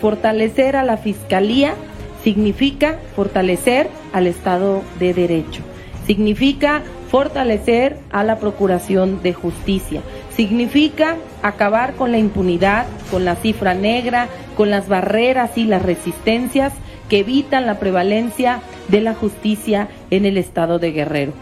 Fortalecer 0.00 0.76
a 0.76 0.84
la 0.84 0.98
Fiscalía 0.98 1.74
significa 2.22 3.00
fortalecer 3.16 3.90
al 4.12 4.28
Estado 4.28 4.84
de 5.00 5.14
Derecho. 5.14 5.62
Significa 6.06 6.84
fortalecer 7.14 7.96
a 8.10 8.24
la 8.24 8.40
Procuración 8.40 9.22
de 9.22 9.32
Justicia. 9.32 10.00
Significa 10.34 11.14
acabar 11.44 11.94
con 11.94 12.10
la 12.10 12.18
impunidad, 12.18 12.86
con 13.08 13.24
la 13.24 13.36
cifra 13.36 13.72
negra, 13.72 14.26
con 14.56 14.68
las 14.68 14.88
barreras 14.88 15.56
y 15.56 15.66
las 15.66 15.80
resistencias 15.80 16.72
que 17.08 17.20
evitan 17.20 17.66
la 17.66 17.78
prevalencia 17.78 18.62
de 18.88 19.00
la 19.00 19.14
justicia 19.14 19.86
en 20.10 20.26
el 20.26 20.36
estado 20.36 20.80
de 20.80 20.90
Guerrero. 20.90 21.32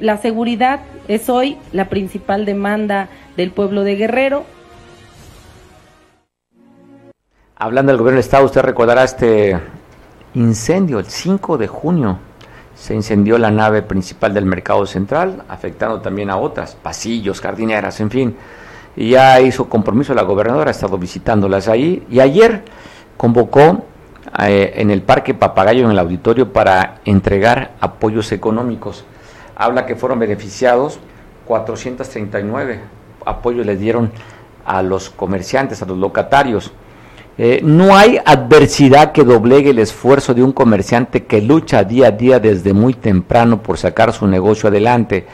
La 0.00 0.16
seguridad 0.16 0.80
es 1.06 1.28
hoy 1.28 1.58
la 1.70 1.90
principal 1.90 2.46
demanda 2.46 3.10
del 3.36 3.50
pueblo 3.50 3.84
de 3.84 3.96
Guerrero. 3.96 4.44
Hablando 7.56 7.92
del 7.92 7.98
gobierno 7.98 8.16
del 8.16 8.24
estado, 8.24 8.46
usted 8.46 8.62
recordará 8.62 9.04
este 9.04 9.60
incendio 10.32 10.98
el 10.98 11.04
5 11.04 11.58
de 11.58 11.66
junio 11.66 12.18
se 12.74 12.94
incendió 12.94 13.38
la 13.38 13.50
nave 13.50 13.82
principal 13.82 14.34
del 14.34 14.46
mercado 14.46 14.86
central, 14.86 15.44
afectando 15.48 16.00
también 16.00 16.30
a 16.30 16.36
otras, 16.36 16.74
pasillos, 16.74 17.40
jardineras, 17.40 18.00
en 18.00 18.10
fin. 18.10 18.36
Y 18.96 19.10
ya 19.10 19.40
hizo 19.40 19.68
compromiso 19.68 20.14
la 20.14 20.22
gobernadora, 20.22 20.70
ha 20.70 20.72
estado 20.72 20.98
visitándolas 20.98 21.68
ahí. 21.68 22.06
Y 22.10 22.20
ayer 22.20 22.62
convocó 23.16 23.84
eh, 24.40 24.74
en 24.76 24.90
el 24.90 25.02
Parque 25.02 25.34
Papagayo, 25.34 25.84
en 25.84 25.90
el 25.90 25.98
auditorio, 25.98 26.52
para 26.52 27.00
entregar 27.04 27.72
apoyos 27.80 28.30
económicos. 28.32 29.04
Habla 29.56 29.86
que 29.86 29.96
fueron 29.96 30.18
beneficiados 30.18 30.98
439 31.46 32.80
apoyos 33.24 33.66
les 33.66 33.78
dieron 33.78 34.10
a 34.64 34.82
los 34.82 35.10
comerciantes, 35.10 35.82
a 35.82 35.86
los 35.86 35.98
locatarios. 35.98 36.72
Eh, 37.36 37.60
no 37.64 37.96
hay 37.96 38.18
adversidad 38.24 39.10
que 39.10 39.24
doblegue 39.24 39.70
el 39.70 39.80
esfuerzo 39.80 40.34
de 40.34 40.42
un 40.44 40.52
comerciante 40.52 41.24
que 41.24 41.42
lucha 41.42 41.82
día 41.82 42.08
a 42.08 42.10
día 42.12 42.38
desde 42.38 42.72
muy 42.72 42.94
temprano 42.94 43.60
por 43.60 43.76
sacar 43.76 44.12
su 44.12 44.26
negocio 44.28 44.68
adelante. 44.68 45.26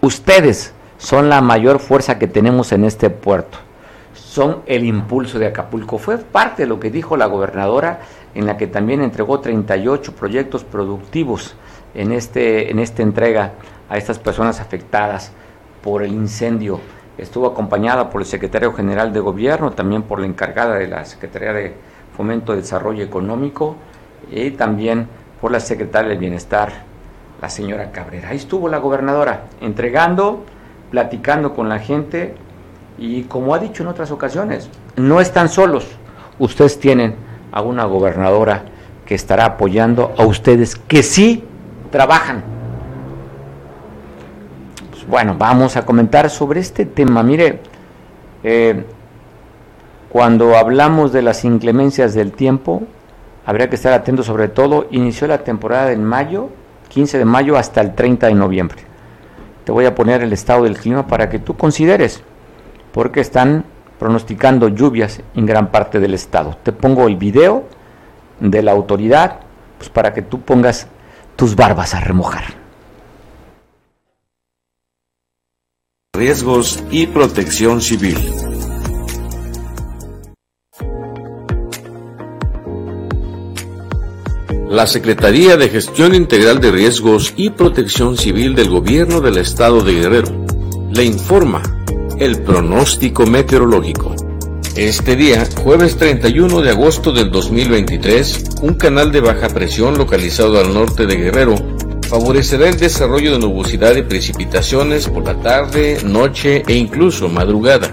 Ustedes 0.00 0.72
son 0.98 1.28
la 1.28 1.40
mayor 1.40 1.78
fuerza 1.78 2.18
que 2.18 2.26
tenemos 2.26 2.72
en 2.72 2.84
este 2.84 3.10
puerto. 3.10 3.58
Son 4.12 4.62
el 4.66 4.84
impulso 4.84 5.38
de 5.38 5.46
Acapulco. 5.46 5.98
Fue 5.98 6.18
parte 6.18 6.62
de 6.62 6.68
lo 6.68 6.80
que 6.80 6.90
dijo 6.90 7.16
la 7.16 7.26
gobernadora 7.26 8.00
en 8.34 8.44
la 8.44 8.56
que 8.56 8.66
también 8.66 9.00
entregó 9.00 9.38
38 9.38 10.12
proyectos 10.12 10.64
productivos 10.64 11.54
en, 11.94 12.10
este, 12.10 12.70
en 12.70 12.80
esta 12.80 13.02
entrega 13.02 13.52
a 13.88 13.96
estas 13.96 14.18
personas 14.18 14.60
afectadas 14.60 15.30
por 15.80 16.02
el 16.02 16.12
incendio 16.12 16.80
estuvo 17.18 17.46
acompañada 17.46 18.10
por 18.10 18.20
el 18.20 18.26
secretario 18.26 18.72
general 18.72 19.12
de 19.12 19.20
gobierno, 19.20 19.72
también 19.72 20.02
por 20.02 20.20
la 20.20 20.26
encargada 20.26 20.76
de 20.76 20.88
la 20.88 21.04
Secretaría 21.04 21.52
de 21.52 21.74
Fomento 22.16 22.52
de 22.52 22.60
Desarrollo 22.60 23.04
Económico 23.04 23.76
y 24.30 24.50
también 24.52 25.08
por 25.40 25.50
la 25.50 25.60
secretaria 25.60 26.10
del 26.10 26.18
Bienestar, 26.18 26.72
la 27.40 27.48
señora 27.48 27.90
Cabrera. 27.92 28.30
Ahí 28.30 28.36
estuvo 28.36 28.68
la 28.68 28.78
gobernadora 28.78 29.44
entregando, 29.60 30.44
platicando 30.90 31.54
con 31.54 31.68
la 31.68 31.78
gente 31.78 32.34
y 32.98 33.24
como 33.24 33.54
ha 33.54 33.58
dicho 33.58 33.82
en 33.82 33.88
otras 33.88 34.10
ocasiones, 34.10 34.70
no 34.96 35.20
están 35.20 35.48
solos. 35.48 35.86
Ustedes 36.38 36.78
tienen 36.78 37.14
a 37.52 37.62
una 37.62 37.84
gobernadora 37.84 38.64
que 39.04 39.14
estará 39.14 39.44
apoyando 39.44 40.14
a 40.18 40.24
ustedes 40.24 40.76
que 40.76 41.02
sí 41.02 41.44
trabajan 41.90 42.55
bueno, 45.08 45.36
vamos 45.38 45.76
a 45.76 45.86
comentar 45.86 46.30
sobre 46.30 46.60
este 46.60 46.84
tema. 46.84 47.22
Mire, 47.22 47.60
eh, 48.42 48.84
cuando 50.08 50.56
hablamos 50.56 51.12
de 51.12 51.22
las 51.22 51.44
inclemencias 51.44 52.14
del 52.14 52.32
tiempo, 52.32 52.82
habría 53.44 53.68
que 53.68 53.76
estar 53.76 53.92
atentos 53.92 54.26
sobre 54.26 54.48
todo. 54.48 54.88
Inició 54.90 55.28
la 55.28 55.44
temporada 55.44 55.92
en 55.92 56.04
mayo, 56.04 56.48
15 56.88 57.18
de 57.18 57.24
mayo 57.24 57.56
hasta 57.56 57.80
el 57.80 57.94
30 57.94 58.26
de 58.26 58.34
noviembre. 58.34 58.78
Te 59.64 59.72
voy 59.72 59.84
a 59.84 59.94
poner 59.94 60.22
el 60.22 60.32
estado 60.32 60.64
del 60.64 60.78
clima 60.78 61.06
para 61.06 61.28
que 61.28 61.38
tú 61.38 61.56
consideres, 61.56 62.22
porque 62.92 63.20
están 63.20 63.64
pronosticando 63.98 64.68
lluvias 64.68 65.20
en 65.34 65.46
gran 65.46 65.70
parte 65.70 66.00
del 66.00 66.14
estado. 66.14 66.56
Te 66.62 66.72
pongo 66.72 67.06
el 67.06 67.16
video 67.16 67.64
de 68.40 68.62
la 68.62 68.72
autoridad, 68.72 69.40
pues 69.78 69.88
para 69.88 70.12
que 70.12 70.22
tú 70.22 70.40
pongas 70.40 70.88
tus 71.36 71.54
barbas 71.56 71.94
a 71.94 72.00
remojar. 72.00 72.65
Riesgos 76.16 76.82
y 76.90 77.06
protección 77.06 77.82
civil. 77.82 78.16
La 84.68 84.86
Secretaría 84.86 85.56
de 85.56 85.68
Gestión 85.68 86.14
Integral 86.14 86.60
de 86.60 86.70
Riesgos 86.70 87.34
y 87.36 87.50
Protección 87.50 88.16
Civil 88.16 88.54
del 88.54 88.70
Gobierno 88.70 89.20
del 89.20 89.36
Estado 89.36 89.82
de 89.82 89.92
Guerrero 89.94 90.44
le 90.90 91.04
informa 91.04 91.62
el 92.18 92.42
pronóstico 92.42 93.26
meteorológico. 93.26 94.14
Este 94.74 95.16
día, 95.16 95.46
jueves 95.62 95.96
31 95.96 96.62
de 96.62 96.70
agosto 96.70 97.12
del 97.12 97.30
2023, 97.30 98.44
un 98.62 98.74
canal 98.74 99.12
de 99.12 99.20
baja 99.20 99.48
presión 99.48 99.96
localizado 99.98 100.58
al 100.58 100.72
norte 100.72 101.06
de 101.06 101.16
Guerrero 101.16 101.75
favorecerá 102.08 102.68
el 102.68 102.78
desarrollo 102.78 103.32
de 103.32 103.38
nubosidad 103.38 103.96
y 103.96 104.02
precipitaciones 104.02 105.08
por 105.08 105.24
la 105.24 105.40
tarde, 105.40 105.98
noche 106.04 106.62
e 106.66 106.74
incluso 106.74 107.28
madrugada. 107.28 107.90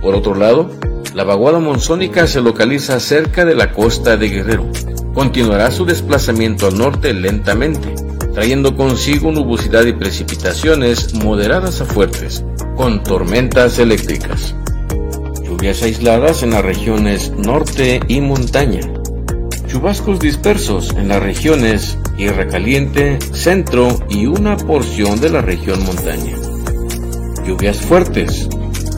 Por 0.00 0.14
otro 0.14 0.34
lado, 0.34 0.70
la 1.14 1.24
vaguada 1.24 1.58
monzónica 1.58 2.26
se 2.26 2.40
localiza 2.40 2.98
cerca 3.00 3.44
de 3.44 3.54
la 3.54 3.72
costa 3.72 4.16
de 4.16 4.28
Guerrero. 4.28 4.68
Continuará 5.12 5.70
su 5.70 5.84
desplazamiento 5.84 6.66
al 6.66 6.78
norte 6.78 7.12
lentamente, 7.12 7.94
trayendo 8.32 8.76
consigo 8.76 9.30
nubosidad 9.30 9.84
y 9.84 9.92
precipitaciones 9.92 11.14
moderadas 11.14 11.80
a 11.80 11.84
fuertes, 11.84 12.44
con 12.76 13.02
tormentas 13.02 13.78
eléctricas. 13.78 14.54
Lluvias 15.44 15.82
aisladas 15.82 16.42
en 16.42 16.50
las 16.50 16.64
regiones 16.64 17.30
norte 17.30 18.00
y 18.08 18.20
montaña 18.20 18.80
chubascos 19.74 20.20
dispersos 20.20 20.90
en 20.96 21.08
las 21.08 21.20
regiones 21.20 21.98
Tierra 22.16 22.46
Caliente, 22.46 23.18
Centro 23.32 23.98
y 24.08 24.26
una 24.26 24.56
porción 24.56 25.20
de 25.20 25.30
la 25.30 25.40
región 25.40 25.84
montaña. 25.84 26.36
Lluvias 27.44 27.78
fuertes 27.78 28.48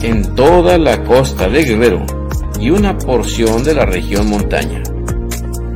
en 0.01 0.35
toda 0.35 0.77
la 0.77 1.03
costa 1.03 1.49
de 1.49 1.63
Guerrero 1.63 2.05
y 2.59 2.69
una 2.69 2.95
porción 2.97 3.63
de 3.63 3.73
la 3.73 3.85
región 3.85 4.29
montaña. 4.29 4.83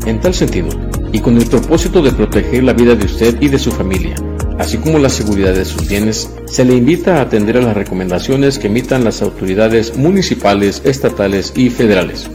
En 0.06 0.20
tal 0.20 0.36
sentido, 0.36 0.70
y 1.12 1.20
con 1.20 1.36
el 1.38 1.48
propósito 1.48 2.04
de 2.04 2.12
proteger 2.12 2.64
la 2.64 2.74
vida 2.74 2.96
de 2.96 3.06
usted 3.06 3.42
y 3.42 3.48
de 3.48 3.58
su 3.58 3.72
familia, 3.72 4.16
así 4.60 4.78
como 4.78 5.00
la 5.00 5.10
seguridad 5.10 5.54
de 5.54 5.66
sus 5.66 5.88
bienes, 5.88 6.30
se 6.46 6.64
le 6.64 6.76
invita 6.76 7.18
a 7.18 7.22
atender 7.22 7.58
a 7.58 7.62
las 7.62 7.76
recomendaciones 7.76 8.60
que 8.60 8.68
emitan 8.68 9.04
las 9.04 9.24
autoridades 9.24 9.98
municipales, 9.98 10.84
estatales 10.86 11.54
y 11.56 11.72
federales 11.72 12.30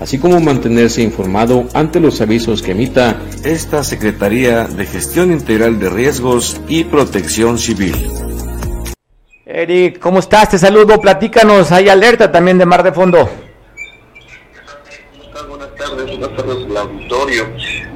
así 0.00 0.18
como 0.18 0.40
mantenerse 0.40 1.02
informado 1.02 1.66
ante 1.74 2.00
los 2.00 2.20
avisos 2.20 2.62
que 2.62 2.72
emita 2.72 3.20
esta 3.44 3.84
Secretaría 3.84 4.64
de 4.64 4.86
Gestión 4.86 5.32
Integral 5.32 5.78
de 5.78 5.90
Riesgos 5.90 6.60
y 6.68 6.84
Protección 6.84 7.58
Civil. 7.58 7.94
Eric, 9.44 9.98
¿cómo 9.98 10.18
estás? 10.18 10.50
Te 10.50 10.58
saludo, 10.58 11.00
platícanos, 11.00 11.72
hay 11.72 11.88
alerta 11.88 12.30
también 12.30 12.58
de 12.58 12.66
Mar 12.66 12.82
de 12.82 12.92
Fondo. 12.92 13.28
Buenas 15.48 15.74
tardes, 15.76 16.06
buenas 16.06 16.36
tardes 16.36 16.56
al 16.70 16.76
auditorio 16.76 17.46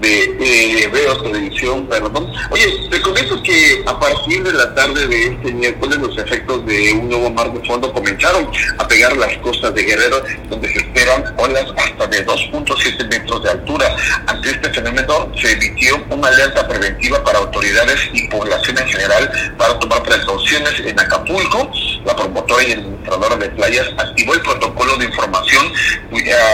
de, 0.00 0.34
de 0.34 0.88
Veos 0.92 1.22
Televisión, 1.22 1.86
perdón. 1.86 2.32
Oye, 2.50 2.88
te 2.90 3.00
comento 3.00 3.42
que 3.42 3.82
a 3.86 3.98
partir 3.98 4.42
de 4.42 4.52
la 4.52 4.74
tarde 4.74 5.06
de 5.06 5.26
este 5.28 5.52
miércoles 5.52 5.98
los 5.98 6.16
efectos 6.18 6.64
de 6.66 6.92
un 6.94 7.08
nuevo 7.08 7.30
mar 7.30 7.52
de 7.52 7.66
fondo 7.66 7.92
comenzaron 7.92 8.50
a 8.78 8.88
pegar 8.88 9.16
las 9.16 9.36
costas 9.38 9.74
de 9.74 9.82
Guerrero, 9.82 10.22
donde 10.48 10.72
se 10.72 10.78
esperan 10.78 11.34
olas 11.36 11.66
hasta 11.76 12.06
de 12.06 12.26
2.7 12.26 13.08
metros 13.08 13.42
de 13.42 13.50
altura. 13.50 13.96
Ante 14.26 14.50
este 14.50 14.70
fenómeno 14.70 15.30
se 15.40 15.52
emitió 15.52 16.02
una 16.10 16.28
alerta 16.28 16.66
preventiva 16.66 17.22
para 17.22 17.38
autoridades 17.38 18.00
y 18.12 18.28
población 18.28 18.78
en 18.78 18.88
general 18.88 19.30
para 19.56 19.78
tomar 19.78 20.02
precauciones 20.02 20.80
en 20.80 20.98
Acapulco. 20.98 21.70
La 22.04 22.16
promotora 22.16 22.62
y 22.64 22.72
administradora 22.72 23.36
de 23.36 23.50
playas 23.50 23.86
activó 23.98 24.34
el 24.34 24.40
protocolo 24.40 24.96
de 24.96 25.04
información 25.04 25.72
a 26.10 26.49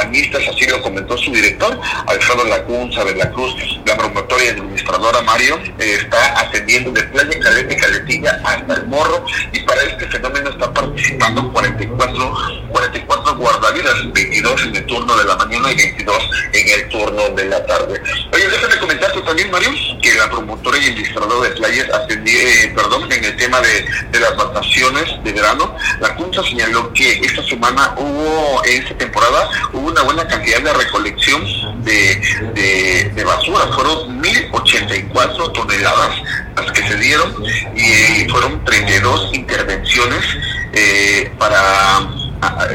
así 0.00 0.66
lo 0.66 0.82
comentó 0.82 1.16
su 1.16 1.32
director, 1.32 1.78
Alfredo 2.06 2.44
Lacunza 2.44 3.04
de 3.04 3.14
la 3.14 3.30
Cruz. 3.30 3.54
La 3.86 3.96
promotora 3.96 4.44
y 4.44 4.48
administradora 4.48 5.22
Mario 5.22 5.58
eh, 5.78 5.98
está 6.00 6.40
atendiendo 6.40 6.90
de 6.92 7.02
playa 7.04 7.38
Calete 7.40 7.76
Caletilla 7.76 8.40
hasta 8.44 8.74
el 8.74 8.86
Morro 8.86 9.24
y 9.52 9.60
para 9.60 9.82
este 9.82 10.06
fenómeno 10.08 10.50
están 10.50 10.72
participando 10.72 11.52
44, 11.52 12.34
44 12.70 13.36
guardavidas, 13.36 14.12
22 14.12 14.62
en 14.62 14.76
el 14.76 14.86
turno 14.86 15.16
de 15.16 15.24
la 15.24 15.36
mañana 15.36 15.72
y 15.72 15.76
22 15.76 16.30
en 16.52 16.68
el 16.68 16.88
turno 16.88 17.28
de 17.30 17.44
la 17.46 17.66
tarde. 17.66 18.00
Oye, 18.32 18.48
déjame 18.48 18.78
comentarte 18.78 19.20
también, 19.22 19.50
Mario, 19.50 19.70
que 20.02 20.14
la 20.14 20.30
promotora 20.30 20.78
y 20.78 20.86
administradora 20.86 21.48
de 21.48 21.56
playas 21.56 21.90
atendí, 21.92 22.36
eh, 22.36 22.72
perdón, 22.74 23.10
en 23.12 23.24
el 23.24 23.36
tema 23.36 23.60
de, 23.60 23.84
de 24.10 24.20
las 24.20 24.36
vacaciones 24.36 25.22
de 25.22 25.32
verano, 25.32 25.76
la 26.00 26.14
Junta 26.14 26.42
señaló 26.42 26.92
que 26.92 27.20
esta 27.24 27.42
semana 27.44 27.94
hubo, 27.96 28.64
en 28.64 28.82
esta 28.82 28.96
temporada, 28.96 29.48
hubo 29.72 29.81
una 29.82 30.02
buena 30.02 30.26
cantidad 30.26 30.60
de 30.60 30.72
recolección 30.72 31.84
de, 31.84 33.10
de, 33.14 33.24
basura. 33.24 33.66
Fueron 33.74 34.22
1.084 34.22 35.52
toneladas 35.52 36.22
las 36.56 36.72
que 36.72 36.86
se 36.86 36.96
dieron 36.96 37.34
y 37.74 38.28
fueron 38.28 38.64
32 38.64 39.34
intervenciones 39.34 40.24
eh, 40.72 41.32
para 41.38 42.00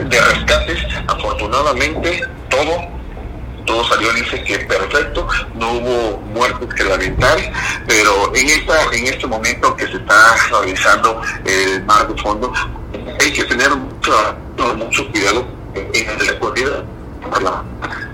de 0.05 0.22
rescates. 0.22 0.80
Afortunadamente, 1.08 2.22
todo 2.49 2.97
todo 3.66 3.86
salió, 3.89 4.14
dice 4.14 4.41
que 4.43 4.60
perfecto, 4.60 5.28
no 5.55 5.74
hubo 5.74 6.22
muertes 6.34 6.74
que 6.74 6.86
lamentar, 6.86 7.38
pero 7.86 8.34
en 8.34 8.47
esta 8.47 8.82
en 8.93 9.08
este 9.08 9.28
momento 9.28 9.76
que 9.76 9.86
se 9.88 9.97
está 9.97 10.36
realizando 10.49 11.22
el 11.43 11.84
mar 11.84 12.08
de 12.08 12.20
fondo, 12.22 12.51
hay 13.20 13.32
que 13.34 13.43
tener 13.43 13.70
mucho, 13.76 14.38
mucho 14.78 15.12
cuidado 15.12 15.45
en 15.76 16.10
el 16.10 16.28
recorrido. 16.28 16.96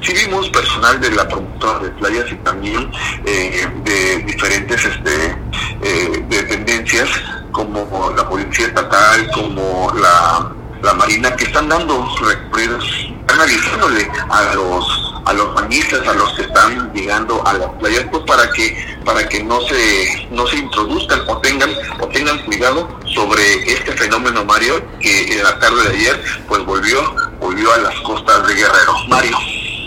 Sí 0.01 0.14
vimos 0.14 0.49
personal 0.49 0.99
de 0.99 1.11
la 1.11 1.28
promotora 1.28 1.80
de 1.80 1.89
playas 1.91 2.32
y 2.32 2.36
también 2.38 2.91
eh, 3.26 3.68
de 3.84 4.18
diferentes 4.24 4.84
este, 4.84 5.38
eh, 5.82 6.26
dependencias 6.28 7.09
como 7.51 8.11
la 8.16 8.28
policía 8.28 8.68
estatal, 8.68 9.30
como 9.34 9.91
la, 9.95 10.51
la 10.84 10.93
marina, 10.93 11.36
que 11.36 11.45
están 11.45 11.69
dando 11.69 12.05
recorridos, 12.21 12.86
están 13.21 13.41
avisándole 13.41 14.11
a 14.29 14.53
los 14.53 15.13
a 15.25 15.31
los 15.31 15.55
bañistas, 15.55 16.05
a 16.05 16.13
los 16.13 16.34
que 16.34 16.41
están 16.41 16.91
llegando 16.93 17.41
a 17.47 17.53
las 17.53 17.69
playas, 17.79 18.05
pues 18.11 18.23
para 18.23 18.51
que 18.51 18.97
para 19.05 19.27
que 19.27 19.41
no 19.41 19.61
se 19.61 20.27
no 20.31 20.45
se 20.45 20.57
introduzcan 20.57 21.21
o 21.27 21.38
tengan 21.38 21.69
o 22.01 22.07
tengan 22.07 22.38
cuidado 22.39 22.89
sobre 23.05 23.41
este 23.65 23.93
fenómeno 23.93 24.43
Mario 24.43 24.81
que 24.99 25.34
en 25.34 25.43
la 25.43 25.57
tarde 25.59 25.89
de 25.89 25.95
ayer 25.95 26.23
pues 26.47 26.65
volvió 26.65 26.99
volvió 27.39 27.73
a 27.73 27.77
las 27.77 27.95
costas 28.01 28.45
de 28.47 28.53
Guerrero. 28.53 28.93
Mario. 29.07 29.38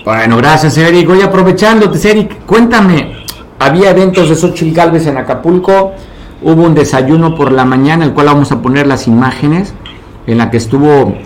Bueno, 0.04 0.38
gracias 0.38 0.78
Eric. 0.78 1.06
Voy 1.06 1.20
aprovechándote, 1.20 2.10
Eric, 2.10 2.46
cuéntame, 2.46 3.26
había 3.58 3.90
eventos 3.90 4.28
de 4.28 4.36
Xochitl 4.36 4.74
Galvez 4.74 5.06
en 5.06 5.18
Acapulco, 5.18 5.94
hubo 6.42 6.62
un 6.62 6.74
desayuno 6.74 7.34
por 7.34 7.52
la 7.52 7.64
mañana, 7.64 8.04
el 8.04 8.12
cual 8.14 8.26
vamos 8.26 8.52
a 8.52 8.62
poner 8.62 8.86
las 8.86 9.06
imágenes, 9.06 9.74
en 10.26 10.38
la 10.38 10.50
que 10.50 10.56
estuvo, 10.56 11.16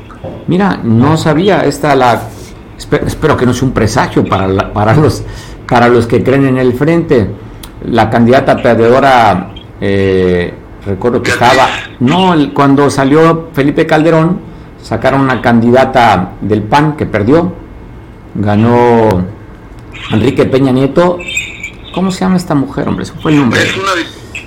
mira, 0.47 0.81
no 0.83 1.17
sabía, 1.17 1.65
esta 1.65 1.95
la 1.95 2.23
espero, 3.07 3.37
que 3.37 3.47
no 3.47 3.55
sea 3.55 3.69
un 3.69 3.75
presagio 3.75 4.25
para, 4.25 4.73
para, 4.73 4.95
los, 4.95 5.23
para 5.69 5.89
los 5.89 6.07
que 6.07 6.23
creen 6.23 6.47
en 6.47 6.59
el 6.59 6.75
frente. 6.75 7.31
La 7.85 8.11
candidata 8.11 8.57
perdedora, 8.57 9.53
eh, 9.81 10.55
recuerdo 10.85 11.23
que 11.23 11.31
estaba, 11.31 11.69
no, 12.01 12.35
cuando 12.55 12.91
salió 12.91 13.49
Felipe 13.53 13.87
Calderón, 13.87 14.41
sacaron 14.83 15.23
una 15.23 15.41
candidata 15.41 16.33
del 16.41 16.63
PAN 16.63 16.97
que 16.97 17.07
perdió, 17.07 17.53
ganó 18.35 19.25
Enrique 20.11 20.45
Peña 20.45 20.73
Nieto. 20.73 21.19
¿Cómo 21.95 22.11
se 22.11 22.21
llama 22.21 22.37
esta 22.37 22.55
mujer, 22.55 22.89
hombre? 22.89 23.05
Eso 23.05 23.15
fue 23.21 23.33
el 23.33 23.39
nombre. 23.39 23.63
Es 23.63 23.77
una 23.77 23.93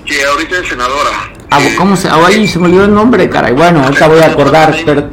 que 0.06 0.26
ahorita 0.26 0.60
es 0.60 0.68
senadora. 0.70 1.33
Ah, 1.56 1.60
¿cómo 1.78 1.96
se? 1.96 2.08
Oh, 2.10 2.26
ahí 2.26 2.48
se 2.48 2.58
me 2.58 2.66
olvidó 2.66 2.86
el 2.86 2.94
nombre, 2.94 3.30
caray. 3.30 3.54
Bueno, 3.54 3.84
ahorita 3.84 4.08
voy 4.08 4.20
a 4.20 4.26
acordar. 4.26 4.76
Pero, 4.84 5.04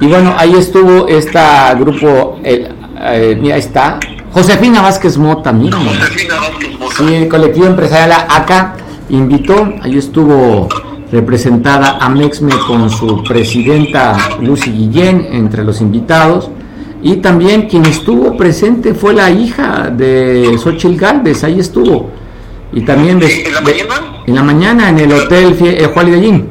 y 0.00 0.06
bueno, 0.08 0.34
ahí 0.36 0.54
estuvo 0.54 1.06
este 1.06 1.38
grupo, 1.78 2.40
el, 2.42 2.68
eh, 3.00 3.38
mira, 3.40 3.54
ahí 3.54 3.60
está, 3.60 4.00
Josefina 4.32 4.82
Vázquez 4.82 5.16
Mota, 5.16 5.52
mira. 5.52 5.78
Josefina 5.78 6.34
Vázquez 6.40 6.78
Mota. 6.80 6.94
Sí, 6.96 7.14
el 7.14 7.28
colectivo 7.28 7.66
empresarial 7.66 8.26
ACA 8.28 8.74
invitó, 9.08 9.72
ahí 9.82 9.96
estuvo 9.96 10.68
representada 11.12 11.98
a 12.00 12.08
Mexme 12.08 12.54
con 12.66 12.90
su 12.90 13.22
presidenta 13.22 14.16
Lucy 14.40 14.72
Guillén 14.72 15.28
entre 15.30 15.62
los 15.62 15.80
invitados. 15.80 16.50
Y 17.02 17.16
también 17.16 17.68
quien 17.68 17.84
estuvo 17.84 18.36
presente 18.36 18.94
fue 18.94 19.14
la 19.14 19.30
hija 19.30 19.90
de 19.90 20.58
Xochil 20.58 20.96
Galvez, 20.96 21.44
ahí 21.44 21.60
estuvo. 21.60 22.10
Y 22.72 22.80
también 22.80 23.22
¿En 23.22 23.54
la 23.54 23.60
mañana? 23.60 24.13
En 24.26 24.34
la 24.34 24.42
mañana 24.42 24.88
en 24.88 24.98
el 25.00 25.12
hotel 25.12 25.56
eh, 25.60 25.86
Juan 25.92 26.14
Allín. 26.14 26.50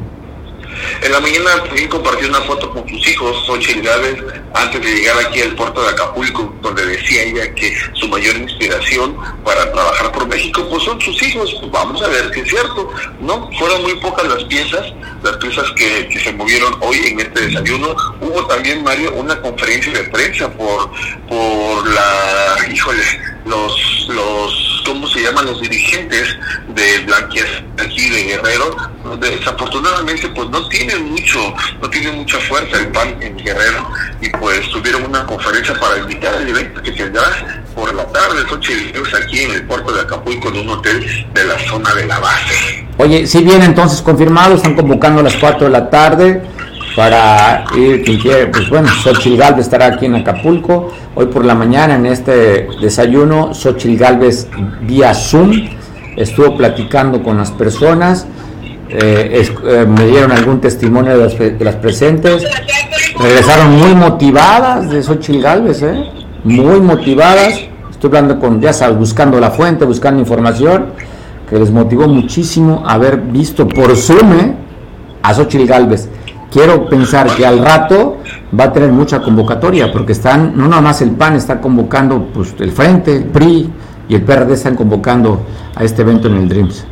En 1.02 1.12
la 1.12 1.20
mañana 1.20 1.64
también 1.64 1.88
compartió 1.88 2.28
una 2.28 2.40
foto 2.42 2.70
con 2.70 2.88
sus 2.88 3.08
hijos, 3.08 3.44
Xochitl 3.46 3.82
Gávez, 3.82 4.22
antes 4.54 4.80
de 4.80 4.94
llegar 4.94 5.18
aquí 5.18 5.40
al 5.42 5.54
puerto 5.54 5.82
de 5.82 5.88
Acapulco, 5.88 6.54
donde 6.62 6.86
decía 6.86 7.22
ella 7.22 7.52
que 7.54 7.74
su 7.94 8.08
mayor 8.08 8.36
inspiración 8.36 9.16
para 9.44 9.72
trabajar 9.72 10.12
por 10.12 10.28
México 10.28 10.66
pues 10.70 10.84
son 10.84 11.00
sus 11.00 11.20
hijos. 11.22 11.60
Vamos 11.72 12.00
a 12.02 12.08
ver 12.08 12.30
si 12.32 12.40
es 12.40 12.48
cierto, 12.48 12.90
¿no? 13.20 13.50
Fueron 13.58 13.82
muy 13.82 13.94
pocas 13.96 14.26
las 14.28 14.44
piezas, 14.44 14.92
las 15.22 15.36
piezas 15.38 15.68
que, 15.76 16.08
que 16.08 16.20
se 16.20 16.32
movieron 16.32 16.76
hoy 16.80 16.98
en 17.06 17.20
este 17.20 17.46
desayuno. 17.48 17.96
Hubo 18.20 18.46
también, 18.46 18.84
Mario, 18.84 19.14
una 19.14 19.40
conferencia 19.40 19.92
de 19.92 20.04
prensa 20.04 20.48
por, 20.52 20.90
por 21.28 21.88
la, 21.88 22.56
híjole, 22.72 23.02
los, 23.46 24.08
los, 24.08 24.82
¿cómo 24.86 25.06
se 25.08 25.22
llaman? 25.22 25.46
Los 25.46 25.60
dirigentes 25.60 26.36
de 26.68 26.98
Blanquias 27.06 27.46
aquí 27.78 28.08
de 28.10 28.22
Guerrero, 28.24 28.76
desafortunadamente 29.18 30.28
pues 30.28 30.48
no 30.50 30.66
tienen 30.68 31.10
mucho, 31.10 31.54
no 31.80 31.90
tienen 31.90 32.16
mucha 32.16 32.38
fuerza 32.40 32.78
el 32.78 32.88
PAN 32.88 33.16
en 33.20 33.36
Guerrero 33.36 33.88
y 34.20 34.30
pues 34.30 34.68
tuvieron 34.70 35.04
una 35.04 35.24
conferencia 35.26 35.78
para 35.78 35.98
invitar 35.98 36.34
al 36.34 36.48
evento 36.48 36.82
que 36.82 36.92
tendrá 36.92 37.64
por 37.74 37.92
la 37.94 38.06
tarde, 38.06 38.44
noche 38.50 38.92
aquí 39.22 39.42
en 39.42 39.50
el 39.50 39.66
puerto 39.66 39.92
de 39.92 40.02
Acapulco 40.02 40.48
en 40.48 40.60
un 40.60 40.68
hotel 40.70 41.26
de 41.34 41.44
la 41.44 41.58
zona 41.68 41.92
de 41.94 42.06
la 42.06 42.18
base. 42.20 42.86
Oye, 42.98 43.26
si 43.26 43.42
bien 43.42 43.62
entonces 43.62 44.00
confirmado, 44.00 44.54
están 44.54 44.76
convocando 44.76 45.20
a 45.20 45.24
las 45.24 45.34
4 45.34 45.66
de 45.66 45.72
la 45.72 45.90
tarde 45.90 46.42
para 46.94 47.64
ir, 47.76 48.04
quien 48.04 48.20
quiere, 48.20 48.46
pues 48.46 48.68
bueno, 48.68 48.88
Xochil 48.88 49.36
Galvez 49.36 49.66
estará 49.66 49.86
aquí 49.86 50.06
en 50.06 50.14
Acapulco. 50.14 50.92
Hoy 51.14 51.26
por 51.26 51.44
la 51.44 51.54
mañana 51.54 51.96
en 51.96 52.06
este 52.06 52.68
desayuno, 52.80 53.52
Xochil 53.52 53.98
Galvez 53.98 54.48
vía 54.82 55.14
Zoom 55.14 55.52
estuvo 56.16 56.56
platicando 56.56 57.22
con 57.22 57.36
las 57.36 57.50
personas, 57.50 58.26
eh, 58.88 59.44
eh, 59.64 59.86
me 59.86 60.06
dieron 60.06 60.30
algún 60.30 60.60
testimonio 60.60 61.18
de 61.18 61.24
las, 61.24 61.36
de 61.38 61.64
las, 61.64 61.74
presentes, 61.76 62.44
regresaron 63.18 63.76
muy 63.76 63.94
motivadas 63.96 64.88
de 64.90 65.02
Xochil 65.02 65.42
Galvez, 65.42 65.82
¿eh? 65.82 66.04
muy 66.44 66.80
motivadas, 66.80 67.60
estoy 67.90 68.08
hablando 68.08 68.38
con, 68.38 68.60
ya 68.60 68.72
sabes, 68.72 68.96
buscando 68.96 69.40
la 69.40 69.50
fuente, 69.50 69.84
buscando 69.84 70.20
información, 70.20 70.92
que 71.50 71.58
les 71.58 71.72
motivó 71.72 72.06
muchísimo 72.06 72.84
haber 72.86 73.16
visto 73.16 73.66
por 73.66 73.96
Zoom 73.96 74.32
¿eh? 74.34 74.54
a 75.22 75.34
Xochil 75.34 75.66
Galvez 75.66 76.08
quiero 76.54 76.88
pensar 76.88 77.26
que 77.34 77.44
al 77.44 77.58
rato 77.58 78.18
va 78.58 78.64
a 78.64 78.72
tener 78.72 78.92
mucha 78.92 79.20
convocatoria, 79.20 79.92
porque 79.92 80.12
están, 80.12 80.56
no 80.56 80.68
nada 80.68 80.80
más 80.80 81.02
el 81.02 81.10
PAN 81.10 81.34
está 81.34 81.60
convocando, 81.60 82.28
pues 82.32 82.54
el 82.60 82.70
Frente, 82.70 83.20
PRI 83.22 83.68
y 84.08 84.14
el 84.14 84.22
PRD 84.22 84.54
están 84.54 84.76
convocando 84.76 85.40
a 85.74 85.82
este 85.82 86.02
evento 86.02 86.28
en 86.28 86.36
el 86.36 86.48
Dreams. 86.48 86.86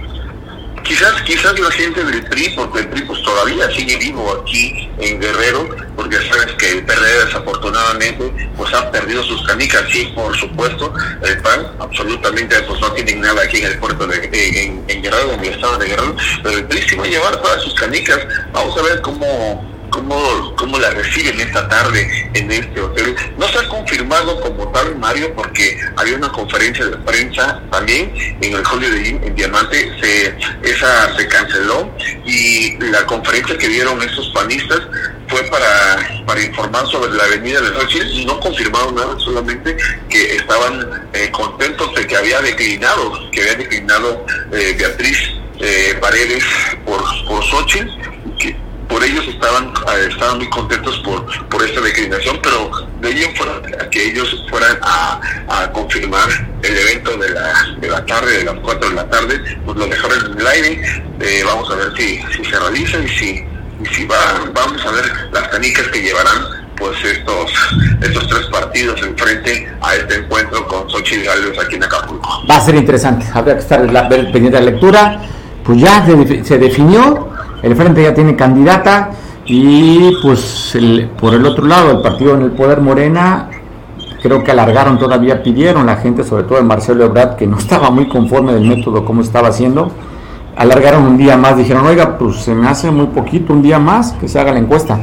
Quizás, 0.85 1.23
quizás 1.23 1.59
la 1.59 1.71
gente 1.71 2.05
del 2.05 2.25
PRI, 2.25 2.51
porque 2.57 2.81
el 2.81 2.89
PRI 2.89 3.03
pues 3.03 3.23
todavía 3.23 3.71
sigue 3.71 3.97
vivo 3.97 4.43
aquí 4.43 4.91
en 4.99 5.21
Guerrero, 5.21 5.69
porque 5.97 6.17
sabes 6.29 6.53
que 6.59 6.73
el 6.73 6.85
PRD 6.85 7.25
desafortunadamente 7.27 8.33
pues 8.57 8.73
ha 8.75 8.91
perdido 8.91 9.23
sus 9.23 9.47
canicas, 9.47 9.85
sí, 9.91 10.13
por 10.15 10.37
supuesto, 10.37 10.93
el 11.25 11.41
PAN 11.43 11.67
absolutamente 11.79 12.61
pues 12.63 12.81
no 12.81 12.93
tienen 12.93 13.21
nada 13.21 13.43
aquí 13.43 13.59
en 13.59 13.67
el 13.67 13.79
puerto 13.79 14.07
de 14.07 14.25
en, 14.33 14.85
en 14.89 15.03
Guerrero, 15.03 15.33
en 15.33 15.41
el 15.41 15.55
estado 15.55 15.79
de 15.79 15.89
Guerrero, 15.89 16.17
pero 16.43 16.59
el 16.59 16.65
PRI 16.67 16.83
sí 16.83 16.97
va 16.97 17.05
a 17.05 17.09
llevar 17.09 17.37
todas 17.43 17.63
sus 17.63 17.75
canicas, 17.75 18.19
vamos 18.53 18.77
a 18.77 18.83
ver 18.83 19.01
cómo 19.03 19.72
cómo, 19.93 20.57
cómo 20.57 20.79
la 20.79 20.91
reciben 20.91 21.39
esta 21.41 21.69
tarde 21.69 22.31
en 22.35 22.51
este 22.51 22.81
hotel. 22.81 23.15
No 23.39 23.47
se 23.49 23.59
ha 23.59 23.69
confirmado 23.69 24.41
como 24.41 24.69
tal, 24.73 24.97
Mario, 24.97 25.33
porque 25.35 25.79
había 25.97 26.17
una 26.17 26.33
conferencia 26.33 26.87
de 26.87 26.97
prensa 26.97 27.63
también 27.71 28.13
en 28.41 28.55
el 28.55 28.63
Holiday 28.67 29.09
Inn 29.11 29.21
en 29.23 29.35
Diamante, 29.37 29.93
se, 30.01 30.35
esa 30.63 31.15
se 31.17 31.29
canceló 31.29 31.91
y 32.25 32.77
la 32.79 33.07
conferencia 33.07 33.57
que 33.57 33.69
dieron 33.69 34.03
estos 34.03 34.29
panistas 34.31 34.81
fue 35.29 35.43
para, 35.45 36.25
para 36.27 36.43
informar 36.43 36.87
sobre 36.89 37.13
la 37.13 37.25
avenida 37.25 37.61
de 37.61 37.69
Xochitl 37.69 38.11
y 38.11 38.27
no 38.27 38.41
confirmaron 38.41 38.95
nada, 38.95 39.19
solamente 39.19 39.77
que 40.09 40.37
estaban 40.37 41.09
eh, 41.13 41.31
contentos 41.31 41.95
de 41.95 42.07
que 42.07 42.17
había 42.17 42.41
declinado, 42.41 43.31
que 43.31 43.41
había 43.43 43.55
declinado 43.55 44.27
eh, 44.53 44.75
Beatriz 44.79 45.19
eh, 45.61 45.97
Paredes 46.01 46.45
por, 46.85 47.01
por 47.27 47.43
Xochitl, 47.45 47.89
por 48.93 49.03
ellos 49.03 49.27
estaban, 49.27 49.73
estaban 50.09 50.37
muy 50.37 50.51
contentos 50.51 50.99
por, 50.99 51.49
por 51.49 51.63
esta 51.63 51.81
declinación, 51.81 52.39
pero 52.43 52.71
de 53.01 53.09
ahí 53.09 53.25
en 53.25 53.35
fuera 53.35 53.55
a 53.81 53.89
que 53.89 54.09
ellos 54.11 54.45
fueran 54.51 54.79
a, 54.83 55.21
a 55.49 55.73
confirmar 55.73 56.29
el 56.63 56.77
evento 56.77 57.17
de 57.17 57.31
la, 57.31 57.77
de 57.81 57.89
la 57.89 58.05
tarde, 58.05 58.39
de 58.39 58.45
las 58.45 58.55
4 58.61 58.91
de 58.91 58.95
la 58.95 59.09
tarde, 59.09 59.41
pues 59.65 59.79
lo 59.79 59.87
dejaron 59.87 60.33
en 60.33 60.41
el 60.41 60.47
aire, 60.47 60.83
vamos 61.45 61.71
a 61.71 61.77
ver 61.77 61.93
si, 61.97 62.21
si 62.37 62.45
se 62.45 62.59
realiza 62.59 62.99
y 62.99 63.09
si 63.09 63.45
y 63.83 63.87
si 63.95 64.05
va, 64.05 64.17
vamos 64.55 64.85
a 64.87 64.91
ver 64.93 65.05
las 65.33 65.49
canicas 65.49 65.89
que 65.89 66.01
llevarán 66.03 66.39
pues 66.77 66.97
estos 67.05 67.53
estos 68.01 68.29
tres 68.29 68.47
partidos 68.47 69.01
enfrente 69.03 69.69
a 69.81 69.95
este 69.97 70.17
encuentro 70.17 70.67
con 70.69 70.89
Xochitl 70.89 71.25
Gálvez 71.25 71.59
aquí 71.59 71.77
en 71.77 71.85
Acapulco. 71.85 72.29
Va 72.49 72.57
a 72.57 72.61
ser 72.61 72.75
interesante, 72.75 73.27
habrá 73.33 73.55
que 73.55 73.61
estar 73.61 73.91
la, 73.91 74.09
pendiente 74.09 74.51
de 74.51 74.65
la 74.65 74.71
lectura. 74.71 75.23
Pues 75.65 75.81
ya 75.81 76.05
se, 76.45 76.59
definió, 76.59 77.32
el 77.63 77.77
frente 77.77 78.03
ya 78.03 78.15
tiene 78.15 78.37
candidata 78.37 79.11
y 79.47 80.13
pues 80.23 80.77
por 81.19 81.35
el 81.35 81.45
otro 81.47 81.67
lado, 81.67 81.91
el 81.93 82.03
partido 82.03 82.35
en 82.35 82.43
el 82.43 82.51
poder 82.53 82.81
Morena, 82.81 83.49
creo 84.23 84.43
que 84.43 84.51
alargaron 84.51 84.99
todavía, 84.99 85.43
pidieron 85.43 85.87
la 85.87 85.97
gente, 85.97 86.25
sobre 86.25 86.45
todo 86.45 86.59
el 86.59 86.65
Marcelo 86.65 87.05
Ebrard, 87.05 87.37
que 87.37 87.47
no 87.47 87.59
estaba 87.59 87.91
muy 87.91 88.09
conforme 88.09 88.53
del 88.53 88.65
método 88.65 89.05
como 89.05 89.23
estaba 89.23 89.49
haciendo 89.49 89.93
alargaron 90.57 91.05
un 91.05 91.19
día 91.19 91.37
más, 91.37 91.57
dijeron, 91.57 91.87
oiga, 91.87 92.19
pues 92.19 92.37
se 92.37 92.55
me 92.55 92.69
hace 92.69 92.91
muy 92.91 93.07
poquito, 93.07 93.53
un 93.53 93.63
día 93.63 93.79
más 93.79 94.13
que 94.13 94.29
se 94.29 94.39
haga 94.39 94.53
la 94.53 94.59
encuesta. 94.59 95.01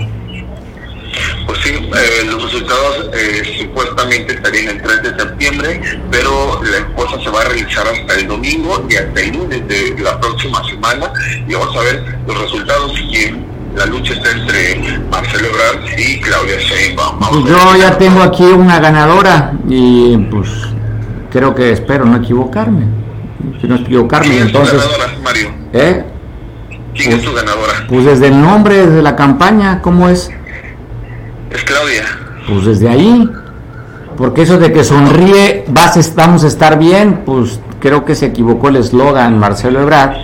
Pues 1.46 1.60
sí, 1.64 1.72
eh, 1.74 2.26
los 2.26 2.44
resultados 2.44 3.10
eh, 3.14 3.59
supuestamente 3.80 4.34
estarían 4.34 4.76
el 4.76 4.82
3 4.82 5.04
de 5.04 5.20
septiembre, 5.20 5.82
pero 6.12 6.62
la 6.64 6.78
encuesta 6.78 7.20
se 7.24 7.30
va 7.30 7.42
a 7.42 7.46
realizar 7.46 7.88
hasta 7.88 8.16
el 8.16 8.28
domingo 8.28 8.86
y 8.90 8.96
hasta 8.96 9.22
el 9.22 9.38
lunes 9.38 9.68
de 9.68 9.96
la 10.02 10.20
próxima 10.20 10.62
semana 10.66 11.12
y 11.48 11.54
vamos 11.54 11.76
a 11.76 11.80
ver 11.82 12.04
los 12.28 12.42
resultados 12.42 13.00
y 13.00 13.36
la 13.76 13.86
lucha 13.86 14.14
está 14.14 14.32
entre 14.32 15.00
Marcelo 15.12 15.48
Ebrard 15.48 16.00
y 16.00 16.20
Claudia 16.20 16.58
Sheinbaum. 16.58 17.20
Pues 17.20 17.46
yo 17.46 17.76
ya 17.78 17.98
tengo 17.98 18.22
aquí 18.22 18.44
una 18.44 18.80
ganadora 18.80 19.54
y 19.68 20.18
pues 20.30 20.50
creo 21.32 21.56
que 21.56 21.72
espero 21.72 22.06
no 22.06 22.18
equivocarme 22.18 22.86
si 23.62 23.68
no 23.68 23.76
equivocarme. 23.76 24.28
¿Quién 24.30 24.42
es 24.42 24.48
entonces, 24.48 24.82
ganadora, 24.82 25.20
Mario? 25.24 25.50
¿eh? 25.74 26.04
¿Quién 26.96 27.14
es 27.14 27.24
tu 27.24 27.34
ganadora? 27.34 27.86
Pues 27.88 28.06
desde 28.06 28.28
el 28.28 28.42
nombre, 28.42 28.88
desde 28.88 29.02
la 29.02 29.16
campaña, 29.16 29.82
¿cómo 29.82 30.10
es? 30.10 30.30
Es 31.52 31.64
Claudia. 31.64 32.04
Pues 32.48 32.66
desde 32.66 32.90
ahí. 32.90 33.30
Porque 34.20 34.42
eso 34.42 34.60
de 34.60 34.74
que 34.74 34.84
sonríe, 34.84 35.64
vas, 35.70 36.14
vamos 36.14 36.44
a 36.44 36.48
estar 36.48 36.78
bien, 36.78 37.22
pues 37.26 37.62
creo 37.80 38.04
que 38.04 38.16
se 38.16 38.26
equivocó 38.26 38.68
el 38.68 38.76
eslogan 38.76 39.40
Marcelo 39.40 39.80
Ebrard, 39.82 40.18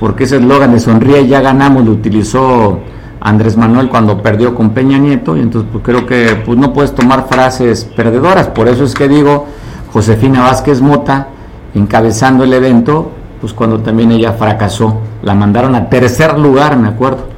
porque 0.00 0.24
ese 0.24 0.38
eslogan 0.38 0.72
de 0.72 0.80
sonríe 0.80 1.28
ya 1.28 1.40
ganamos 1.40 1.84
lo 1.84 1.92
utilizó 1.92 2.80
Andrés 3.20 3.56
Manuel 3.56 3.88
cuando 3.88 4.20
perdió 4.20 4.56
con 4.56 4.70
Peña 4.70 4.98
Nieto, 4.98 5.36
y 5.36 5.42
entonces 5.42 5.70
pues 5.70 5.84
creo 5.84 6.06
que 6.06 6.42
pues 6.44 6.58
no 6.58 6.72
puedes 6.72 6.92
tomar 6.92 7.28
frases 7.28 7.84
perdedoras, 7.84 8.48
por 8.48 8.66
eso 8.66 8.82
es 8.82 8.96
que 8.96 9.06
digo, 9.06 9.46
Josefina 9.92 10.42
Vázquez 10.42 10.80
Mota, 10.80 11.28
encabezando 11.72 12.42
el 12.42 12.52
evento, 12.52 13.12
pues 13.40 13.52
cuando 13.52 13.78
también 13.78 14.10
ella 14.10 14.32
fracasó. 14.32 15.02
La 15.22 15.36
mandaron 15.36 15.76
a 15.76 15.88
tercer 15.88 16.36
lugar, 16.36 16.76
me 16.76 16.88
acuerdo, 16.88 17.28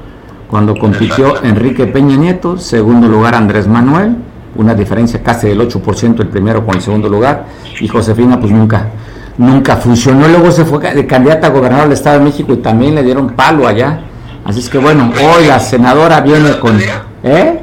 cuando 0.49 0.75
compitió 0.75 1.45
Enrique 1.45 1.87
Peña 1.87 2.17
Nieto, 2.17 2.57
segundo 2.57 3.09
lugar 3.09 3.35
Andrés 3.35 3.69
Manuel, 3.69 4.32
una 4.57 4.75
diferencia 4.75 5.23
casi 5.23 5.49
del 5.49 5.61
8% 5.61 6.21
el 6.21 6.29
primero 6.29 6.65
con 6.65 6.77
el 6.77 6.83
segundo 6.83 7.09
lugar, 7.09 7.47
y 7.81 7.89
Josefina 7.89 8.39
pues 8.39 8.53
nunca, 8.53 8.89
nunca 9.39 9.77
funcionó. 9.77 10.29
Luego 10.29 10.51
se 10.51 10.65
fue 10.65 10.95
de 10.95 11.07
candidata 11.07 11.49
a 11.49 11.51
gobernador 11.51 11.85
del 11.85 11.95
Estado 11.95 12.19
de 12.19 12.25
México 12.25 12.53
y 12.53 12.59
también 12.59 12.95
le 12.95 13.03
dieron 13.03 13.31
palo 13.31 13.67
allá. 13.67 14.01
Así 14.45 14.61
es 14.61 14.69
que 14.69 14.79
bueno, 14.79 15.13
hoy 15.23 15.47
la 15.47 15.61
senadora 15.61 16.21
viene 16.21 16.59
con... 16.59 16.79
¿Eh? 16.81 17.61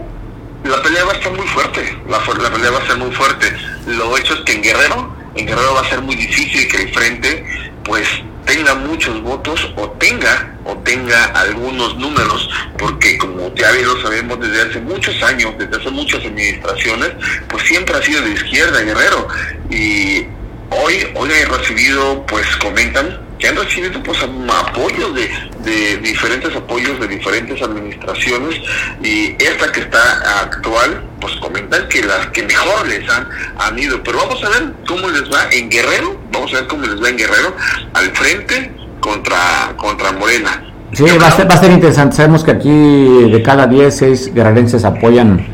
La 0.63 0.81
pelea 0.81 1.05
va 1.05 1.11
a 1.11 1.15
estar 1.15 1.31
muy 1.33 1.47
fuerte, 1.47 1.97
la, 2.07 2.17
la 2.17 2.49
pelea 2.49 2.71
va 2.71 2.77
a 2.79 2.87
ser 2.87 2.97
muy 2.97 3.11
fuerte. 3.11 3.45
Lo 3.87 4.17
hecho 4.17 4.33
es 4.33 4.39
que 4.41 4.53
en 4.53 4.61
Guerrero 4.61 5.19
en 5.35 5.45
Guerrero 5.45 5.73
va 5.73 5.81
a 5.81 5.89
ser 5.89 6.01
muy 6.01 6.15
difícil 6.15 6.67
que 6.67 6.83
el 6.83 6.93
frente 6.93 7.45
pues 7.83 8.07
tenga 8.49 8.73
muchos 8.73 9.21
votos 9.21 9.71
o 9.75 9.87
tenga 9.91 10.55
o 10.65 10.75
tenga 10.77 11.25
algunos 11.25 11.95
números 11.97 12.49
porque 12.79 13.15
como 13.19 13.53
ya 13.53 13.71
bien 13.73 13.85
lo 13.85 14.01
sabemos 14.01 14.39
desde 14.39 14.61
hace 14.63 14.79
muchos 14.79 15.21
años 15.21 15.53
desde 15.59 15.77
hace 15.77 15.91
muchas 15.91 16.25
administraciones 16.25 17.11
pues 17.47 17.63
siempre 17.63 17.95
ha 17.95 18.01
sido 18.01 18.23
de 18.23 18.31
izquierda 18.31 18.81
Guerrero. 18.81 19.27
Y 19.69 20.25
hoy 20.71 21.07
hoy 21.13 21.29
he 21.31 21.45
recibido 21.45 22.25
pues 22.25 22.47
comentan 22.57 23.28
que 23.39 23.47
han 23.47 23.55
recibido 23.55 24.03
pues 24.03 24.19
apoyos 24.21 25.15
de, 25.15 25.29
de, 25.63 25.97
diferentes 25.97 26.53
apoyos 26.55 26.99
de 26.99 27.07
diferentes 27.07 27.61
administraciones 27.61 28.61
y 29.01 29.31
esta 29.41 29.71
que 29.71 29.79
está 29.79 30.41
actual 30.41 31.01
pues 31.21 31.33
comentan 31.37 31.87
que 31.87 32.03
las 32.03 32.27
que 32.27 32.43
mejor 32.43 32.87
les 32.87 33.09
han, 33.09 33.27
han 33.57 33.79
ido 33.79 34.03
pero 34.03 34.19
vamos 34.19 34.43
a 34.43 34.49
ver 34.49 34.73
cómo 34.85 35.07
les 35.07 35.23
va 35.23 35.49
en 35.51 35.69
Guerrero 35.69 36.19
vamos 36.33 36.53
a 36.53 36.57
ver 36.57 36.67
cómo 36.67 36.85
les 36.85 37.01
va 37.01 37.09
en 37.09 37.17
Guerrero 37.17 37.55
al 37.93 38.11
frente 38.11 38.71
contra 38.99 39.73
contra 39.77 40.11
Morena 40.11 40.65
Sí, 40.91 41.03
va 41.21 41.27
a, 41.27 41.31
ser, 41.31 41.47
va 41.47 41.53
a 41.53 41.57
ser 41.57 41.69
interesante. 41.69 42.15
Sabemos 42.15 42.43
que 42.43 42.49
aquí 42.49 42.67
de 43.31 43.43
cada 43.43 43.67
10, 43.67 43.95
6 43.95 44.33
guerrerenses 44.33 44.83
apoyan 44.85 45.45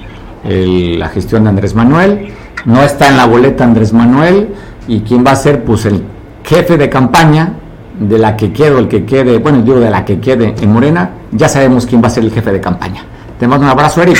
la 0.45 1.09
gestión 1.09 1.43
de 1.43 1.49
Andrés 1.49 1.75
Manuel. 1.75 2.33
No 2.63 2.81
está 2.81 3.09
en 3.09 3.17
la 3.17 3.25
boleta 3.25 3.65
Andrés 3.65 3.91
Manuel. 3.91 4.55
¿Y 4.87 5.01
quién 5.01 5.25
va 5.25 5.31
a 5.31 5.35
ser? 5.35 5.65
Pues 5.65 5.85
el 5.85 6.05
jefe 6.45 6.77
de 6.77 6.89
campaña 6.89 7.51
de 7.99 8.17
la 8.17 8.35
que 8.35 8.51
quede 8.51 8.77
el 8.77 8.87
que 8.87 9.05
quede, 9.05 9.37
bueno, 9.39 9.61
digo 9.61 9.79
de 9.79 9.89
la 9.89 10.03
que 10.03 10.19
quede 10.19 10.55
en 10.61 10.71
Morena, 10.71 11.11
ya 11.31 11.47
sabemos 11.47 11.85
quién 11.85 12.01
va 12.03 12.07
a 12.07 12.09
ser 12.09 12.23
el 12.23 12.31
jefe 12.31 12.51
de 12.51 12.59
campaña. 12.59 13.03
Te 13.39 13.47
mando 13.47 13.65
un 13.65 13.71
abrazo, 13.71 14.01
Eric. 14.01 14.17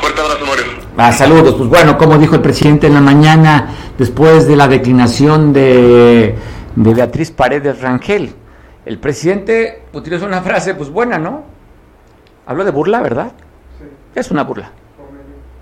Fuerte 0.00 0.20
abrazo, 0.20 0.46
Mario. 0.46 0.64
Ah, 0.96 1.12
saludos. 1.12 1.54
Pues 1.54 1.68
bueno, 1.68 1.98
como 1.98 2.18
dijo 2.18 2.34
el 2.34 2.42
presidente 2.42 2.86
en 2.86 2.94
la 2.94 3.00
mañana, 3.00 3.68
después 3.98 4.46
de 4.46 4.56
la 4.56 4.68
declinación 4.68 5.52
de, 5.52 6.34
de 6.74 6.94
Beatriz 6.94 7.30
Paredes 7.30 7.80
Rangel, 7.80 8.34
el 8.86 8.98
presidente 8.98 9.82
utilizó 9.92 10.26
una 10.26 10.42
frase, 10.42 10.74
pues 10.74 10.90
buena, 10.90 11.18
¿no? 11.18 11.44
Habló 12.46 12.64
de 12.64 12.70
burla, 12.70 13.00
¿verdad? 13.00 13.32
Sí. 13.78 13.84
Es 14.14 14.30
una 14.30 14.44
burla. 14.44 14.72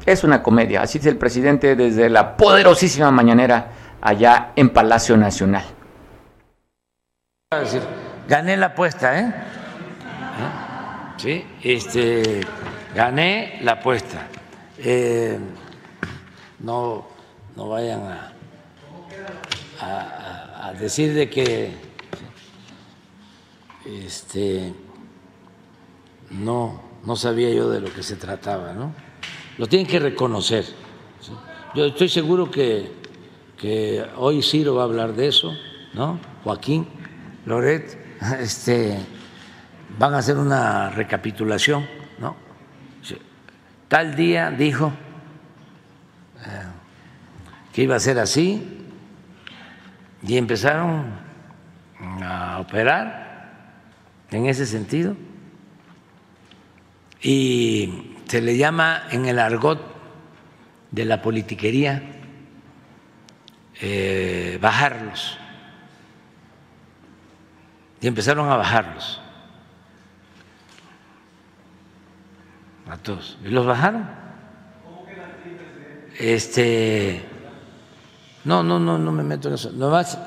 Es 0.07 0.25
una 0.25 0.43
comedia. 0.43 0.83
Así 0.83 0.99
dice 0.99 1.11
el 1.11 1.19
presidente 1.19 1.77
desde 1.77 2.09
la 2.09 2.37
poderosísima 2.37 3.11
mañanera 3.11 3.73
allá 4.01 4.53
en 4.57 4.71
Palacio 4.71 5.17
Nacional 5.17 5.65
gané 8.29 8.59
la 8.59 8.67
apuesta, 8.67 9.19
¿eh? 9.19 9.25
¿eh? 9.25 10.53
Sí, 11.17 11.45
este, 11.63 12.43
gané 12.95 13.61
la 13.63 13.73
apuesta. 13.73 14.29
Eh, 14.77 15.39
no, 16.59 17.07
no 17.57 17.69
vayan 17.71 18.03
a, 18.03 18.33
a, 19.81 20.75
decir 20.75 21.15
de 21.15 21.31
que 21.31 21.73
este, 23.87 24.75
no, 26.29 26.83
no 27.07 27.17
sabía 27.17 27.49
yo 27.49 27.71
de 27.71 27.81
lo 27.81 27.91
que 27.91 28.03
se 28.03 28.17
trataba, 28.17 28.75
¿no? 28.75 28.93
Lo 29.57 29.67
tienen 29.67 29.87
que 29.87 30.01
reconocer. 30.01 30.67
Yo 31.75 31.87
estoy 31.87 32.11
seguro 32.11 32.51
que, 32.51 32.93
que 33.57 34.05
hoy 34.19 34.43
Ciro 34.43 34.75
va 34.75 34.83
a 34.83 34.85
hablar 34.85 35.15
de 35.15 35.29
eso, 35.29 35.57
¿no? 35.95 36.21
Joaquín 36.45 36.98
Loret, 37.49 37.99
este, 38.41 38.99
van 39.99 40.15
a 40.15 40.19
hacer 40.19 40.37
una 40.37 40.91
recapitulación, 40.91 41.87
¿no? 42.19 42.37
Tal 43.89 44.15
día 44.15 44.51
dijo 44.51 44.93
eh, 46.45 46.65
que 47.73 47.83
iba 47.85 47.97
a 47.97 48.01
ser 48.01 48.19
así 48.19 48.85
y 50.23 50.37
empezaron 50.37 51.07
a 52.23 52.59
operar 52.61 53.63
en 54.31 54.45
ese 54.45 54.67
sentido 54.67 55.17
y 57.23 58.15
se 58.27 58.43
le 58.43 58.59
llama 58.59 59.05
en 59.11 59.25
el 59.25 59.39
argot 59.39 59.81
de 60.91 61.07
la 61.07 61.23
politiquería 61.23 62.03
eh, 63.81 64.59
bajarlos 64.61 65.39
y 68.01 68.07
empezaron 68.07 68.49
a 68.51 68.57
bajarlos. 68.57 69.21
A 72.89 72.97
todos. 72.97 73.37
¿Y 73.45 73.49
los 73.49 73.67
bajaron? 73.67 74.09
Este. 76.19 77.25
No, 78.45 78.63
no, 78.63 78.79
no, 78.79 78.99
no 78.99 79.13
me 79.13 79.23
meto 79.23 79.49
en 79.49 79.55
eso. 79.55 79.71
más 79.73 80.19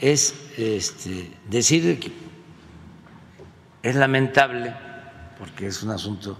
es 0.00 0.34
este, 0.58 1.36
decir 1.48 1.98
que 2.00 2.12
es 3.82 3.96
lamentable, 3.96 4.74
porque 5.38 5.66
es 5.66 5.82
un 5.82 5.90
asunto 5.90 6.38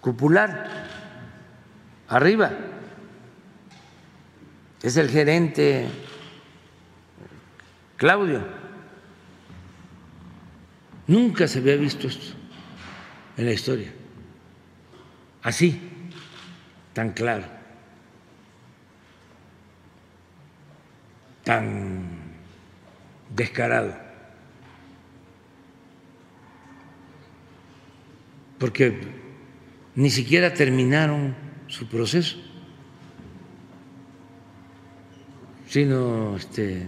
cupular, 0.00 0.86
arriba. 2.08 2.52
Es 4.82 4.96
el 4.96 5.10
gerente 5.10 5.88
Claudio. 7.96 8.55
Nunca 11.06 11.46
se 11.46 11.58
había 11.58 11.76
visto 11.76 12.08
esto 12.08 12.34
en 13.36 13.46
la 13.46 13.52
historia. 13.52 13.92
Así, 15.42 15.80
tan 16.92 17.12
claro, 17.12 17.44
tan 21.44 22.08
descarado. 23.30 24.06
porque 28.58 28.98
ni 29.94 30.10
siquiera 30.10 30.52
terminaron 30.54 31.34
su 31.68 31.86
proceso, 31.88 32.36
sino 35.68 36.36
este, 36.36 36.86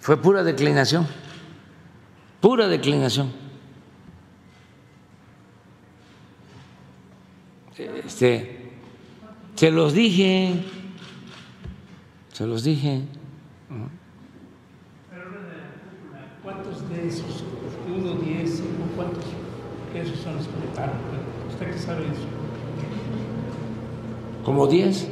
fue 0.00 0.20
pura 0.20 0.42
declinación, 0.42 1.06
pura 2.42 2.66
declinación. 2.66 3.30
Este, 8.04 8.72
se 9.54 9.70
los 9.70 9.94
dije, 9.94 10.64
se 12.32 12.46
los 12.46 12.64
dije. 12.64 13.02
¿Cuántos 16.42 16.88
de 16.90 17.08
esos? 17.08 17.44
¿Uno, 17.86 18.20
diez, 18.20 18.56
cinco, 18.56 18.90
cuántos? 18.96 19.24
Esos 19.94 20.18
son 20.18 20.36
los 20.36 20.46
que 20.46 20.66
votaron. 20.66 20.96
¿Usted 21.48 21.70
qué 21.70 21.78
sabe 21.78 22.02
eso? 22.06 22.26
¿Como 24.44 24.66
10? 24.66 25.08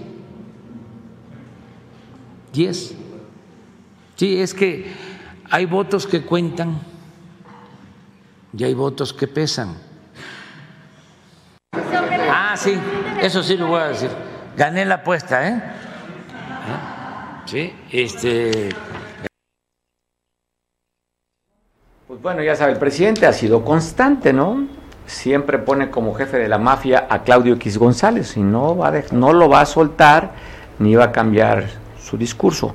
10. 2.53 2.95
Sí, 4.17 4.41
es 4.41 4.53
que 4.53 4.93
hay 5.49 5.67
votos 5.67 6.09
que 6.09 6.23
cuentan 6.23 6.81
y 8.53 8.65
hay 8.65 8.75
votos 8.75 9.13
que 9.13 9.27
pesan. 9.27 9.77
Ah, 11.73 12.55
sí, 12.57 12.79
eso 13.23 13.43
sí 13.43 13.57
lo 13.57 13.69
voy 13.69 13.81
a 13.81 13.89
decir. 13.89 14.11
Gané 14.57 14.85
la 14.85 14.97
apuesta, 14.97 15.49
¿eh? 15.49 15.63
Sí, 17.47 17.73
este. 17.91 18.71
Pues 22.07 22.21
bueno, 22.23 22.43
ya 22.43 22.57
sabe, 22.57 22.73
el 22.73 22.79
presidente 22.79 23.27
ha 23.27 23.33
sido 23.33 23.65
constante, 23.65 24.33
¿no? 24.33 24.67
Siempre 25.07 25.59
pone 25.59 25.91
como 25.91 26.15
jefe 26.15 26.39
de 26.39 26.49
la 26.49 26.59
mafia 26.59 27.07
a 27.09 27.23
Claudio 27.23 27.55
X 27.55 27.79
González 27.79 28.37
y 28.37 28.41
no, 28.41 28.77
va 28.77 28.93
no 29.13 29.33
lo 29.33 29.49
va 29.49 29.63
a 29.63 29.67
soltar 29.67 30.33
ni 30.79 30.95
va 30.95 31.05
a 31.05 31.13
cambiar 31.13 31.69
su 32.01 32.17
discurso. 32.17 32.75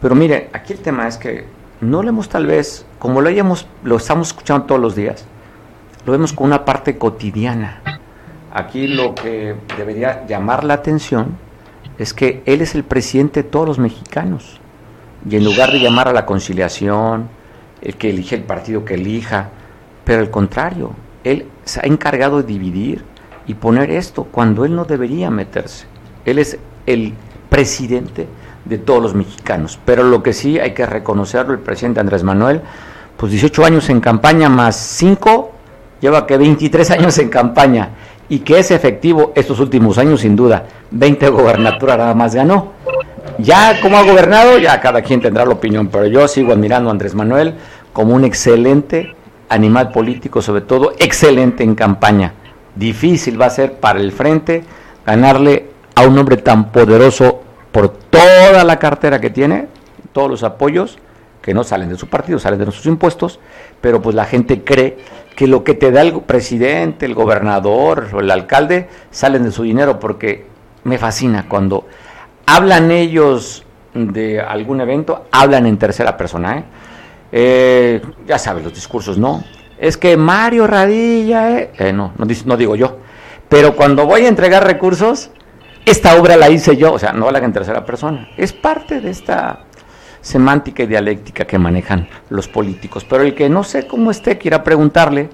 Pero 0.00 0.14
mire, 0.14 0.50
aquí 0.52 0.74
el 0.74 0.80
tema 0.80 1.08
es 1.08 1.16
que 1.16 1.46
no 1.84 2.02
lo 2.02 2.08
hemos 2.08 2.28
tal 2.28 2.46
vez, 2.46 2.86
como 2.98 3.20
lo, 3.20 3.28
hayamos, 3.28 3.66
lo 3.82 3.96
estamos 3.96 4.28
escuchando 4.28 4.66
todos 4.66 4.80
los 4.80 4.94
días, 4.94 5.24
lo 6.06 6.12
vemos 6.12 6.32
con 6.32 6.46
una 6.46 6.64
parte 6.64 6.98
cotidiana. 6.98 7.82
Aquí 8.52 8.86
lo 8.86 9.14
que 9.14 9.56
debería 9.76 10.26
llamar 10.26 10.64
la 10.64 10.74
atención 10.74 11.36
es 11.98 12.14
que 12.14 12.42
él 12.46 12.60
es 12.60 12.74
el 12.74 12.84
presidente 12.84 13.42
de 13.42 13.48
todos 13.48 13.66
los 13.66 13.78
mexicanos. 13.78 14.60
Y 15.28 15.36
en 15.36 15.44
lugar 15.44 15.72
de 15.72 15.80
llamar 15.80 16.08
a 16.08 16.12
la 16.12 16.26
conciliación, 16.26 17.28
el 17.80 17.96
que 17.96 18.10
elige 18.10 18.36
el 18.36 18.42
partido 18.42 18.84
que 18.84 18.94
elija, 18.94 19.50
pero 20.04 20.20
al 20.20 20.30
contrario, 20.30 20.92
él 21.24 21.46
se 21.64 21.80
ha 21.80 21.84
encargado 21.84 22.38
de 22.42 22.44
dividir 22.44 23.04
y 23.46 23.54
poner 23.54 23.90
esto 23.90 24.24
cuando 24.24 24.64
él 24.64 24.74
no 24.74 24.84
debería 24.84 25.30
meterse. 25.30 25.86
Él 26.24 26.38
es 26.38 26.58
el 26.86 27.14
presidente 27.48 28.26
de 28.64 28.78
todos 28.78 29.02
los 29.02 29.14
mexicanos, 29.14 29.78
pero 29.84 30.02
lo 30.02 30.22
que 30.22 30.32
sí 30.32 30.58
hay 30.58 30.72
que 30.72 30.86
reconocerlo, 30.86 31.52
el 31.52 31.60
presidente 31.60 32.00
Andrés 32.00 32.22
Manuel, 32.22 32.62
pues 33.16 33.32
18 33.32 33.64
años 33.64 33.88
en 33.90 34.00
campaña 34.00 34.48
más 34.48 34.76
5, 34.76 35.52
lleva 36.00 36.26
que 36.26 36.36
23 36.36 36.90
años 36.92 37.18
en 37.18 37.28
campaña 37.28 37.90
y 38.28 38.40
que 38.40 38.58
es 38.58 38.70
efectivo 38.70 39.32
estos 39.34 39.60
últimos 39.60 39.98
años 39.98 40.22
sin 40.22 40.34
duda, 40.34 40.64
20 40.90 41.28
gobernaturas 41.28 41.98
nada 41.98 42.14
más 42.14 42.34
ganó. 42.34 42.72
Ya 43.38 43.80
como 43.80 43.96
ha 43.98 44.02
gobernado, 44.02 44.58
ya 44.58 44.80
cada 44.80 45.02
quien 45.02 45.20
tendrá 45.20 45.44
la 45.44 45.54
opinión, 45.54 45.88
pero 45.88 46.06
yo 46.06 46.26
sigo 46.28 46.52
admirando 46.52 46.88
a 46.88 46.92
Andrés 46.92 47.14
Manuel 47.14 47.54
como 47.92 48.14
un 48.14 48.24
excelente 48.24 49.14
animal 49.48 49.90
político, 49.90 50.40
sobre 50.40 50.62
todo 50.62 50.92
excelente 50.98 51.64
en 51.64 51.74
campaña. 51.74 52.32
Difícil 52.74 53.40
va 53.40 53.46
a 53.46 53.50
ser 53.50 53.74
para 53.74 54.00
el 54.00 54.12
frente 54.12 54.64
ganarle 55.06 55.70
a 55.94 56.02
un 56.02 56.18
hombre 56.18 56.38
tan 56.38 56.72
poderoso 56.72 57.43
por 57.74 57.88
toda 57.88 58.62
la 58.62 58.78
cartera 58.78 59.20
que 59.20 59.30
tiene, 59.30 59.66
todos 60.12 60.30
los 60.30 60.44
apoyos 60.44 60.96
que 61.42 61.52
no 61.52 61.64
salen 61.64 61.88
de 61.88 61.96
su 61.96 62.06
partido, 62.06 62.38
salen 62.38 62.60
de 62.60 62.66
sus 62.66 62.86
impuestos, 62.86 63.40
pero 63.80 64.00
pues 64.00 64.14
la 64.14 64.26
gente 64.26 64.62
cree 64.62 64.98
que 65.34 65.48
lo 65.48 65.64
que 65.64 65.74
te 65.74 65.90
da 65.90 66.02
el 66.02 66.20
presidente, 66.20 67.04
el 67.04 67.14
gobernador 67.14 68.10
o 68.12 68.20
el 68.20 68.30
alcalde 68.30 68.88
salen 69.10 69.42
de 69.42 69.50
su 69.50 69.64
dinero 69.64 69.98
porque 69.98 70.46
me 70.84 70.98
fascina 70.98 71.46
cuando 71.48 71.84
hablan 72.46 72.92
ellos 72.92 73.64
de 73.92 74.40
algún 74.40 74.80
evento, 74.80 75.26
hablan 75.32 75.66
en 75.66 75.76
tercera 75.76 76.16
persona. 76.16 76.58
¿eh? 76.58 76.64
Eh, 77.32 78.02
ya 78.24 78.38
sabes, 78.38 78.62
los 78.62 78.72
discursos, 78.72 79.18
no. 79.18 79.42
Es 79.78 79.96
que 79.96 80.16
Mario 80.16 80.68
Radilla, 80.68 81.58
¿eh? 81.58 81.72
eh 81.76 81.92
no, 81.92 82.12
no, 82.18 82.24
no, 82.44 82.56
digo 82.56 82.76
yo. 82.76 82.98
Pero 83.48 83.74
cuando 83.74 84.06
voy 84.06 84.26
a 84.26 84.28
entregar 84.28 84.64
recursos, 84.64 85.32
esta 85.84 86.16
obra 86.18 86.36
la 86.36 86.50
hice 86.50 86.76
yo, 86.76 86.92
o 86.92 86.98
sea, 86.98 87.12
no 87.12 87.26
hablan 87.26 87.44
en 87.44 87.52
tercera 87.52 87.84
persona. 87.84 88.30
Es 88.36 88.52
parte 88.52 89.00
de 89.00 89.10
esta 89.10 89.64
semántica 90.20 90.82
y 90.82 90.86
dialéctica 90.86 91.46
que 91.46 91.58
manejan 91.58 92.08
los 92.30 92.48
políticos. 92.48 93.04
Pero 93.08 93.22
el 93.22 93.34
que 93.34 93.48
no 93.48 93.62
sé 93.62 93.86
cómo 93.86 94.10
esté, 94.10 94.38
quiera 94.38 94.64
preguntarle 94.64 95.28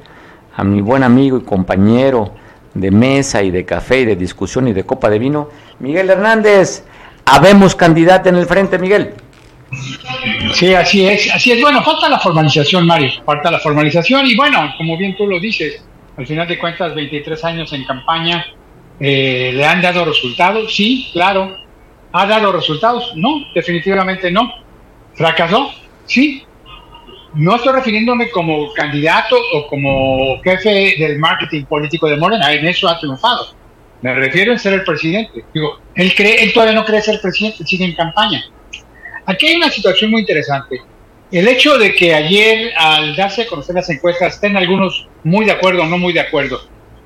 a 0.57 0.65
mi 0.65 0.81
buen 0.81 1.05
amigo 1.05 1.39
y 1.39 1.43
compañero 1.43 2.35
de 2.75 2.91
mesa 2.91 3.43
y 3.43 3.51
de 3.51 3.65
café 3.65 4.01
y 4.01 4.05
de 4.05 4.17
discusión 4.17 4.69
y 4.69 4.73
de 4.73 4.85
copa 4.85 5.09
de 5.09 5.19
vino, 5.19 5.49
Miguel 5.79 6.11
Hernández. 6.11 6.85
Habemos 7.25 7.77
candidato 7.77 8.29
en 8.29 8.37
el 8.37 8.47
frente, 8.47 8.79
Miguel. 8.79 9.15
Sí, 10.55 10.75
así 10.75 11.07
es, 11.07 11.33
así 11.33 11.53
es. 11.53 11.61
Bueno, 11.61 11.83
falta 11.83 12.09
la 12.09 12.19
formalización, 12.19 12.87
Mario, 12.87 13.11
falta 13.25 13.53
la 13.53 13.61
formalización 13.61 14.27
y 14.27 14.35
bueno, 14.35 14.75
como 14.77 14.97
bien 14.97 15.17
tú 15.17 15.29
lo 15.29 15.39
dices, 15.39 15.85
al 16.17 16.27
final 16.27 16.49
de 16.49 16.59
cuentas, 16.59 16.93
23 16.95 17.45
años 17.45 17.73
en 17.73 17.85
campaña, 17.85 18.45
eh, 19.01 19.53
¿le 19.55 19.65
han 19.65 19.83
dado 19.83 20.05
resultados? 20.05 20.75
Sí, 20.75 21.09
claro. 21.13 21.57
¿Ha 22.13 22.27
dado 22.27 22.53
resultados? 22.53 23.13
No, 23.17 23.47
definitivamente 23.55 24.31
no. 24.31 24.53
¿Fracasó? 25.15 25.71
Sí. 26.07 26.45
No 27.35 27.57
estoy 27.57 27.73
refiriéndome 27.73 28.31
como 28.31 28.73
candidato 28.73 29.37
o 29.55 29.67
como 29.69 30.41
jefe 30.43 30.97
del 30.99 31.19
marketing 31.19 31.65
político 31.65 32.09
de 32.09 32.17
Morena, 32.17 32.53
en 32.53 32.67
eso 32.67 32.89
ha 32.89 32.99
triunfado 32.99 33.61
me 34.03 34.15
refiero 34.15 34.53
a 34.53 34.59
ser 34.59 34.75
el 34.75 34.85
presidente. 34.85 35.45
Digo, 35.53 35.79
él, 35.95 36.13
él 36.17 36.53
todavía 36.53 36.75
no 36.75 36.85
cree 36.85 37.03
ser 37.03 37.21
presidente, 37.21 37.65
sigue 37.65 37.85
en 37.85 37.95
campaña. 37.95 38.45
Aquí 39.27 39.47
hay 39.47 39.57
una 39.57 39.71
situación 39.71 40.11
muy 40.11 40.21
interesante. 40.21 40.81
El 41.31 41.47
hecho 41.47 41.79
de 41.79 41.95
que 41.95 42.15
ayer, 42.15 42.73
al 42.77 43.15
darse 43.15 43.43
a 43.43 43.47
conocer 43.47 43.75
las 43.75 43.89
encuestas, 43.91 44.35
estén 44.35 44.57
algunos 44.57 45.07
muy 45.23 45.45
de 45.45 45.53
acuerdo 45.53 45.83
o 45.83 45.87
no 45.87 45.99
muy 45.99 46.13
de 46.13 46.21
acuerdo, 46.21 46.61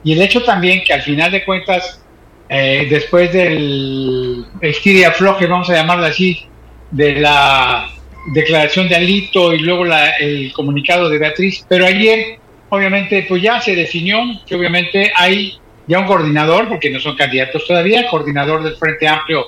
y 0.04 0.12
el 0.12 0.22
hecho 0.22 0.42
también 0.42 0.84
que 0.84 0.92
al 0.92 1.02
final 1.02 1.32
de 1.32 1.44
cuentas, 1.44 2.02
eh, 2.48 2.86
después 2.90 3.32
del 3.32 4.44
estiria 4.60 5.12
floje, 5.12 5.46
vamos 5.46 5.70
a 5.70 5.74
llamarlo 5.74 6.04
así, 6.04 6.46
de 6.90 7.14
la 7.14 7.88
declaración 8.32 8.88
de 8.88 8.96
Alito 8.96 9.52
y 9.52 9.58
luego 9.58 9.84
el 10.20 10.52
comunicado 10.52 11.08
de 11.08 11.18
Beatriz, 11.18 11.64
pero 11.68 11.86
ayer, 11.86 12.38
obviamente, 12.68 13.24
pues 13.28 13.42
ya 13.42 13.60
se 13.60 13.74
definió 13.74 14.18
que 14.46 14.54
obviamente 14.54 15.10
hay 15.16 15.54
ya 15.86 15.98
un 15.98 16.06
coordinador, 16.06 16.68
porque 16.68 16.90
no 16.90 17.00
son 17.00 17.16
candidatos 17.16 17.66
todavía, 17.66 18.06
coordinador 18.08 18.62
del 18.62 18.76
Frente 18.76 19.08
Amplio 19.08 19.46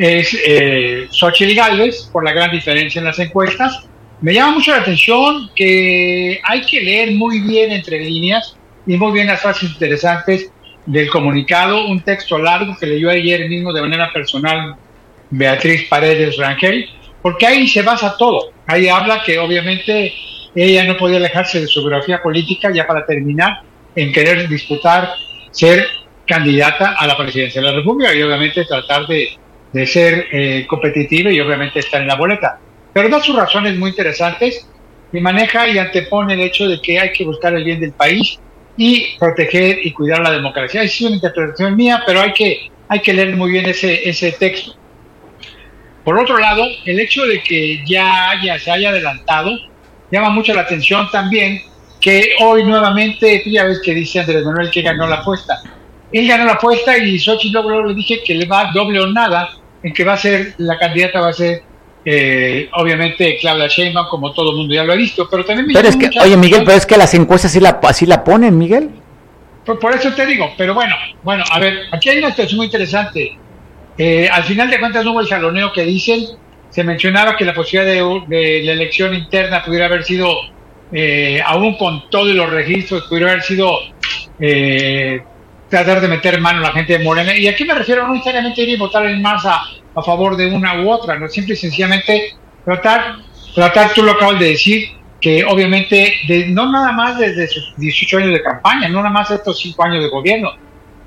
es 0.00 0.34
eh, 0.46 1.08
Xochitl 1.10 1.54
Gálvez, 1.54 2.08
por 2.10 2.24
la 2.24 2.32
gran 2.32 2.50
diferencia 2.50 3.00
en 3.00 3.04
las 3.04 3.18
encuestas. 3.18 3.84
Me 4.22 4.32
llama 4.32 4.52
mucho 4.52 4.70
la 4.70 4.78
atención 4.78 5.50
que 5.54 6.40
hay 6.42 6.62
que 6.62 6.80
leer 6.80 7.12
muy 7.12 7.40
bien 7.40 7.70
entre 7.70 8.00
líneas 8.00 8.56
y 8.86 8.96
muy 8.96 9.12
bien 9.12 9.26
las 9.26 9.40
frases 9.40 9.70
interesantes 9.70 10.50
del 10.86 11.08
comunicado, 11.10 11.86
un 11.86 12.00
texto 12.00 12.38
largo 12.38 12.76
que 12.78 12.86
leyó 12.86 13.10
ayer 13.10 13.48
mismo 13.48 13.72
de 13.72 13.82
manera 13.82 14.12
personal 14.12 14.76
Beatriz 15.30 15.88
Paredes 15.88 16.36
Rangel, 16.36 16.88
porque 17.22 17.46
ahí 17.46 17.68
se 17.68 17.82
basa 17.82 18.16
todo. 18.16 18.52
Ahí 18.66 18.88
habla 18.88 19.22
que 19.24 19.38
obviamente 19.38 20.12
ella 20.54 20.84
no 20.84 20.96
podía 20.96 21.18
alejarse 21.18 21.60
de 21.60 21.66
su 21.66 21.80
biografía 21.80 22.22
política, 22.22 22.70
ya 22.72 22.86
para 22.86 23.06
terminar, 23.06 23.62
en 23.94 24.12
querer 24.12 24.48
disputar 24.48 25.10
ser 25.50 25.86
candidata 26.26 26.94
a 26.98 27.06
la 27.06 27.16
presidencia 27.16 27.60
de 27.60 27.68
la 27.68 27.74
República 27.74 28.14
y 28.14 28.22
obviamente 28.22 28.64
tratar 28.64 29.06
de, 29.06 29.36
de 29.72 29.86
ser 29.86 30.26
eh, 30.32 30.66
competitiva 30.66 31.30
y 31.30 31.40
obviamente 31.40 31.80
estar 31.80 32.00
en 32.00 32.08
la 32.08 32.16
boleta. 32.16 32.58
Pero 32.92 33.08
da 33.08 33.20
sus 33.20 33.36
razones 33.36 33.76
muy 33.76 33.90
interesantes 33.90 34.66
y 35.12 35.20
maneja 35.20 35.68
y 35.68 35.78
antepone 35.78 36.34
el 36.34 36.40
hecho 36.40 36.68
de 36.68 36.80
que 36.80 36.98
hay 36.98 37.12
que 37.12 37.24
buscar 37.24 37.54
el 37.54 37.64
bien 37.64 37.80
del 37.80 37.92
país 37.92 38.38
y 38.82 39.18
proteger 39.18 39.84
y 39.84 39.92
cuidar 39.92 40.20
la 40.20 40.30
democracia. 40.30 40.82
Es 40.82 40.98
una 41.02 41.16
interpretación 41.16 41.76
mía, 41.76 42.02
pero 42.06 42.22
hay 42.22 42.32
que, 42.32 42.70
hay 42.88 43.00
que 43.00 43.12
leer 43.12 43.36
muy 43.36 43.50
bien 43.50 43.66
ese, 43.66 44.08
ese 44.08 44.32
texto. 44.32 44.74
Por 46.02 46.18
otro 46.18 46.38
lado, 46.38 46.64
el 46.86 46.98
hecho 46.98 47.26
de 47.26 47.42
que 47.42 47.84
ya 47.86 48.30
haya, 48.30 48.58
se 48.58 48.70
haya 48.70 48.88
adelantado 48.88 49.50
llama 50.10 50.30
mucho 50.30 50.54
la 50.54 50.62
atención 50.62 51.10
también 51.12 51.60
que 52.00 52.30
hoy 52.40 52.64
nuevamente, 52.64 53.42
tú 53.44 53.50
ya 53.50 53.64
ves 53.64 53.82
que 53.84 53.92
dice 53.92 54.20
Andrés 54.20 54.46
Manuel 54.46 54.70
que 54.70 54.80
ganó 54.80 55.06
la 55.06 55.16
apuesta. 55.16 55.60
Él 56.10 56.26
ganó 56.26 56.46
la 56.46 56.52
apuesta 56.52 56.96
y 56.96 57.18
Xochitl 57.18 57.60
luego 57.60 57.82
le 57.88 57.94
dije 57.94 58.22
que 58.24 58.34
le 58.34 58.46
va 58.46 58.70
doble 58.72 58.98
o 58.98 59.08
nada, 59.08 59.50
en 59.82 59.92
que 59.92 60.04
va 60.04 60.14
a 60.14 60.16
ser, 60.16 60.54
la 60.56 60.78
candidata 60.78 61.20
va 61.20 61.28
a 61.28 61.34
ser 61.34 61.64
eh, 62.04 62.68
obviamente 62.72 63.36
Claudia 63.40 63.66
Sheinbaum, 63.68 64.08
como 64.08 64.32
todo 64.32 64.50
el 64.50 64.56
mundo 64.56 64.74
ya 64.74 64.84
lo 64.84 64.92
ha 64.92 64.96
visto, 64.96 65.28
pero 65.30 65.44
también 65.44 65.68
Pero 65.72 65.88
es 65.88 65.96
que, 65.96 66.10
oye 66.20 66.36
Miguel, 66.36 66.62
pero 66.64 66.76
es 66.76 66.86
que 66.86 66.96
las 66.96 67.12
encuestas 67.14 67.52
sí 67.52 67.60
la, 67.60 67.78
así 67.82 68.06
la 68.06 68.24
ponen, 68.24 68.56
Miguel. 68.56 68.90
Por, 69.64 69.94
eso 69.94 70.12
te 70.14 70.26
digo, 70.26 70.50
pero 70.56 70.74
bueno, 70.74 70.96
bueno, 71.22 71.44
a 71.50 71.58
ver, 71.60 71.86
aquí 71.92 72.08
hay 72.08 72.18
una 72.18 72.30
situación 72.30 72.56
muy 72.56 72.66
interesante. 72.66 73.36
Eh, 73.98 74.28
al 74.32 74.44
final 74.44 74.70
de 74.70 74.80
cuentas 74.80 75.04
no 75.04 75.12
hubo 75.12 75.20
el 75.20 75.28
jaloneo 75.28 75.72
que 75.72 75.84
dicen, 75.84 76.24
se 76.70 76.82
mencionaba 76.82 77.36
que 77.36 77.44
la 77.44 77.52
posibilidad 77.52 78.26
de, 78.28 78.62
la 78.64 78.72
elección 78.72 79.14
interna 79.14 79.62
pudiera 79.62 79.86
haber 79.86 80.02
sido, 80.04 80.34
eh, 80.92 81.42
aún 81.44 81.76
con 81.76 82.08
todos 82.08 82.34
los 82.34 82.50
registros, 82.50 83.02
pudiera 83.02 83.32
haber 83.32 83.42
sido 83.42 83.78
eh, 84.38 85.22
tratar 85.70 86.00
de 86.00 86.08
meter 86.08 86.40
mano 86.40 86.58
a 86.58 86.62
la 86.62 86.72
gente 86.72 86.98
de 86.98 87.04
Morena. 87.04 87.34
Y 87.34 87.48
aquí 87.48 87.64
me 87.64 87.74
refiero 87.74 88.06
no 88.06 88.12
necesariamente 88.12 88.60
ir 88.60 88.70
y 88.70 88.76
votar 88.76 89.06
en 89.06 89.22
masa 89.22 89.62
a 89.94 90.02
favor 90.02 90.36
de 90.36 90.46
una 90.48 90.82
u 90.82 90.90
otra, 90.90 91.18
no 91.18 91.28
simple 91.28 91.54
y 91.54 91.56
sencillamente 91.56 92.34
tratar, 92.64 93.16
tratar, 93.54 93.92
tú 93.94 94.02
lo 94.02 94.12
acabas 94.12 94.38
de 94.40 94.50
decir, 94.50 94.88
que 95.20 95.44
obviamente 95.44 96.14
de, 96.26 96.48
no 96.48 96.70
nada 96.70 96.92
más 96.92 97.18
desde 97.18 97.46
sus 97.46 97.74
18 97.76 98.18
años 98.18 98.32
de 98.32 98.42
campaña, 98.42 98.88
no 98.88 98.98
nada 98.98 99.10
más 99.10 99.30
estos 99.30 99.58
5 99.60 99.82
años 99.84 100.02
de 100.02 100.10
gobierno, 100.10 100.50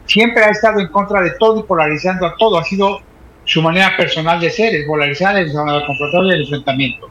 siempre 0.06 0.44
ha 0.44 0.50
estado 0.50 0.80
en 0.80 0.88
contra 0.88 1.22
de 1.22 1.32
todo 1.40 1.60
y 1.60 1.64
polarizando 1.64 2.26
a 2.26 2.36
todo, 2.36 2.58
ha 2.58 2.64
sido 2.64 3.02
su 3.46 3.62
manera 3.62 3.96
personal 3.98 4.40
de 4.40 4.50
ser, 4.50 4.74
el 4.76 4.86
polarizar, 4.86 5.36
el 5.36 5.52
confrontar 5.52 6.24
el 6.24 6.42
enfrentamiento. 6.42 7.10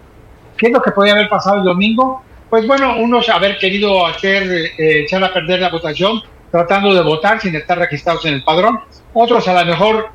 ¿Qué 0.56 0.68
es 0.68 0.72
lo 0.72 0.80
que 0.80 0.92
podía 0.92 1.12
haber 1.12 1.28
pasado 1.28 1.58
el 1.58 1.64
domingo? 1.64 2.22
Pues 2.48 2.66
bueno, 2.66 2.96
unos 2.98 3.28
haber 3.28 3.58
querido 3.58 4.06
hacer, 4.06 4.42
eh, 4.78 5.02
echar 5.02 5.24
a 5.24 5.32
perder 5.32 5.60
la 5.60 5.70
votación, 5.70 6.22
tratando 6.52 6.94
de 6.94 7.00
votar 7.00 7.40
sin 7.40 7.56
estar 7.56 7.78
registrados 7.78 8.26
en 8.26 8.34
el 8.34 8.44
padrón, 8.44 8.78
otros 9.14 9.48
a 9.48 9.64
lo 9.64 9.64
mejor 9.64 10.10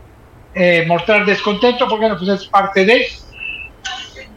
eh, 0.53 0.85
mostrar 0.87 1.25
descontento, 1.25 1.87
porque 1.89 2.07
no, 2.07 2.17
pues 2.17 2.29
es 2.29 2.47
parte 2.47 2.85
de. 2.85 3.07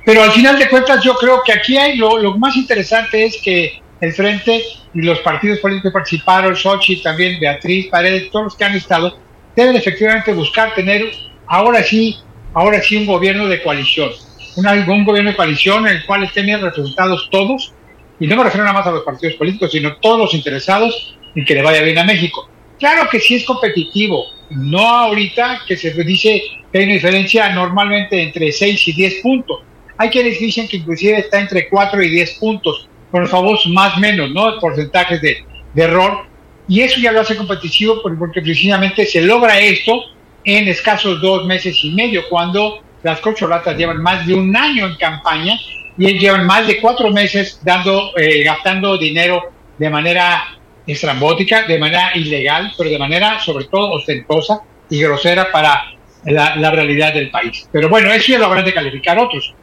Pero 0.04 0.22
al 0.22 0.32
final 0.32 0.58
de 0.58 0.68
cuentas, 0.70 1.04
yo 1.04 1.14
creo 1.14 1.42
que 1.44 1.52
aquí 1.52 1.76
hay 1.76 1.98
lo, 1.98 2.36
más 2.38 2.56
interesante 2.56 3.26
es 3.26 3.40
que 3.42 3.82
el 4.00 4.12
Frente 4.14 4.62
y 4.94 5.02
los 5.02 5.18
partidos 5.20 5.58
políticos 5.58 5.90
que 5.90 5.92
participaron, 5.92 6.56
Sochi, 6.56 7.02
también 7.02 7.38
Beatriz, 7.38 7.88
Paredes, 7.88 8.30
todos 8.30 8.44
los 8.44 8.56
que 8.56 8.64
han 8.64 8.74
estado, 8.74 9.18
deben 9.54 9.76
efectivamente 9.76 10.32
buscar 10.32 10.74
tener 10.74 11.12
ahora 11.46 11.82
sí, 11.82 12.16
ahora 12.54 12.80
sí 12.80 12.96
un 12.96 13.06
gobierno 13.06 13.46
de 13.46 13.62
coalición. 13.62 14.10
un 14.56 15.04
gobierno 15.04 15.30
de 15.30 15.36
coalición 15.36 15.86
en 15.86 15.98
el 15.98 16.06
cual 16.06 16.24
estén 16.24 16.46
bien 16.46 16.62
representados 16.62 17.28
todos, 17.30 17.74
y 18.18 18.26
no 18.26 18.36
me 18.36 18.44
refiero 18.44 18.64
nada 18.64 18.78
más 18.78 18.86
a 18.86 18.90
los 18.90 19.04
partidos 19.04 19.36
políticos, 19.36 19.70
sino 19.72 19.96
todos 19.96 20.18
los 20.18 20.34
interesados 20.34 21.18
en 21.34 21.44
que 21.44 21.54
le 21.54 21.62
vaya 21.62 21.82
bien 21.82 21.98
a 21.98 22.04
México. 22.04 22.48
Claro 22.78 23.08
que 23.10 23.20
sí 23.20 23.34
es 23.34 23.44
competitivo, 23.44 24.24
no 24.50 24.86
ahorita 24.86 25.60
que 25.66 25.76
se 25.76 25.90
dice 26.04 26.42
que 26.72 26.78
hay 26.78 26.84
una 26.84 26.94
diferencia 26.94 27.50
normalmente 27.50 28.22
entre 28.22 28.50
6 28.50 28.88
y 28.88 28.92
10 28.92 29.14
puntos. 29.22 29.60
Hay 29.98 30.08
quienes 30.08 30.40
dicen 30.40 30.66
que 30.66 30.78
inclusive 30.78 31.18
está 31.18 31.40
entre 31.40 31.68
4 31.68 32.02
y 32.02 32.08
10 32.08 32.34
puntos, 32.34 32.88
los 33.12 33.30
famosos 33.30 33.70
más 33.72 33.98
menos, 33.98 34.30
¿no? 34.30 34.58
Porcentajes 34.58 35.20
de, 35.20 35.44
de 35.74 35.82
error. 35.82 36.26
Y 36.68 36.80
eso 36.80 37.00
ya 37.00 37.12
lo 37.12 37.20
hace 37.20 37.36
competitivo 37.36 38.00
porque 38.02 38.40
precisamente 38.40 39.04
se 39.04 39.20
logra 39.22 39.58
esto 39.58 40.00
en 40.44 40.68
escasos 40.68 41.20
dos 41.20 41.44
meses 41.46 41.84
y 41.84 41.90
medio, 41.90 42.22
cuando 42.28 42.82
las 43.02 43.20
corcholatas 43.20 43.76
llevan 43.76 44.02
más 44.02 44.26
de 44.26 44.34
un 44.34 44.54
año 44.56 44.86
en 44.86 44.96
campaña 44.96 45.58
y 45.98 46.18
llevan 46.18 46.46
más 46.46 46.66
de 46.66 46.80
cuatro 46.80 47.10
meses 47.10 47.60
dando, 47.62 48.12
eh, 48.16 48.42
gastando 48.42 48.96
dinero 48.96 49.42
de 49.78 49.90
manera 49.90 50.59
estrambótica, 50.86 51.66
de 51.66 51.78
manera 51.78 52.10
ilegal, 52.14 52.72
pero 52.76 52.90
de 52.90 52.98
manera 52.98 53.38
sobre 53.40 53.66
todo 53.66 53.92
ostentosa 53.92 54.60
y 54.88 55.00
grosera 55.00 55.50
para 55.52 55.92
la, 56.24 56.70
realidad 56.70 57.14
del 57.14 57.30
país. 57.30 57.68
Pero 57.72 57.88
bueno, 57.88 58.10
eso 58.12 58.32
ya 58.32 58.38
lo 58.38 58.46
habrán 58.46 58.64
de 58.64 58.74
calificar 58.74 59.18
otros. 59.18 59.54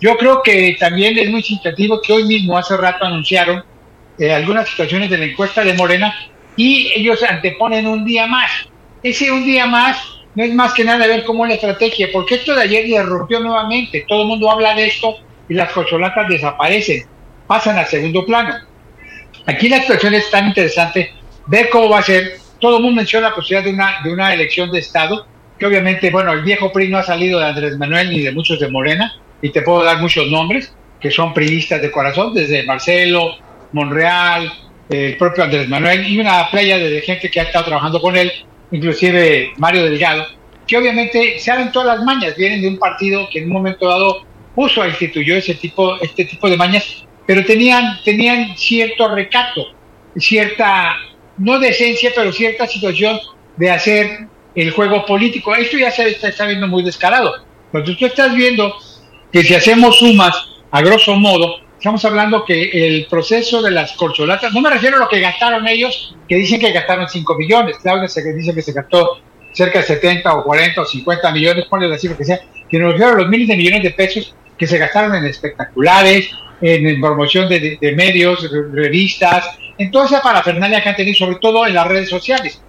Yo 0.00 0.16
creo 0.16 0.42
que 0.42 0.76
también 0.78 1.18
es 1.18 1.30
muy 1.30 1.42
significativo 1.42 2.00
que 2.02 2.12
hoy 2.12 2.24
mismo, 2.24 2.58
hace 2.58 2.76
rato, 2.76 3.04
anunciaron 3.04 3.64
eh, 4.18 4.32
algunas 4.32 4.68
situaciones 4.68 5.10
de 5.10 5.18
la 5.18 5.24
encuesta 5.24 5.64
de 5.64 5.74
Morena 5.74 6.14
y 6.56 6.92
ellos 6.94 7.22
anteponen 7.22 7.86
un 7.86 8.04
día 8.04 8.26
más. 8.26 8.50
Ese 9.02 9.30
un 9.30 9.44
día 9.44 9.66
más 9.66 10.16
no 10.34 10.44
es 10.44 10.54
más 10.54 10.74
que 10.74 10.84
nada 10.84 11.06
ver 11.06 11.24
cómo 11.24 11.44
es 11.44 11.48
la 11.48 11.54
estrategia, 11.54 12.08
porque 12.12 12.34
esto 12.34 12.54
de 12.54 12.62
ayer 12.62 12.86
ya 12.86 13.02
rompió 13.02 13.40
nuevamente. 13.40 14.04
Todo 14.06 14.22
el 14.22 14.28
mundo 14.28 14.50
habla 14.50 14.74
de 14.74 14.86
esto 14.86 15.16
y 15.48 15.54
las 15.54 15.72
cocholatas 15.72 16.28
desaparecen, 16.28 17.06
pasan 17.46 17.78
al 17.78 17.86
segundo 17.86 18.24
plano. 18.26 18.54
Aquí 19.46 19.68
la 19.68 19.80
situación 19.80 20.14
es 20.14 20.28
tan 20.30 20.48
interesante, 20.48 21.12
ver 21.46 21.68
cómo 21.70 21.88
va 21.88 22.00
a 22.00 22.02
ser. 22.02 22.38
Todo 22.60 22.78
el 22.78 22.82
mundo 22.82 22.96
menciona 22.96 23.28
la 23.28 23.34
posibilidad 23.34 23.64
de 23.64 23.70
una, 23.70 24.02
de 24.02 24.12
una 24.12 24.34
elección 24.34 24.70
de 24.70 24.80
Estado, 24.80 25.26
que 25.58 25.66
obviamente, 25.66 26.10
bueno, 26.10 26.32
el 26.32 26.42
viejo 26.42 26.72
PRI 26.72 26.88
no 26.88 26.98
ha 26.98 27.02
salido 27.02 27.38
de 27.38 27.46
Andrés 27.46 27.78
Manuel 27.78 28.10
ni 28.10 28.20
de 28.20 28.32
muchos 28.32 28.58
de 28.58 28.68
Morena, 28.68 29.14
y 29.40 29.50
te 29.50 29.62
puedo 29.62 29.84
dar 29.84 30.00
muchos 30.00 30.28
nombres 30.28 30.74
que 31.00 31.10
son 31.10 31.32
priistas 31.32 31.80
de 31.80 31.90
corazón, 31.90 32.34
desde 32.34 32.64
Marcelo, 32.64 33.36
Monreal, 33.72 34.52
el 34.88 35.16
propio 35.16 35.44
Andrés 35.44 35.68
Manuel 35.68 36.08
y 36.08 36.18
una 36.18 36.48
playa 36.50 36.78
de 36.78 37.00
gente 37.02 37.30
que 37.30 37.40
ha 37.40 37.44
estado 37.44 37.66
trabajando 37.66 38.00
con 38.00 38.16
él, 38.16 38.32
inclusive 38.70 39.52
Mario 39.58 39.84
Delgado, 39.84 40.26
que 40.66 40.76
obviamente 40.76 41.38
se 41.38 41.44
saben 41.44 41.70
todas 41.70 41.98
las 41.98 42.04
mañas, 42.04 42.34
vienen 42.36 42.62
de 42.62 42.68
un 42.68 42.78
partido 42.78 43.28
que 43.30 43.40
en 43.40 43.46
un 43.46 43.52
momento 43.52 43.86
dado 43.86 44.24
puso, 44.54 44.86
instituyó 44.86 45.36
ese 45.36 45.54
tipo, 45.54 46.00
este 46.00 46.24
tipo 46.24 46.48
de 46.48 46.56
mañas 46.56 47.05
pero 47.26 47.44
tenían, 47.44 47.98
tenían 48.04 48.56
cierto 48.56 49.08
recato, 49.08 49.66
cierta, 50.16 50.96
no 51.38 51.58
decencia, 51.58 52.12
pero 52.14 52.32
cierta 52.32 52.66
situación 52.66 53.18
de 53.56 53.70
hacer 53.70 54.28
el 54.54 54.70
juego 54.70 55.04
político. 55.04 55.54
Esto 55.54 55.76
ya 55.76 55.90
se 55.90 56.08
está, 56.10 56.46
viendo 56.46 56.68
muy 56.68 56.82
descarado. 56.82 57.34
Cuando 57.70 57.94
tú 57.94 58.06
estás 58.06 58.34
viendo 58.34 58.74
que 59.32 59.42
si 59.42 59.54
hacemos 59.54 59.98
sumas, 59.98 60.34
a 60.70 60.80
grosso 60.82 61.14
modo, 61.16 61.56
estamos 61.76 62.04
hablando 62.04 62.44
que 62.44 62.70
el 62.72 63.06
proceso 63.06 63.60
de 63.60 63.70
las 63.70 63.92
corcholatas, 63.92 64.52
no 64.52 64.60
me 64.60 64.70
refiero 64.70 64.96
a 64.96 65.00
lo 65.00 65.08
que 65.08 65.20
gastaron 65.20 65.66
ellos, 65.66 66.14
que 66.28 66.36
dicen 66.36 66.60
que 66.60 66.72
gastaron 66.72 67.08
5 67.08 67.34
millones, 67.36 67.76
Claudia 67.82 68.08
se 68.08 68.32
dice 68.32 68.54
que 68.54 68.62
se 68.62 68.72
gastó 68.72 69.20
cerca 69.52 69.80
de 69.80 69.86
70 69.86 70.34
o 70.34 70.44
40 70.44 70.80
o 70.80 70.84
50 70.84 71.32
millones, 71.32 71.66
ponle 71.66 71.88
la 71.88 71.98
cifra 71.98 72.16
que 72.16 72.24
sea, 72.24 72.40
que 72.68 72.78
me 72.78 72.86
refiero 72.86 73.12
a 73.12 73.16
los 73.16 73.28
miles 73.28 73.48
de 73.48 73.56
millones 73.56 73.82
de 73.82 73.90
pesos 73.90 74.34
que 74.58 74.66
se 74.66 74.78
gastaron 74.78 75.14
en 75.14 75.26
espectaculares, 75.26 76.30
en 76.60 77.00
promoción 77.00 77.48
de, 77.48 77.78
medios, 77.96 78.50
revistas, 78.72 79.58
en 79.78 79.90
toda 79.90 80.06
esa 80.06 80.22
parafernalia 80.22 80.82
que 80.82 80.88
han 80.88 80.96
tenido, 80.96 81.16
sobre 81.16 81.36
todo 81.36 81.66
en 81.66 81.74
las 81.74 81.86
redes 81.86 82.08
sociales. 82.08 82.60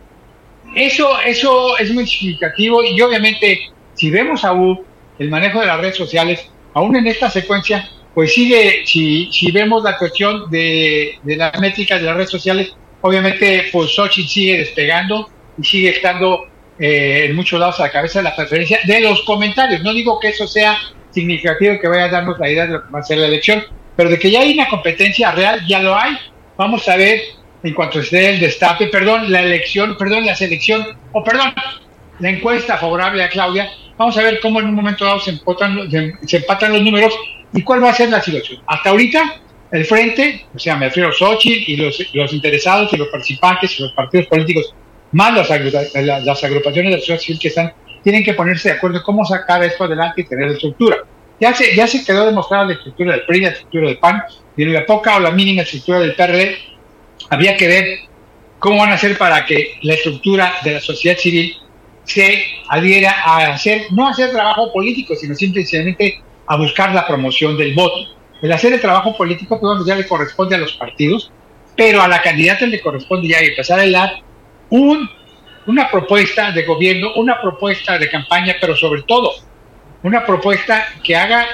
Eso, 0.76 1.20
eso 1.22 1.78
es 1.78 1.92
muy 1.92 2.06
significativo 2.06 2.84
y 2.84 3.00
obviamente 3.02 3.70
si 3.94 4.12
vemos 4.12 4.44
aún 4.44 4.82
el 5.18 5.30
manejo 5.30 5.60
de 5.60 5.66
las 5.68 5.80
redes 5.80 5.96
sociales, 5.96 6.50
aún 6.74 6.96
en 6.96 7.08
esta 7.08 7.30
secuencia, 7.30 7.90
pues 8.14 8.34
sigue, 8.34 8.84
si, 8.86 9.32
si 9.32 9.52
vemos 9.52 9.84
la 9.84 9.98
cuestión 9.98 10.50
de, 10.52 11.18
de 11.24 11.36
las 11.36 11.60
métricas 11.60 12.00
de 12.00 12.08
las 12.08 12.16
redes 12.16 12.30
sociales, 12.30 12.76
obviamente 13.02 13.66
pues 13.72 13.96
sigue 14.12 14.58
despegando 14.58 15.30
y 15.58 15.64
sigue 15.64 15.90
estando 15.90 16.46
eh, 16.80 17.26
en 17.26 17.36
muchos 17.36 17.60
lados 17.60 17.80
a 17.80 17.84
la 17.84 17.92
cabeza 17.92 18.20
de 18.20 18.24
la 18.24 18.36
preferencia 18.36 18.80
de 18.86 19.00
los 19.02 19.24
comentarios. 19.24 19.82
No 19.82 19.94
digo 19.94 20.20
que 20.20 20.30
eso 20.30 20.48
sea 20.48 20.78
significativo 21.18 21.80
que 21.80 21.88
vaya 21.88 22.06
a 22.06 22.10
darnos 22.10 22.38
la 22.40 22.50
idea 22.50 22.66
de 22.68 22.74
lo 22.74 22.86
que 22.86 22.92
va 22.92 23.00
a 23.00 23.04
ser 23.04 23.18
la 23.18 23.28
elección, 23.28 23.64
pero 23.96 24.10
de 24.10 24.20
que 24.20 24.30
ya 24.30 24.42
hay 24.42 24.54
una 24.54 24.68
competencia 24.68 25.32
real, 25.32 25.62
ya 25.68 25.80
lo 25.82 25.96
hay. 25.96 26.16
Vamos 26.58 26.88
a 26.88 26.96
ver 26.96 27.22
en 27.64 27.74
cuanto 27.74 28.00
esté 28.00 28.30
el 28.30 28.40
destape, 28.40 28.88
perdón, 28.88 29.32
la 29.32 29.42
elección, 29.42 29.98
perdón, 29.98 30.26
la 30.26 30.36
selección, 30.36 30.86
o 31.12 31.24
perdón, 31.24 31.54
la 32.20 32.30
encuesta 32.30 32.78
favorable 32.78 33.24
a 33.24 33.30
Claudia, 33.30 33.70
vamos 33.98 34.18
a 34.18 34.22
ver 34.22 34.40
cómo 34.40 34.60
en 34.60 34.68
un 34.68 34.76
momento 34.76 35.06
dado 35.06 35.20
se, 35.20 35.32
empatan, 35.32 35.90
se 36.26 36.38
empatan 36.38 36.74
los 36.74 36.82
números 36.84 37.14
y 37.54 37.64
cuál 37.64 37.84
va 37.84 37.90
a 37.90 37.94
ser 37.94 38.10
la 38.10 38.22
situación. 38.22 38.62
Hasta 38.68 38.90
ahorita, 38.92 39.42
el 39.72 39.86
frente, 39.86 40.46
o 40.54 40.60
sea, 40.60 40.76
me 40.76 40.86
refiero 40.88 41.10
a 41.10 41.14
Xochitl 41.14 41.72
y 41.72 41.78
los, 41.78 42.14
los 42.14 42.34
interesados 42.34 42.94
y 42.94 42.98
los 42.98 43.08
participantes 43.08 43.80
y 43.80 43.84
los 43.84 43.92
partidos 43.94 44.28
políticos, 44.28 44.74
más 45.12 45.34
las 45.34 45.50
agrupaciones 45.50 46.92
de 46.92 46.92
la 46.92 47.00
sociedad 47.00 47.20
civil 47.20 47.40
que 47.40 47.48
están 47.48 47.74
tienen 48.04 48.24
que 48.24 48.34
ponerse 48.34 48.70
de 48.70 48.76
acuerdo 48.76 49.02
cómo 49.04 49.26
sacar 49.26 49.64
esto 49.64 49.84
adelante 49.84 50.22
y 50.22 50.26
tener 50.26 50.50
estructura. 50.50 50.98
Ya 51.40 51.54
se, 51.54 51.76
ya 51.76 51.88
se 51.88 52.04
quedó 52.04 52.26
demostrada 52.26 52.66
la 52.66 52.74
estructura 52.74 53.12
del 53.12 53.26
PRI, 53.26 53.42
la 53.42 53.50
estructura 53.50 53.88
del 53.88 53.98
PAN, 53.98 54.24
y 54.56 54.66
la 54.66 54.86
poca 54.86 55.18
o 55.18 55.20
la 55.20 55.32
mínima 55.32 55.62
estructura 55.62 56.00
del 56.00 56.16
PRD, 56.16 56.58
había 57.30 57.56
que 57.56 57.68
ver 57.68 58.00
cómo 58.60 58.78
van 58.78 58.90
a 58.90 58.96
hacer 58.96 59.18
para 59.18 59.46
que 59.46 59.78
la 59.84 59.94
estructura 59.94 60.54
de 60.64 60.74
la 60.74 60.80
sociedad 60.80 61.18
civil 61.18 61.56
se 62.04 62.44
adhiera 62.70 63.14
a 63.24 63.54
hacer, 63.54 63.84
no 63.92 64.08
hacer 64.08 64.32
trabajo 64.32 64.72
político, 64.72 65.14
sino 65.16 65.36
simplemente 65.36 66.22
a 66.48 66.56
buscar 66.56 66.94
la 66.94 67.06
promoción 67.06 67.58
del 67.58 67.76
voto. 67.76 67.98
El 68.42 68.52
hacer 68.52 68.74
el 68.74 68.82
trabajo 68.82 69.16
político, 69.16 69.60
pues 69.60 69.86
ya 69.86 69.96
le 69.96 70.08
corresponde 70.08 70.56
a 70.56 70.60
los 70.60 70.74
partidos, 70.74 71.32
pero 71.76 72.02
a 72.02 72.08
la 72.08 72.22
candidata 72.22 72.66
le 72.66 72.80
corresponde 72.80 73.28
ya 73.28 73.40
empezar 73.40 73.80
a 73.80 73.90
dar 73.90 74.22
un, 74.70 75.10
una 75.68 75.90
propuesta 75.90 76.52
de 76.52 76.64
gobierno, 76.64 77.14
una 77.16 77.40
propuesta 77.40 77.98
de 77.98 78.10
campaña, 78.10 78.56
pero 78.60 78.76
sobre 78.76 79.04
todo 79.04 79.32
una 80.04 80.26
propuesta 80.26 80.86
que 81.04 81.16
haga, 81.16 81.46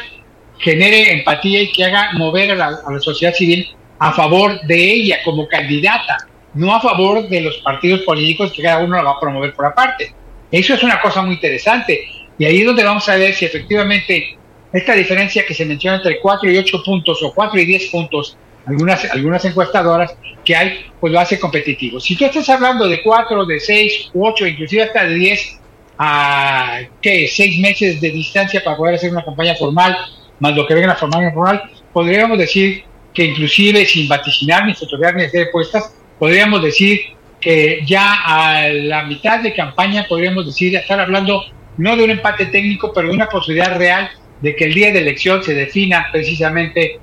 genere 0.60 1.12
empatía 1.12 1.62
y 1.64 1.72
que 1.72 1.84
haga 1.84 2.12
mover 2.14 2.52
a 2.52 2.56
la, 2.56 2.66
a 2.86 2.92
la 2.92 3.00
sociedad 3.00 3.34
civil 3.34 3.68
a 4.00 4.14
favor 4.14 4.62
de 4.62 4.76
ella 4.76 5.18
como 5.24 5.48
candidata, 5.48 6.18
no 6.54 6.74
a 6.76 6.82
favor 6.82 7.28
de 7.28 7.42
los 7.42 7.58
partidos 7.58 8.02
políticos 8.02 8.52
que 8.54 8.62
cada 8.62 8.84
uno 8.84 8.96
la 8.98 9.04
va 9.04 9.12
a 9.12 9.20
promover 9.20 9.54
por 9.54 9.66
aparte. 9.66 10.14
Eso 10.52 10.76
es 10.76 10.84
una 10.84 11.02
cosa 11.02 11.22
muy 11.24 11.36
interesante. 11.36 12.08
Y 12.38 12.46
ahí 12.46 12.60
es 12.60 12.66
donde 12.66 12.84
vamos 12.84 13.08
a 13.10 13.16
ver 13.16 13.34
si 13.34 13.46
efectivamente 13.46 14.38
esta 14.72 14.94
diferencia 14.94 15.46
que 15.46 15.54
se 15.54 15.66
menciona 15.66 15.98
entre 15.98 16.20
4 16.20 16.52
y 16.52 16.58
8 16.58 16.84
puntos 16.84 17.24
o 17.24 17.34
4 17.34 17.60
y 17.60 17.66
10 17.66 17.88
puntos, 17.88 18.38
algunas, 18.66 19.06
algunas 19.12 19.44
encuestadoras 19.46 20.16
que 20.44 20.56
hay, 20.56 20.86
pues 21.00 21.12
lo 21.12 21.20
hace 21.20 21.40
competitivo. 21.40 22.00
Si 22.00 22.16
tú 22.16 22.26
estás 22.26 22.50
hablando 22.50 22.88
de 22.88 23.02
4, 23.02 23.46
de 23.46 23.60
6, 23.60 24.12
8, 24.14 24.48
inclusive 24.48 24.84
hasta 24.84 25.06
de 25.06 25.16
10 25.16 25.60
a 25.98 26.80
¿qué? 27.02 27.28
6 27.28 27.60
meses 27.60 28.02
de 28.02 28.10
distancia 28.12 28.64
para 28.64 28.78
poder 28.78 28.96
hacer 28.96 29.12
una 29.12 29.24
campaña 29.24 29.56
formal, 29.56 29.96
más 30.40 30.56
lo 30.56 30.66
que 30.66 30.74
venga 30.74 30.88
la 30.88 30.96
formal 30.96 31.24
informal, 31.24 31.64
podríamos 31.92 32.38
decir 32.38 32.84
que 33.14 33.26
inclusive 33.26 33.86
sin 33.86 34.08
vaticinar 34.08 34.66
ni 34.66 34.74
fotografiar 34.74 35.16
ni 35.16 35.24
hacer 35.24 35.48
apuestas, 35.50 35.96
podríamos 36.18 36.62
decir 36.64 37.02
que 37.40 37.82
ya 37.86 38.16
a 38.26 38.70
la 38.70 39.04
mitad 39.04 39.42
de 39.42 39.54
campaña 39.54 40.06
podríamos 40.08 40.46
decir 40.46 40.76
estar 40.76 41.00
hablando 41.00 41.44
no 41.78 41.96
de 41.96 42.04
un 42.04 42.12
empate 42.12 42.48
técnico, 42.48 42.92
pero 42.94 43.10
de 43.10 43.16
una 43.16 43.28
posibilidad 43.28 43.78
real 43.78 44.10
de 44.42 44.56
que 44.56 44.66
el 44.66 44.74
día 44.74 44.92
de 44.92 45.00
elección 45.00 45.44
se 45.44 45.54
defina 45.54 46.08
precisamente 46.12 47.00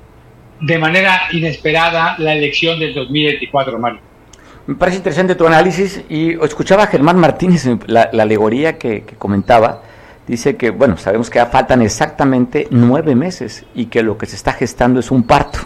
de 0.61 0.79
manera 0.79 1.23
inesperada 1.33 2.17
la 2.19 2.35
elección 2.35 2.79
del 2.79 2.95
2024, 2.95 3.79
Mario. 3.79 4.01
Me 4.67 4.75
parece 4.75 4.99
interesante 4.99 5.35
tu 5.35 5.47
análisis 5.47 6.03
y 6.09 6.33
escuchaba 6.45 6.85
a 6.85 6.87
Germán 6.87 7.19
Martínez, 7.19 7.67
la, 7.87 8.11
la 8.13 8.23
alegoría 8.23 8.79
que, 8.79 9.03
que, 9.03 9.17
comentaba, 9.17 9.83
dice 10.27 10.57
que, 10.57 10.71
bueno, 10.71 10.97
sabemos 10.97 11.29
que 11.31 11.37
ya 11.37 11.47
faltan 11.47 11.83
exactamente 11.83 12.69
nueve 12.71 13.15
meses 13.15 13.65
y 13.75 13.87
que 13.87 14.03
lo 14.03 14.17
que 14.19 14.27
se 14.27 14.37
está 14.37 14.53
gestando 14.53 15.01
es 15.01 15.11
un 15.11 15.23
parto. 15.25 15.59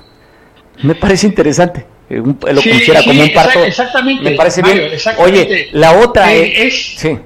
Me 0.82 0.94
parece 0.94 1.26
interesante. 1.26 1.84
Un, 2.10 2.38
lo 2.52 2.60
sí, 2.60 2.70
considera 2.70 3.00
sí, 3.00 3.08
como 3.08 3.22
un 3.22 3.32
parto. 3.32 3.64
Exactamente. 3.64 4.22
Me 4.30 4.36
parece 4.36 4.62
Mario, 4.62 4.82
bien. 4.82 4.92
exactamente. 4.94 5.40
Oye, 5.40 5.68
la 5.72 5.92
otra 5.98 6.32
Eh, 6.34 6.66
es, 6.66 6.74
es- 6.74 6.98
sí. 6.98 7.18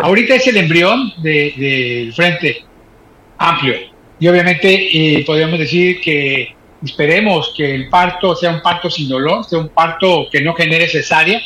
Ahorita 0.00 0.36
es 0.36 0.46
el 0.46 0.56
embrión 0.58 1.12
del 1.18 1.54
de, 1.56 2.12
Frente 2.14 2.58
Amplio. 3.38 3.74
Y 4.20 4.28
obviamente 4.28 5.18
eh, 5.18 5.24
podríamos 5.24 5.58
decir 5.58 6.00
que 6.00 6.54
esperemos 6.84 7.54
que 7.56 7.74
el 7.74 7.88
parto 7.88 8.34
sea 8.34 8.50
un 8.50 8.62
parto 8.62 8.90
sin 8.90 9.08
dolor, 9.08 9.44
sea 9.44 9.58
un 9.58 9.68
parto 9.68 10.28
que 10.30 10.40
no 10.40 10.54
genere 10.54 10.88
cesárea, 10.88 11.40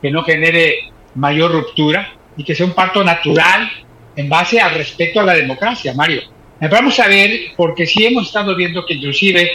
que 0.00 0.10
no 0.10 0.22
genere 0.22 0.90
mayor 1.14 1.52
ruptura 1.52 2.12
y 2.36 2.44
que 2.44 2.54
sea 2.54 2.66
un 2.66 2.72
parto 2.72 3.04
natural 3.04 3.70
en 4.16 4.28
base 4.28 4.60
al 4.60 4.74
respeto 4.74 5.20
a 5.20 5.24
la 5.24 5.34
democracia, 5.34 5.94
Mario. 5.94 6.22
Eh, 6.60 6.68
Vamos 6.70 6.98
a 7.00 7.08
ver, 7.08 7.52
porque 7.56 7.86
sí 7.86 8.06
hemos 8.06 8.26
estado 8.26 8.54
viendo 8.54 8.84
que 8.86 8.94
inclusive 8.94 9.50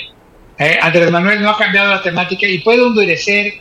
eh, 0.57 0.79
Andrés 0.81 1.11
Manuel 1.11 1.41
no 1.41 1.51
ha 1.51 1.57
cambiado 1.57 1.89
la 1.89 2.01
temática 2.01 2.45
y 2.45 2.59
puede 2.59 2.85
endurecer 2.85 3.53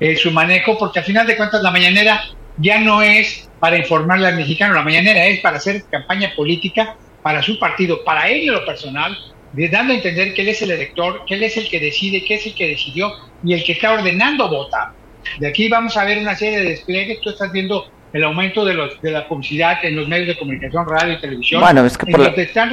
eh, 0.00 0.16
su 0.16 0.30
manejo, 0.30 0.78
porque 0.78 1.00
al 1.00 1.04
final 1.04 1.26
de 1.26 1.36
cuentas 1.36 1.62
la 1.62 1.70
mañanera 1.70 2.22
ya 2.56 2.80
no 2.80 3.02
es 3.02 3.48
para 3.60 3.76
informarle 3.76 4.28
al 4.28 4.36
mexicano, 4.36 4.74
la 4.74 4.82
mañanera 4.82 5.26
es 5.26 5.40
para 5.40 5.58
hacer 5.58 5.84
campaña 5.90 6.32
política 6.34 6.96
para 7.22 7.42
su 7.42 7.58
partido, 7.58 8.04
para 8.04 8.28
él 8.28 8.48
en 8.48 8.52
lo 8.54 8.64
personal, 8.64 9.16
de- 9.52 9.68
dando 9.68 9.92
a 9.92 9.96
entender 9.96 10.34
que 10.34 10.42
él 10.42 10.48
es 10.48 10.62
el 10.62 10.70
elector, 10.70 11.24
que 11.26 11.34
él 11.34 11.42
es 11.42 11.56
el 11.56 11.68
que 11.68 11.80
decide, 11.80 12.24
que 12.24 12.34
es 12.34 12.46
el 12.46 12.54
que 12.54 12.68
decidió 12.68 13.12
y 13.44 13.54
el 13.54 13.64
que 13.64 13.72
está 13.72 13.92
ordenando 13.92 14.48
votar. 14.48 14.90
De 15.38 15.46
aquí 15.48 15.68
vamos 15.68 15.96
a 15.96 16.04
ver 16.04 16.18
una 16.18 16.34
serie 16.36 16.58
de 16.60 16.70
despliegues, 16.70 17.20
tú 17.20 17.30
estás 17.30 17.50
viendo 17.52 17.90
el 18.12 18.24
aumento 18.24 18.64
de, 18.64 18.72
los, 18.72 19.00
de 19.02 19.10
la 19.10 19.28
publicidad 19.28 19.84
en 19.84 19.94
los 19.96 20.08
medios 20.08 20.28
de 20.28 20.38
comunicación, 20.38 20.86
radio 20.88 21.14
y 21.14 21.20
televisión. 21.20 21.60
Bueno, 21.60 21.84
es 21.84 21.98
que 21.98 22.06
por 22.06 22.20
la- 22.20 22.28
están. 22.42 22.72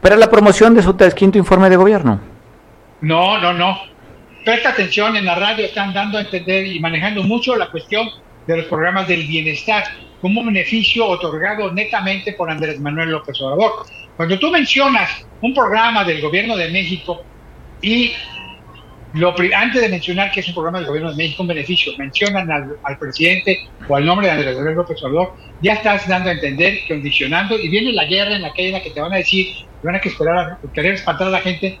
Pero 0.00 0.16
la 0.16 0.30
promoción 0.30 0.74
de 0.74 0.82
su 0.82 0.96
quinto 1.14 1.36
informe 1.36 1.68
de 1.68 1.76
gobierno. 1.76 2.20
No, 3.02 3.38
no, 3.38 3.52
no. 3.52 3.78
Presta 4.44 4.70
atención, 4.70 5.16
en 5.16 5.26
la 5.26 5.34
radio 5.34 5.66
están 5.66 5.92
dando 5.92 6.16
a 6.16 6.22
entender 6.22 6.66
y 6.66 6.80
manejando 6.80 7.22
mucho 7.22 7.56
la 7.56 7.66
cuestión 7.70 8.08
de 8.46 8.56
los 8.56 8.66
programas 8.66 9.06
del 9.06 9.26
bienestar 9.26 9.84
como 10.20 10.40
un 10.40 10.46
beneficio 10.46 11.06
otorgado 11.06 11.72
netamente 11.72 12.32
por 12.32 12.50
Andrés 12.50 12.78
Manuel 12.80 13.10
López 13.10 13.40
Obrador. 13.40 13.86
Cuando 14.16 14.38
tú 14.38 14.50
mencionas 14.50 15.24
un 15.40 15.54
programa 15.54 16.04
del 16.04 16.20
gobierno 16.20 16.56
de 16.56 16.70
México 16.70 17.22
y 17.80 18.12
lo, 19.14 19.34
antes 19.56 19.82
de 19.82 19.88
mencionar 19.88 20.30
que 20.30 20.40
es 20.40 20.48
un 20.48 20.54
programa 20.54 20.78
del 20.78 20.86
gobierno 20.86 21.10
de 21.10 21.16
México, 21.16 21.42
un 21.42 21.48
beneficio, 21.48 21.92
mencionan 21.98 22.50
al, 22.50 22.76
al 22.84 22.98
presidente 22.98 23.58
o 23.88 23.96
al 23.96 24.04
nombre 24.04 24.26
de 24.26 24.32
Andrés 24.34 24.56
Manuel 24.56 24.76
López 24.76 25.02
Obrador, 25.02 25.34
ya 25.62 25.74
estás 25.74 26.06
dando 26.06 26.30
a 26.30 26.32
entender, 26.32 26.80
condicionando, 26.86 27.58
y 27.58 27.68
viene 27.68 27.92
la 27.92 28.04
guerra 28.04 28.36
en 28.36 28.42
la 28.42 28.52
que, 28.52 28.68
en 28.68 28.72
la 28.72 28.82
que 28.82 28.90
te 28.90 29.00
van 29.00 29.12
a 29.12 29.16
decir, 29.16 29.48
van 29.82 29.96
a 29.96 30.00
que 30.00 30.10
esperar 30.10 30.36
a 30.36 30.58
querer 30.72 30.94
espantar 30.94 31.26
a 31.26 31.30
la 31.30 31.40
gente, 31.40 31.80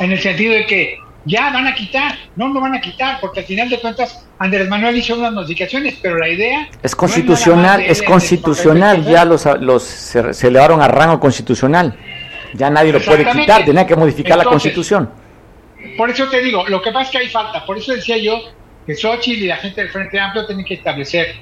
en 0.00 0.12
el 0.12 0.20
sentido 0.20 0.54
de 0.54 0.66
que 0.66 0.96
ya 1.24 1.50
van 1.50 1.66
a 1.66 1.74
quitar, 1.74 2.14
no 2.36 2.48
lo 2.48 2.60
van 2.60 2.74
a 2.74 2.80
quitar, 2.80 3.20
porque 3.20 3.40
al 3.40 3.46
final 3.46 3.68
de 3.68 3.78
cuentas 3.78 4.26
Andrés 4.38 4.68
Manuel 4.68 4.96
hizo 4.96 5.14
unas 5.16 5.32
modificaciones, 5.32 5.98
pero 6.00 6.16
la 6.16 6.28
idea 6.28 6.68
Es 6.82 6.94
constitucional, 6.94 7.82
es 7.82 8.02
constitucional, 8.02 9.04
ya 9.04 9.24
los, 9.24 9.46
los 9.60 9.82
se, 9.82 10.32
se 10.32 10.48
elevaron 10.48 10.80
a 10.80 10.88
rango 10.88 11.20
constitucional. 11.20 11.96
Ya 12.54 12.70
nadie 12.70 12.92
lo 12.92 13.00
puede 13.00 13.30
quitar, 13.30 13.64
tenía 13.64 13.86
que 13.86 13.94
modificar 13.94 14.38
la 14.38 14.44
constitución. 14.44 15.10
Por 15.96 16.10
eso 16.10 16.28
te 16.28 16.42
digo, 16.42 16.66
lo 16.68 16.82
que 16.82 16.90
pasa 16.90 17.04
es 17.04 17.10
que 17.10 17.18
hay 17.18 17.28
falta, 17.28 17.64
por 17.64 17.78
eso 17.78 17.92
decía 17.92 18.16
yo 18.16 18.40
que 18.86 18.94
Xochitl 18.94 19.44
y 19.44 19.46
la 19.46 19.56
gente 19.56 19.80
del 19.82 19.90
Frente 19.90 20.18
Amplio 20.18 20.46
tienen 20.46 20.64
que 20.64 20.74
establecer 20.74 21.36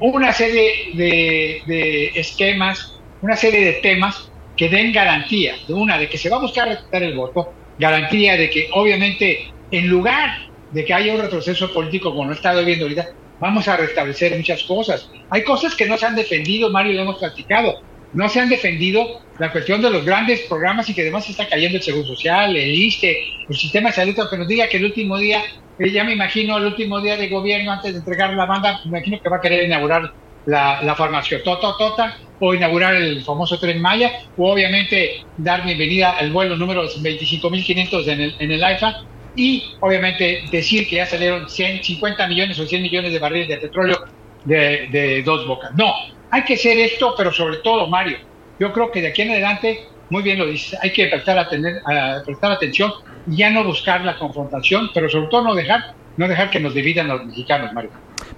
una 0.00 0.32
serie 0.32 0.92
de, 0.94 1.62
de 1.66 2.12
esquemas, 2.14 2.98
una 3.20 3.36
serie 3.36 3.64
de 3.64 3.72
temas 3.74 4.30
que 4.56 4.68
den 4.68 4.92
garantía, 4.92 5.54
de 5.66 5.74
una, 5.74 5.98
de 5.98 6.08
que 6.08 6.18
se 6.18 6.28
va 6.28 6.36
a 6.36 6.40
buscar 6.40 6.68
respetar 6.68 7.02
el 7.02 7.16
voto, 7.16 7.52
garantía 7.78 8.36
de 8.36 8.50
que 8.50 8.68
obviamente 8.72 9.52
en 9.70 9.88
lugar 9.88 10.30
de 10.70 10.84
que 10.84 10.94
haya 10.94 11.14
un 11.14 11.20
retroceso 11.20 11.72
político 11.72 12.10
como 12.10 12.26
lo 12.26 12.32
he 12.32 12.36
estado 12.36 12.64
viendo 12.64 12.84
ahorita, 12.84 13.08
vamos 13.40 13.66
a 13.68 13.76
restablecer 13.76 14.36
muchas 14.36 14.62
cosas. 14.64 15.10
Hay 15.30 15.42
cosas 15.42 15.74
que 15.74 15.86
no 15.86 15.98
se 15.98 16.06
han 16.06 16.14
defendido, 16.14 16.70
Mario, 16.70 16.92
lo 16.92 17.02
hemos 17.02 17.18
platicado. 17.18 17.80
No 18.12 18.28
se 18.28 18.40
han 18.40 18.48
defendido 18.48 19.22
la 19.38 19.50
cuestión 19.50 19.80
de 19.80 19.90
los 19.90 20.04
grandes 20.04 20.40
programas 20.42 20.88
y 20.88 20.94
que 20.94 21.00
además 21.00 21.28
está 21.28 21.48
cayendo 21.48 21.78
el 21.78 21.82
Seguro 21.82 22.06
Social, 22.06 22.54
el 22.54 22.74
ISTE, 22.74 23.16
el 23.48 23.56
sistema 23.56 23.88
de 23.88 23.94
salud, 23.94 24.14
aunque 24.18 24.36
nos 24.36 24.48
diga 24.48 24.68
que 24.68 24.76
el 24.76 24.84
último 24.84 25.16
día, 25.16 25.42
eh, 25.78 25.90
ya 25.90 26.04
me 26.04 26.12
imagino 26.12 26.58
el 26.58 26.66
último 26.66 27.00
día 27.00 27.16
de 27.16 27.28
gobierno 27.28 27.72
antes 27.72 27.92
de 27.92 27.98
entregar 27.98 28.34
la 28.34 28.44
banda, 28.44 28.80
me 28.84 28.98
imagino 28.98 29.20
que 29.20 29.28
va 29.28 29.38
a 29.38 29.40
querer 29.40 29.64
inaugurar 29.64 30.12
la, 30.46 30.82
la 30.82 30.94
farmacia 30.94 31.42
Tota 31.42 31.76
Tota 31.78 32.16
o 32.40 32.54
inaugurar 32.54 32.94
el 32.96 33.22
famoso 33.22 33.58
Tren 33.58 33.80
Maya 33.80 34.10
o 34.36 34.52
obviamente 34.52 35.24
dar 35.36 35.64
bienvenida 35.64 36.10
al 36.12 36.30
vuelo 36.32 36.56
número 36.56 36.84
25.500 36.84 38.08
en 38.08 38.20
el, 38.20 38.34
en 38.38 38.50
el 38.50 38.64
AIFA 38.64 39.04
y 39.36 39.64
obviamente 39.80 40.44
decir 40.50 40.88
que 40.88 40.96
ya 40.96 41.06
salieron 41.06 41.48
150 41.48 42.26
millones 42.26 42.58
o 42.58 42.66
100 42.66 42.82
millones 42.82 43.12
de 43.12 43.18
barriles 43.18 43.48
de 43.48 43.56
petróleo 43.58 43.98
de, 44.44 44.88
de 44.90 45.22
dos 45.22 45.46
bocas. 45.46 45.70
No, 45.76 45.92
hay 46.30 46.44
que 46.44 46.54
hacer 46.54 46.78
esto, 46.78 47.14
pero 47.16 47.32
sobre 47.32 47.58
todo, 47.58 47.86
Mario, 47.86 48.18
yo 48.58 48.72
creo 48.72 48.90
que 48.90 49.00
de 49.00 49.08
aquí 49.08 49.22
en 49.22 49.30
adelante, 49.30 49.88
muy 50.10 50.22
bien 50.22 50.38
lo 50.38 50.46
dices, 50.46 50.78
hay 50.82 50.92
que 50.92 51.06
prestar, 51.06 51.38
a 51.38 51.48
tener, 51.48 51.82
prestar 52.24 52.52
atención 52.52 52.92
y 53.26 53.36
ya 53.36 53.50
no 53.50 53.64
buscar 53.64 54.04
la 54.04 54.16
confrontación, 54.18 54.90
pero 54.92 55.08
sobre 55.08 55.28
todo 55.28 55.42
no 55.42 55.54
dejar, 55.54 55.94
no 56.16 56.28
dejar 56.28 56.50
que 56.50 56.60
nos 56.60 56.74
dividan 56.74 57.08
los 57.08 57.24
mexicanos, 57.24 57.72
Mario. 57.72 57.92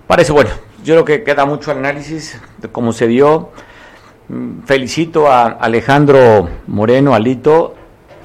Parece 0.06 0.32
bueno. 0.32 0.50
Yo 0.84 0.94
creo 0.94 1.04
que 1.04 1.24
queda 1.24 1.46
mucho 1.46 1.70
análisis 1.70 2.38
de 2.58 2.68
cómo 2.68 2.92
se 2.92 3.06
dio. 3.06 3.50
Mm, 4.28 4.62
Felicito 4.66 5.30
a 5.30 5.46
Alejandro 5.46 6.48
Moreno, 6.66 7.14
Alito. 7.14 7.74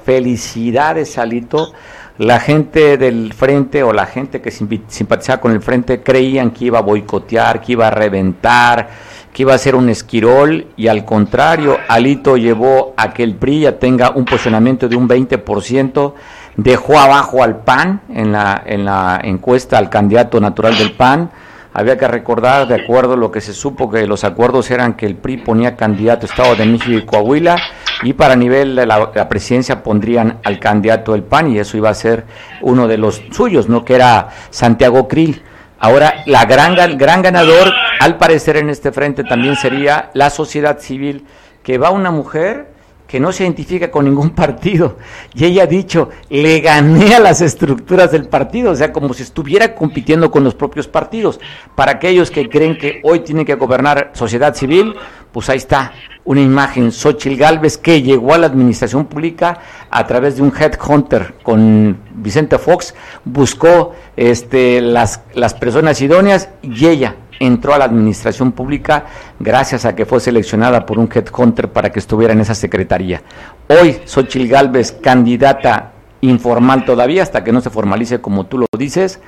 Felicidades, 0.05 1.17
Alito. 1.17 1.71
La 2.17 2.41
gente 2.41 2.97
del 2.97 3.31
frente 3.31 3.81
o 3.81 3.93
la 3.93 4.05
gente 4.05 4.41
que 4.41 4.51
simpatizaba 4.51 5.39
con 5.39 5.53
el 5.53 5.61
frente 5.61 6.03
creían 6.03 6.51
que 6.51 6.65
iba 6.65 6.79
a 6.79 6.81
boicotear, 6.81 7.61
que 7.61 7.71
iba 7.71 7.87
a 7.87 7.91
reventar, 7.91 8.89
que 9.31 9.43
iba 9.43 9.53
a 9.53 9.57
ser 9.57 9.73
un 9.73 9.87
esquirol 9.87 10.67
y 10.75 10.87
al 10.87 11.05
contrario, 11.05 11.77
Alito 11.87 12.35
llevó 12.35 12.93
a 12.97 13.13
que 13.13 13.23
el 13.23 13.35
PRI 13.35 13.61
ya 13.61 13.79
tenga 13.79 14.09
un 14.09 14.25
posicionamiento 14.25 14.89
de 14.89 14.97
un 14.97 15.07
20%, 15.07 16.13
dejó 16.57 16.99
abajo 16.99 17.41
al 17.41 17.59
PAN 17.59 18.01
en 18.09 18.33
la, 18.33 18.63
en 18.65 18.83
la 18.83 19.21
encuesta 19.23 19.77
al 19.77 19.89
candidato 19.89 20.41
natural 20.41 20.77
del 20.77 20.91
PAN. 20.91 21.31
Había 21.79 21.97
que 21.97 22.09
recordar, 22.09 22.67
de 22.67 22.75
acuerdo 22.75 23.13
a 23.13 23.15
lo 23.15 23.31
que 23.31 23.39
se 23.39 23.53
supo, 23.53 23.89
que 23.89 24.05
los 24.05 24.25
acuerdos 24.25 24.69
eran 24.69 24.95
que 24.95 25.05
el 25.05 25.15
PRI 25.15 25.37
ponía 25.37 25.77
candidato 25.77 26.25
a 26.25 26.29
Estado 26.29 26.55
de 26.57 26.65
México 26.65 26.91
y 26.91 27.05
Coahuila 27.05 27.55
y 28.03 28.11
para 28.11 28.35
nivel 28.35 28.75
de 28.75 28.85
la, 28.85 29.29
presidencia 29.29 29.81
pondrían 29.81 30.39
al 30.43 30.59
candidato 30.59 31.13
del 31.13 31.23
PAN 31.23 31.49
y 31.49 31.57
eso 31.57 31.77
iba 31.77 31.89
a 31.89 31.93
ser 31.93 32.25
uno 32.59 32.85
de 32.89 32.97
los 32.97 33.23
suyos, 33.31 33.69
¿no? 33.69 33.85
Que 33.85 33.95
era 33.95 34.27
Santiago 34.49 35.07
Krill. 35.07 35.41
Ahora, 35.79 36.15
la 36.25 36.43
gran, 36.43 36.75
gran 36.97 37.21
ganador, 37.21 37.71
al 38.01 38.17
parecer 38.17 38.57
en 38.57 38.69
este 38.69 38.91
frente 38.91 39.23
también 39.23 39.55
sería 39.55 40.09
la 40.13 40.29
sociedad 40.31 40.79
civil, 40.79 41.27
que 41.63 41.77
va 41.77 41.91
una 41.91 42.11
mujer 42.11 42.73
que 43.09 43.19
no 43.19 43.31
se 43.31 43.43
identifica 43.43 43.89
con 43.89 44.05
ningún 44.05 44.29
partido. 44.35 44.97
Y 45.33 45.43
ella 45.43 45.63
ha 45.63 45.67
dicho, 45.67 46.09
le 46.29 46.61
gané 46.61 47.15
a 47.15 47.19
las 47.19 47.41
estructuras 47.41 48.11
del 48.11 48.27
partido, 48.27 48.71
o 48.71 48.75
sea, 48.75 48.93
como 48.93 49.13
si 49.15 49.23
estuviera 49.23 49.73
compitiendo 49.73 50.29
con 50.29 50.43
los 50.43 50.53
propios 50.53 50.87
partidos. 50.87 51.39
Para 51.75 51.93
aquellos 51.93 52.29
que 52.29 52.47
creen 52.47 52.77
que 52.77 53.01
hoy 53.03 53.21
tiene 53.21 53.45
que 53.45 53.55
gobernar 53.55 54.11
sociedad 54.13 54.53
civil, 54.53 54.93
pues 55.31 55.49
ahí 55.49 55.57
está 55.57 55.91
una 56.23 56.41
imagen, 56.41 56.91
Xochitl 56.91 57.35
Galvez, 57.35 57.77
que 57.79 58.03
llegó 58.03 58.35
a 58.35 58.37
la 58.37 58.45
administración 58.45 59.07
pública 59.07 59.59
a 59.89 60.05
través 60.05 60.35
de 60.35 60.43
un 60.43 60.53
headhunter 60.55 61.33
con 61.41 61.97
Vicente 62.13 62.59
Fox, 62.59 62.93
buscó 63.25 63.95
este, 64.15 64.81
las, 64.81 65.21
las 65.33 65.55
personas 65.55 65.99
idóneas 66.01 66.49
y 66.61 66.85
ella 66.85 67.15
entró 67.39 67.73
a 67.73 67.77
la 67.77 67.85
administración 67.85 68.51
pública 68.51 69.05
gracias 69.39 69.85
a 69.85 69.95
que 69.95 70.05
fue 70.05 70.19
seleccionada 70.19 70.85
por 70.85 70.99
un 70.99 71.09
headhunter 71.13 71.69
para 71.69 71.91
que 71.91 71.99
estuviera 71.99 72.33
en 72.33 72.41
esa 72.41 72.53
secretaría. 72.55 73.21
Hoy 73.67 73.97
Xochitl 74.05 74.47
Galvez, 74.47 74.91
candidata 74.91 75.93
informal 76.21 76.85
todavía, 76.85 77.23
hasta 77.23 77.43
que 77.43 77.51
no 77.51 77.61
se 77.61 77.69
formalice 77.69 78.19
como 78.19 78.45
tú 78.45 78.57
lo 78.57 78.67
dices, 78.77 79.19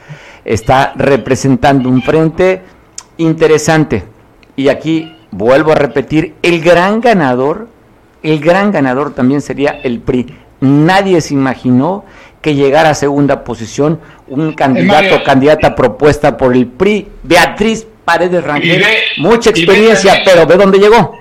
está 0.44 0.94
representando 0.96 1.90
un 1.90 2.02
frente 2.02 2.62
interesante. 3.18 4.04
Y 4.56 4.68
aquí 4.68 5.16
vuelvo 5.32 5.72
a 5.72 5.76
repetir, 5.76 6.36
el 6.42 6.62
gran 6.62 7.00
ganador, 7.00 7.70
el 8.24 8.40
gran 8.40 8.72
ganador 8.72 9.14
también 9.14 9.42
sería 9.42 9.80
el 9.84 10.00
PRI. 10.00 10.36
Nadie 10.60 11.22
se 11.22 11.34
imaginó 11.34 12.04
que 12.42 12.56
llegara 12.56 12.90
a 12.90 12.96
segunda 12.96 13.44
posición 13.44 14.00
un 14.28 14.54
candidato 14.54 15.16
o 15.16 15.24
candidata 15.24 15.76
propuesta 15.76 16.38
por 16.38 16.54
el 16.54 16.68
PRI, 16.68 17.08
Beatriz 17.24 17.88
Paredes 18.06 18.44
Rangel, 18.44 18.84
mucha 19.18 19.52
experiencia, 19.52 20.22
pero 20.26 20.46
ve 20.46 20.56
dónde 20.56 20.80
llegó. 20.80 21.18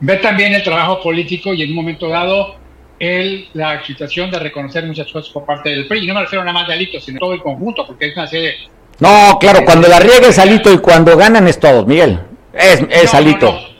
Ve 0.00 0.16
también 0.16 0.54
el 0.54 0.62
trabajo 0.62 1.02
político 1.02 1.52
y 1.52 1.62
en 1.62 1.70
un 1.70 1.76
momento 1.76 2.08
dado 2.08 2.56
el, 2.98 3.48
la 3.54 3.84
situación 3.84 4.30
de 4.30 4.38
reconocer 4.38 4.84
muchas 4.84 5.10
cosas 5.10 5.30
por 5.32 5.44
parte 5.44 5.70
del 5.70 5.86
PRI. 5.86 6.04
Y 6.04 6.06
no 6.06 6.14
me 6.14 6.22
refiero 6.22 6.44
nada 6.44 6.58
más 6.58 6.68
de 6.68 6.74
Alito, 6.74 7.00
sino 7.00 7.18
todo 7.18 7.34
el 7.34 7.42
conjunto, 7.42 7.86
porque 7.86 8.08
es 8.08 8.16
una 8.16 8.26
serie... 8.26 8.54
No, 8.98 9.38
claro, 9.40 9.64
cuando 9.64 9.88
la 9.88 9.98
riega 9.98 10.28
es 10.28 10.38
Alito 10.38 10.72
y 10.72 10.78
cuando 10.78 11.16
ganan 11.16 11.48
es 11.48 11.58
todos, 11.58 11.86
Miguel. 11.86 12.20
Es, 12.52 12.82
es 12.90 13.12
No, 13.12 13.18
Alito. 13.18 13.46
no, 13.46 13.60
no. 13.60 13.70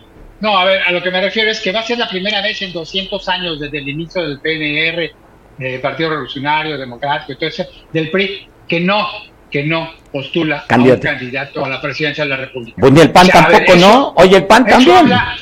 No, 0.40 0.58
a 0.58 0.64
ver, 0.64 0.80
a 0.82 0.90
lo 0.92 1.02
que 1.02 1.10
me 1.10 1.20
refiero 1.20 1.50
es 1.50 1.60
que 1.60 1.70
va 1.70 1.80
a 1.80 1.82
ser 1.82 1.98
la 1.98 2.08
primera 2.08 2.40
vez 2.40 2.62
en 2.62 2.72
200 2.72 3.28
años 3.28 3.60
desde 3.60 3.76
el 3.76 3.88
inicio 3.88 4.22
del 4.22 4.40
PNR, 4.40 5.12
del 5.58 5.80
Partido 5.82 6.08
Revolucionario, 6.10 6.78
Democrático, 6.78 7.32
entonces 7.32 7.68
del 7.92 8.10
PRI, 8.10 8.48
que 8.66 8.80
no, 8.80 9.06
que 9.50 9.64
no 9.64 9.90
postula 10.12 10.64
Candidato. 10.66 11.08
a 11.08 11.10
un 11.12 11.16
candidato 11.18 11.64
a 11.64 11.68
la 11.68 11.80
presidencia 11.80 12.24
de 12.24 12.30
la 12.30 12.36
República. 12.36 12.76
Pues 12.80 12.92
ni 12.92 13.00
el 13.00 13.10
PAN 13.10 13.26
O 13.26 13.30
sea, 13.30 13.42
a 13.42 13.48
ver, 13.48 13.56
tampoco, 13.58 13.78
eso- 13.78 13.88
¿no? 13.88 14.12
Oye, 14.16 14.36
el 14.36 14.46
PAN 14.46 14.66
también. 14.66 14.96
habla- 14.96 15.36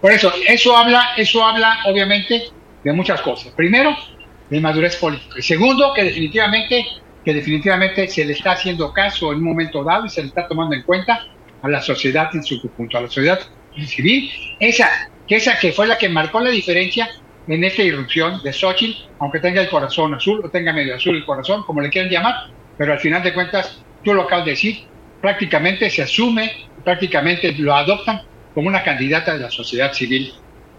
por 0.00 0.12
eso, 0.12 0.32
eso 0.46 0.76
habla, 0.76 1.08
eso 1.16 1.44
habla, 1.44 1.78
obviamente, 1.86 2.44
de 2.84 2.92
muchas 2.92 3.20
cosas. 3.20 3.52
Primero, 3.56 3.96
de 4.48 4.60
madurez 4.60 4.96
política. 4.96 5.34
Y 5.38 5.42
segundo, 5.42 5.92
que 5.94 6.04
definitivamente, 6.04 6.86
que 7.24 7.34
definitivamente 7.34 8.06
se 8.08 8.24
le 8.24 8.32
está 8.32 8.52
haciendo 8.52 8.92
caso 8.92 9.32
en 9.32 9.38
un 9.38 9.44
momento 9.44 9.82
dado 9.84 10.06
y 10.06 10.08
se 10.08 10.22
le 10.22 10.28
está 10.28 10.46
tomando 10.46 10.74
en 10.76 10.82
cuenta 10.82 11.26
a 11.62 11.68
la 11.68 11.82
sociedad 11.82 12.30
en 12.32 12.42
su 12.44 12.60
conjunto, 12.62 12.96
a 12.96 13.02
la 13.02 13.08
sociedad 13.08 13.40
civil, 13.86 14.30
esa 14.60 14.88
que 15.26 15.36
esa 15.36 15.58
que 15.58 15.72
fue 15.72 15.86
la 15.86 15.98
que 15.98 16.08
marcó 16.08 16.40
la 16.40 16.50
diferencia 16.50 17.10
en 17.46 17.64
esta 17.64 17.82
irrupción 17.82 18.40
de 18.42 18.52
Xochitl, 18.52 18.98
aunque 19.18 19.40
tenga 19.40 19.60
el 19.60 19.68
corazón 19.68 20.14
azul 20.14 20.40
o 20.44 20.48
tenga 20.48 20.72
medio 20.72 20.94
azul 20.94 21.16
el 21.16 21.24
corazón, 21.24 21.62
como 21.64 21.80
le 21.80 21.90
quieran 21.90 22.10
llamar, 22.10 22.34
pero 22.78 22.92
al 22.92 23.00
final 23.00 23.22
de 23.22 23.34
cuentas, 23.34 23.82
tú 24.02 24.14
lo 24.14 24.22
acabas 24.22 24.46
de 24.46 24.52
decir, 24.52 24.84
prácticamente 25.20 25.90
se 25.90 26.02
asume, 26.02 26.52
prácticamente 26.84 27.52
lo 27.58 27.74
adoptan 27.74 28.22
como 28.54 28.68
una 28.68 28.82
candidata 28.82 29.34
de 29.34 29.40
la 29.40 29.50
sociedad 29.50 29.92
civil, 29.92 30.32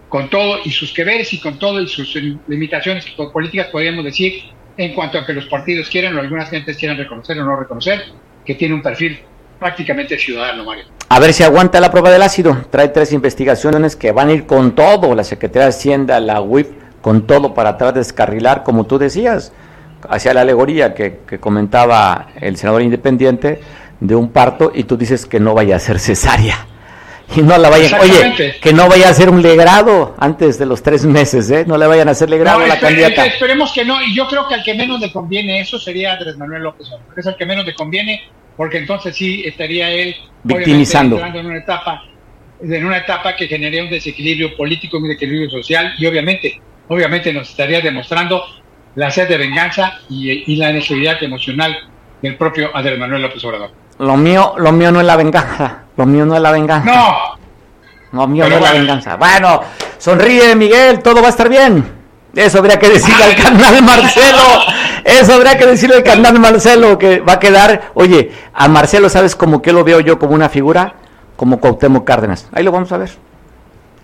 con 0.08 0.28
todo 0.28 0.58
y 0.64 0.70
sus 0.70 0.92
que 0.92 1.04
veres 1.04 1.32
y 1.32 1.38
con 1.38 1.58
todo 1.58 1.80
y 1.80 1.86
sus 1.86 2.16
limitaciones 2.48 3.04
políticas, 3.32 3.68
podríamos 3.68 4.04
decir, 4.04 4.42
en 4.76 4.94
cuanto 4.94 5.18
a 5.18 5.26
que 5.26 5.34
los 5.34 5.46
partidos 5.46 5.88
quieren 5.88 6.16
o 6.16 6.20
algunas 6.20 6.50
gentes 6.50 6.76
quieran 6.78 6.96
reconocer 6.96 7.38
o 7.38 7.44
no 7.44 7.54
reconocer, 7.54 8.06
que 8.44 8.54
tiene 8.54 8.74
un 8.74 8.82
perfil 8.82 9.20
prácticamente 9.58 10.18
ciudadano, 10.18 10.64
Mario. 10.64 10.84
A 11.10 11.20
ver 11.20 11.32
si 11.32 11.42
aguanta 11.42 11.80
la 11.80 11.90
prueba 11.90 12.10
del 12.10 12.22
ácido. 12.22 12.64
Trae 12.70 12.88
tres 12.88 13.12
investigaciones 13.12 13.94
que 13.94 14.10
van 14.10 14.28
a 14.28 14.32
ir 14.32 14.46
con 14.46 14.74
todo, 14.74 15.14
la 15.14 15.22
Secretaría 15.22 15.64
de 15.64 15.68
Hacienda, 15.68 16.18
la 16.18 16.40
UIF, 16.40 16.68
con 17.02 17.26
todo 17.26 17.52
para 17.52 17.74
de 17.74 17.92
descarrilar, 17.92 18.62
como 18.62 18.86
tú 18.86 18.98
decías, 18.98 19.52
hacia 20.08 20.34
la 20.34 20.42
alegoría 20.42 20.94
que, 20.94 21.20
que 21.28 21.38
comentaba 21.38 22.28
el 22.40 22.56
senador 22.56 22.82
independiente 22.82 23.60
de 24.00 24.14
un 24.14 24.30
parto 24.30 24.72
y 24.74 24.84
tú 24.84 24.96
dices 24.96 25.26
que 25.26 25.40
no 25.40 25.54
vaya 25.54 25.76
a 25.76 25.78
ser 25.78 25.98
cesárea. 25.98 26.66
Y 27.36 27.42
no 27.42 27.56
la 27.58 27.70
vayan, 27.70 28.00
oye, 28.00 28.56
que 28.60 28.72
no 28.72 28.88
vaya 28.88 29.08
a 29.08 29.14
ser 29.14 29.30
un 29.30 29.40
legrado 29.40 30.16
antes 30.18 30.58
de 30.58 30.66
los 30.66 30.82
tres 30.82 31.04
meses, 31.04 31.48
¿eh? 31.52 31.64
No 31.64 31.78
le 31.78 31.86
vayan 31.86 32.08
a 32.08 32.10
hacer 32.10 32.28
legrado 32.28 32.58
No, 32.58 32.64
a 32.64 32.68
la 32.68 32.80
candidata. 32.80 33.24
espe- 33.24 33.34
esperemos 33.34 33.70
que 33.72 33.84
no, 33.84 34.02
y 34.02 34.16
yo 34.16 34.26
creo 34.26 34.48
que 34.48 34.54
al 34.54 34.64
que 34.64 34.74
menos 34.74 35.00
le 35.00 35.12
conviene 35.12 35.60
eso 35.60 35.78
sería 35.78 36.14
Andrés 36.14 36.36
Manuel 36.36 36.64
López 36.64 36.88
Obrador. 36.88 37.16
Es 37.16 37.24
al 37.28 37.36
que 37.36 37.46
menos 37.46 37.64
le 37.64 37.72
conviene, 37.72 38.20
porque 38.56 38.78
entonces 38.78 39.14
sí 39.14 39.44
estaría 39.46 39.92
él 39.92 40.16
Victimizando. 40.42 41.14
entrando 41.18 41.38
en 41.38 41.46
una 41.46 41.58
etapa, 41.58 42.02
en 42.62 42.84
una 42.84 42.96
etapa 42.98 43.36
que 43.36 43.46
generaría 43.46 43.84
un 43.84 43.90
desequilibrio 43.90 44.56
político, 44.56 44.96
un 44.96 45.04
desequilibrio 45.04 45.50
social, 45.50 45.94
y 45.98 46.06
obviamente, 46.06 46.60
obviamente 46.88 47.32
nos 47.32 47.48
estaría 47.48 47.80
demostrando 47.80 48.42
la 48.94 49.10
sed 49.10 49.28
de 49.28 49.38
venganza 49.38 49.94
y, 50.08 50.52
y 50.52 50.56
la 50.56 50.72
necesidad 50.72 51.22
emocional 51.22 51.76
del 52.22 52.36
propio 52.36 52.70
Andrés 52.74 52.98
Manuel 52.98 53.22
López 53.22 53.44
Obrador. 53.44 53.70
Lo 53.98 54.16
mío, 54.16 54.54
lo 54.56 54.72
mío 54.72 54.90
no 54.90 55.00
es 55.00 55.06
la 55.06 55.16
venganza. 55.16 55.82
Lo 55.96 56.06
mío 56.06 56.24
no 56.24 56.34
es 56.34 56.40
la 56.40 56.52
venganza. 56.52 56.90
No, 56.90 57.16
No, 58.12 58.26
mío 58.26 58.44
Pero 58.44 58.58
no 58.58 58.64
es 58.66 58.72
la 58.72 58.78
venganza. 58.78 59.16
Bueno, 59.16 59.60
sonríe 59.98 60.54
Miguel, 60.56 61.00
todo 61.00 61.20
va 61.20 61.26
a 61.26 61.30
estar 61.30 61.48
bien. 61.48 61.84
Eso 62.34 62.58
habría 62.58 62.78
que 62.78 62.88
decirle 62.88 63.24
al 63.24 63.36
carnal 63.36 63.82
Marcelo. 63.82 64.42
Eso 65.04 65.34
habría 65.34 65.58
que 65.58 65.66
decirle 65.66 65.96
al 65.96 66.02
carnal 66.02 66.38
Marcelo 66.38 66.96
que 66.98 67.20
va 67.20 67.34
a 67.34 67.38
quedar. 67.40 67.90
Oye, 67.94 68.32
a 68.54 68.68
Marcelo, 68.68 69.08
¿sabes 69.08 69.34
cómo 69.36 69.60
que 69.60 69.72
lo 69.72 69.84
veo 69.84 70.00
yo 70.00 70.18
como 70.18 70.34
una 70.34 70.48
figura? 70.48 70.94
Como 71.36 71.58
Cuauhtémoc 71.60 72.06
Cárdenas. 72.06 72.48
Ahí 72.52 72.62
lo 72.64 72.72
vamos 72.72 72.92
a 72.92 72.98
ver. 72.98 73.10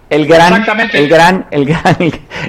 El 0.09 0.26
gran, 0.26 0.64
el 0.92 1.09
gran, 1.09 1.46
el 1.50 1.64
gran, 1.66 1.96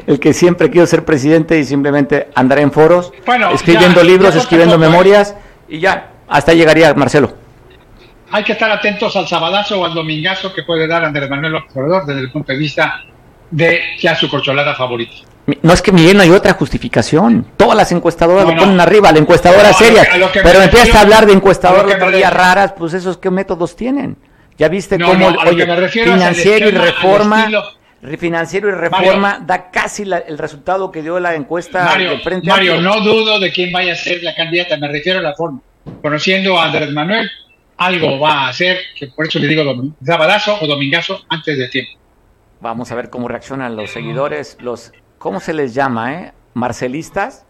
el, 0.06 0.20
que 0.20 0.34
siempre 0.34 0.70
quiso 0.70 0.86
ser 0.86 1.04
presidente 1.06 1.58
y 1.58 1.64
simplemente 1.66 2.28
andar 2.36 2.60
en 2.60 2.72
foros, 2.72 3.12
Bueno, 3.26 3.50
escribiendo 3.50 4.02
ya, 4.02 4.08
libros, 4.08 4.34
ya 4.36 4.42
escribiendo 4.42 4.78
memorias 4.78 5.34
y 5.68 5.80
ya, 5.80 6.12
hasta 6.28 6.54
llegaría 6.54 6.94
Marcelo. 6.94 7.34
hay 8.32 8.44
que 8.44 8.52
estar 8.52 8.70
atentos 8.70 9.16
al 9.16 9.28
sabadazo 9.28 9.82
o 9.82 9.86
al 9.86 9.94
domingazo 9.96 10.54
que 10.54 10.64
puede 10.64 10.86
dar 10.88 11.04
Andrés 11.04 11.30
Manuel 11.30 11.54
López 11.54 11.72
Obrador 11.76 12.06
desde 12.06 12.22
el 12.22 12.32
punto 12.32 12.52
de 12.52 12.60
vista 12.60 13.02
de 13.50 13.82
ya 14.00 14.16
su 14.16 14.30
corcholata 14.30 14.76
favorita. 14.76 15.14
No 15.62 15.72
es 15.74 15.82
que 15.82 15.94
Miguel 15.94 16.18
no 16.18 16.24
hay 16.24 16.30
otra 16.32 16.54
justificación. 16.54 17.48
Todas 17.56 17.78
las 17.78 17.90
encuestadoras 17.94 18.44
No, 18.44 18.50
lo 18.52 18.56
no. 18.58 18.62
ponen 18.64 18.80
arriba, 18.82 19.12
la 19.14 19.20
encuestadora 19.20 19.70
No, 19.70 19.78
seria. 19.78 20.06
Pero 20.34 20.60
me 20.60 20.66
refiero- 20.68 20.98
a 20.98 21.02
hablar 21.02 21.26
de 21.26 21.32
encuestadoras 21.34 22.34
raras, 22.34 22.74
pues 22.78 22.94
esos 22.94 23.18
qué 23.18 23.32
métodos 23.32 23.76
tienen. 23.76 24.18
Ya 24.58 24.68
viste 24.70 24.98
No, 24.98 25.08
cómo 25.08 25.32
no, 25.32 25.38
oye, 25.50 25.66
financiero 25.92 26.66
y 26.66 26.70
esquema, 26.70 26.86
reforma, 26.86 27.50
financiero 28.18 28.70
y 28.70 28.72
reforma 28.72 29.40
da 29.46 29.70
casi 29.70 30.06
la- 30.06 30.18
el 30.20 30.38
resultado 30.38 30.92
que 30.92 31.02
dio 31.02 31.20
la 31.20 31.36
encuesta 31.36 31.84
Mario, 31.84 32.20
Frente 32.24 32.48
Mario, 32.48 32.82
no 32.82 33.00
dudo 33.02 33.40
de 33.40 33.52
quién 33.52 33.72
vaya 33.72 33.94
a 33.94 33.96
ser 33.96 34.24
la 34.24 34.34
candidata, 34.36 34.78
me 34.78 34.88
refiero 34.88 35.20
a 35.20 35.22
la 35.22 35.36
forma. 35.36 35.62
Conociendo 36.02 36.60
a 36.60 36.66
Andrés 36.66 36.92
Manuel, 36.92 37.30
algo 37.78 38.20
va 38.20 38.46
a 38.46 38.48
hacer, 38.50 38.78
que 38.96 39.08
por 39.08 39.28
eso 39.28 39.40
le 39.40 39.48
digo 39.48 39.64
sabadazo 40.04 40.58
o 40.60 40.68
domingazo 40.68 41.22
antes 41.30 41.58
de 41.58 41.68
tiempo. 41.70 41.92
Vamos 42.60 42.92
a 42.92 42.96
ver 42.96 43.10
cómo 43.10 43.28
reaccionan 43.28 43.76
los 43.76 43.92
seguidores, 43.92 44.58
los 44.60 44.92
¿cómo 45.18 45.40
se 45.40 45.54
les 45.54 45.74
llama, 45.76 46.14
eh? 46.14 46.34
¿Marcelistas? 46.56 47.46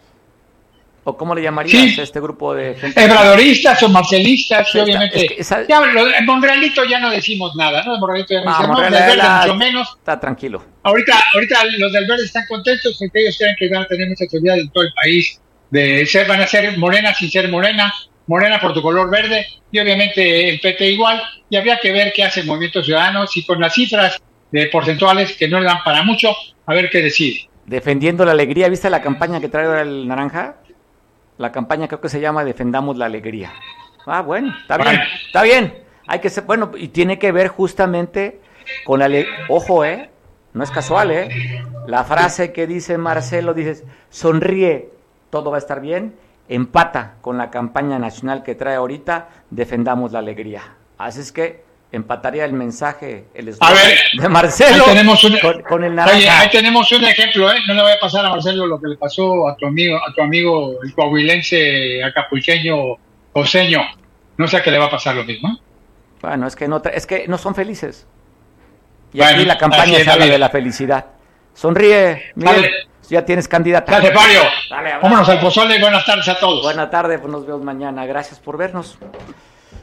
¿O 1.09 1.15
cómo 1.15 1.33
le 1.33 1.41
llamarías 1.41 1.93
Sí. 1.93 2.01
a 2.01 2.03
este 2.03 2.19
grupo 2.19 2.53
de 2.53 2.75
gente? 2.75 3.01
Ebradoristas 3.01 3.81
o 3.81 3.87
marcelistas, 3.87 4.69
Sí, 4.69 4.77
obviamente. 4.77 5.17
es 5.17 5.23
que 5.31 5.35
esa- 5.39 5.65
Ya, 5.65 5.79
lo 5.79 6.03
de 6.03 6.21
Monrealito 6.23 6.83
ya 6.83 6.99
no 6.99 7.09
decimos 7.09 7.55
nada, 7.55 7.81
¿no? 7.85 7.97
Monrealito 7.97 8.33
ya 8.33 8.41
no, 8.43 8.49
Ah, 8.51 8.57
decimos, 8.59 9.15
la- 9.17 9.39
mucho 9.43 9.55
menos. 9.55 9.87
Está 9.99 10.19
tranquilo. 10.19 10.65
Ahorita, 10.83 11.13
ahorita 11.33 11.63
los 11.77 11.93
del 11.93 12.07
Verde 12.07 12.25
están 12.25 12.43
contentos 12.49 12.97
porque 12.99 13.21
ellos 13.21 13.37
creen 13.37 13.55
que 13.57 13.69
van 13.69 13.83
a 13.83 13.87
tener 13.87 14.09
mucha 14.09 14.25
seguridad 14.25 14.59
en 14.59 14.69
todo 14.69 14.83
el 14.83 14.91
país. 15.01 15.39
De 15.71 16.05
ser, 16.05 16.27
van 16.27 16.41
a 16.41 16.47
ser 16.47 16.77
morena 16.77 17.13
sin 17.13 17.31
ser 17.31 17.47
morena, 17.49 17.93
morena 18.25 18.59
por 18.59 18.73
tu 18.73 18.81
color 18.81 19.09
verde, 19.09 19.47
y 19.71 19.79
obviamente 19.79 20.49
el 20.49 20.59
PT 20.59 20.91
igual. 20.91 21.21
Y 21.49 21.55
habría 21.55 21.79
que 21.79 21.93
ver 21.93 22.11
qué 22.13 22.25
hace 22.25 22.41
el 22.41 22.47
Movimiento 22.47 22.83
Ciudadano, 22.83 23.25
si 23.27 23.45
con 23.45 23.61
las 23.61 23.73
cifras 23.73 24.21
de 24.51 24.65
porcentuales 24.67 25.37
que 25.37 25.47
no 25.47 25.61
le 25.61 25.67
dan 25.67 25.83
para 25.85 26.03
mucho, 26.03 26.35
a 26.65 26.73
ver 26.73 26.89
qué 26.89 27.01
decide. 27.01 27.47
Defendiendo 27.65 28.25
la 28.25 28.33
alegría, 28.33 28.67
¿viste 28.67 28.89
la 28.89 29.01
campaña 29.01 29.39
que 29.39 29.47
trae 29.47 29.65
ahora 29.67 29.83
el 29.83 30.05
naranja? 30.05 30.57
La 31.37 31.51
campaña 31.51 31.87
creo 31.87 32.01
que 32.01 32.09
se 32.09 32.19
llama 32.19 32.43
Defendamos 32.43 32.97
la 32.97 33.05
alegría. 33.05 33.53
Ah, 34.05 34.21
bueno, 34.21 34.53
está 34.61 34.77
bien, 34.77 35.01
está 35.25 35.43
bien. 35.43 35.83
Hay 36.07 36.19
que 36.19 36.29
ser, 36.29 36.45
bueno, 36.45 36.71
y 36.75 36.87
tiene 36.87 37.19
que 37.19 37.31
ver 37.31 37.49
justamente 37.49 38.39
con 38.85 38.99
la 38.99 39.09
ojo, 39.49 39.83
eh, 39.83 40.09
no 40.53 40.63
es 40.63 40.71
casual, 40.71 41.11
eh. 41.11 41.63
La 41.85 42.03
frase 42.03 42.53
que 42.53 42.65
dice 42.65 42.97
Marcelo, 42.97 43.53
dices, 43.53 43.83
sonríe, 44.09 44.89
todo 45.29 45.51
va 45.51 45.57
a 45.57 45.59
estar 45.59 45.81
bien, 45.81 46.15
empata 46.47 47.15
con 47.21 47.37
la 47.37 47.51
campaña 47.51 47.99
nacional 47.99 48.43
que 48.43 48.55
trae 48.55 48.75
ahorita, 48.75 49.29
Defendamos 49.49 50.11
la 50.11 50.19
alegría. 50.19 50.75
Así 50.97 51.19
es 51.19 51.31
que 51.31 51.66
empataría 51.91 52.45
el 52.45 52.53
mensaje, 52.53 53.27
el 53.33 53.55
a 53.59 53.73
ver, 53.73 53.97
de 54.13 54.29
Marcelo 54.29 54.85
con, 55.67 55.83
el 55.83 55.95
naranja. 55.95 56.17
Oye, 56.17 56.29
ahí 56.29 56.49
tenemos 56.49 56.91
un 56.91 57.03
ejemplo, 57.05 57.51
¿eh? 57.51 57.57
No 57.67 57.73
le 57.73 57.81
voy 57.81 57.91
a 57.91 57.99
pasar 57.99 58.25
a 58.25 58.29
Marcelo 58.29 58.67
lo 58.67 58.79
que 58.79 58.87
le 58.87 58.97
pasó 58.97 59.47
a 59.47 59.55
tu 59.55 59.65
amigo, 59.65 59.97
a 59.97 60.13
tu 60.13 60.21
amigo 60.21 60.81
el 60.83 60.93
coahuilense 60.93 62.03
acapulqueño 62.03 62.97
Joseño. 63.33 63.81
No 64.37 64.47
sé 64.47 64.57
a 64.57 64.63
qué 64.63 64.71
le 64.71 64.77
va 64.77 64.85
a 64.85 64.89
pasar 64.89 65.15
lo 65.15 65.23
mismo. 65.23 65.59
Bueno, 66.21 66.47
es 66.47 66.55
que 66.55 66.67
no, 66.67 66.81
es 66.93 67.05
que 67.07 67.27
no 67.27 67.37
son 67.37 67.55
felices. 67.55 68.07
Y 69.13 69.21
aquí 69.21 69.45
la 69.45 69.57
campaña 69.57 69.99
se 69.99 70.09
habla 70.09 70.25
de 70.25 70.37
la 70.37 70.49
felicidad. 70.49 71.05
Sonríe, 71.53 72.31
Miguel, 72.35 72.69
ya 73.09 73.25
tienes 73.25 73.47
candidata. 73.47 73.99
Gracias, 73.99 74.13
Mario. 74.13 74.41
Vámonos 75.01 75.29
al 75.29 75.39
pozole. 75.39 75.79
Buenas 75.79 76.05
tardes 76.05 76.27
a 76.27 76.37
todos. 76.37 76.63
Buenas 76.63 76.91
tardes, 76.91 77.19
pues 77.19 77.31
nos 77.31 77.45
vemos 77.45 77.63
mañana. 77.63 78.05
Gracias 78.05 78.39
por 78.39 78.57
vernos. 78.57 78.97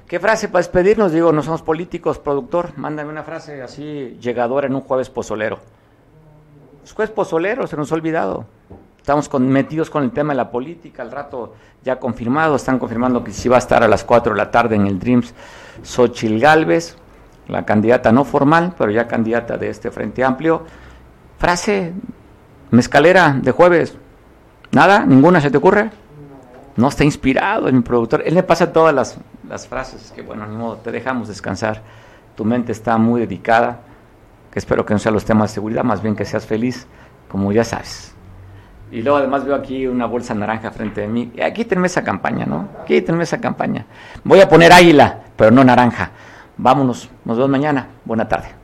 ¿Qué 0.06 0.20
frase 0.20 0.48
para 0.48 0.58
despedirnos? 0.58 1.12
Digo, 1.12 1.32
no 1.32 1.42
somos 1.42 1.62
políticos, 1.62 2.18
productor. 2.18 2.76
Mándame 2.76 3.10
una 3.10 3.22
frase 3.22 3.62
así 3.62 4.18
llegadora 4.20 4.66
en 4.66 4.74
un 4.74 4.82
jueves 4.82 5.08
pozolero. 5.08 5.58
Es 6.84 6.92
jueves 6.92 7.14
pozolero, 7.14 7.66
se 7.66 7.76
nos 7.76 7.90
ha 7.90 7.94
olvidado. 7.94 8.44
Estamos 8.98 9.30
metidos 9.40 9.88
con 9.88 10.02
el 10.02 10.12
tema 10.12 10.34
de 10.34 10.36
la 10.36 10.50
política, 10.50 11.02
al 11.02 11.10
rato 11.10 11.54
ya 11.82 11.98
confirmado, 11.98 12.56
están 12.56 12.78
confirmando 12.78 13.24
que 13.24 13.32
sí 13.32 13.48
va 13.48 13.56
a 13.56 13.58
estar 13.58 13.82
a 13.82 13.88
las 13.88 14.04
4 14.04 14.32
de 14.32 14.38
la 14.38 14.50
tarde 14.50 14.76
en 14.76 14.86
el 14.86 14.98
Dreams 14.98 15.34
Xochil 15.82 16.40
Galvez, 16.40 16.96
la 17.48 17.64
candidata 17.66 18.12
no 18.12 18.24
formal, 18.24 18.74
pero 18.76 18.90
ya 18.90 19.06
candidata 19.06 19.56
de 19.56 19.68
este 19.68 19.90
Frente 19.90 20.24
Amplio. 20.24 20.64
Frase, 21.38 21.92
mezcalera 22.70 23.38
de 23.40 23.50
jueves. 23.50 23.96
¿Nada? 24.72 25.04
¿Ninguna 25.04 25.40
se 25.40 25.50
te 25.50 25.58
ocurre? 25.58 25.90
No 26.76 26.88
está 26.88 27.04
inspirado 27.04 27.68
en 27.68 27.76
mi 27.76 27.82
productor. 27.82 28.22
Él 28.26 28.34
me 28.34 28.42
pasa 28.42 28.72
todas 28.72 28.94
las, 28.94 29.18
las 29.48 29.68
frases, 29.68 30.12
que 30.14 30.22
bueno, 30.22 30.46
ni 30.46 30.56
modo, 30.56 30.76
te 30.76 30.90
dejamos 30.90 31.28
descansar. 31.28 31.82
Tu 32.34 32.44
mente 32.44 32.72
está 32.72 32.98
muy 32.98 33.20
dedicada, 33.20 33.80
que 34.50 34.58
espero 34.58 34.84
que 34.84 34.92
no 34.92 34.98
sean 34.98 35.14
los 35.14 35.24
temas 35.24 35.50
de 35.50 35.54
seguridad, 35.54 35.84
más 35.84 36.02
bien 36.02 36.16
que 36.16 36.24
seas 36.24 36.46
feliz, 36.46 36.86
como 37.28 37.52
ya 37.52 37.62
sabes. 37.62 38.14
Y 38.90 39.02
luego 39.02 39.18
además 39.18 39.44
veo 39.44 39.54
aquí 39.54 39.86
una 39.86 40.06
bolsa 40.06 40.34
naranja 40.34 40.70
frente 40.70 41.04
a 41.04 41.08
mí. 41.08 41.32
Quítenme 41.54 41.86
esa 41.86 42.02
campaña, 42.02 42.46
¿no? 42.46 42.68
Quítenme 42.86 43.22
esa 43.24 43.40
campaña. 43.40 43.86
Voy 44.22 44.40
a 44.40 44.48
poner 44.48 44.72
águila, 44.72 45.20
pero 45.36 45.50
no 45.50 45.64
naranja. 45.64 46.10
Vámonos, 46.56 47.08
nos 47.24 47.36
vemos 47.36 47.50
mañana. 47.50 47.88
Buena 48.04 48.28
tarde. 48.28 48.63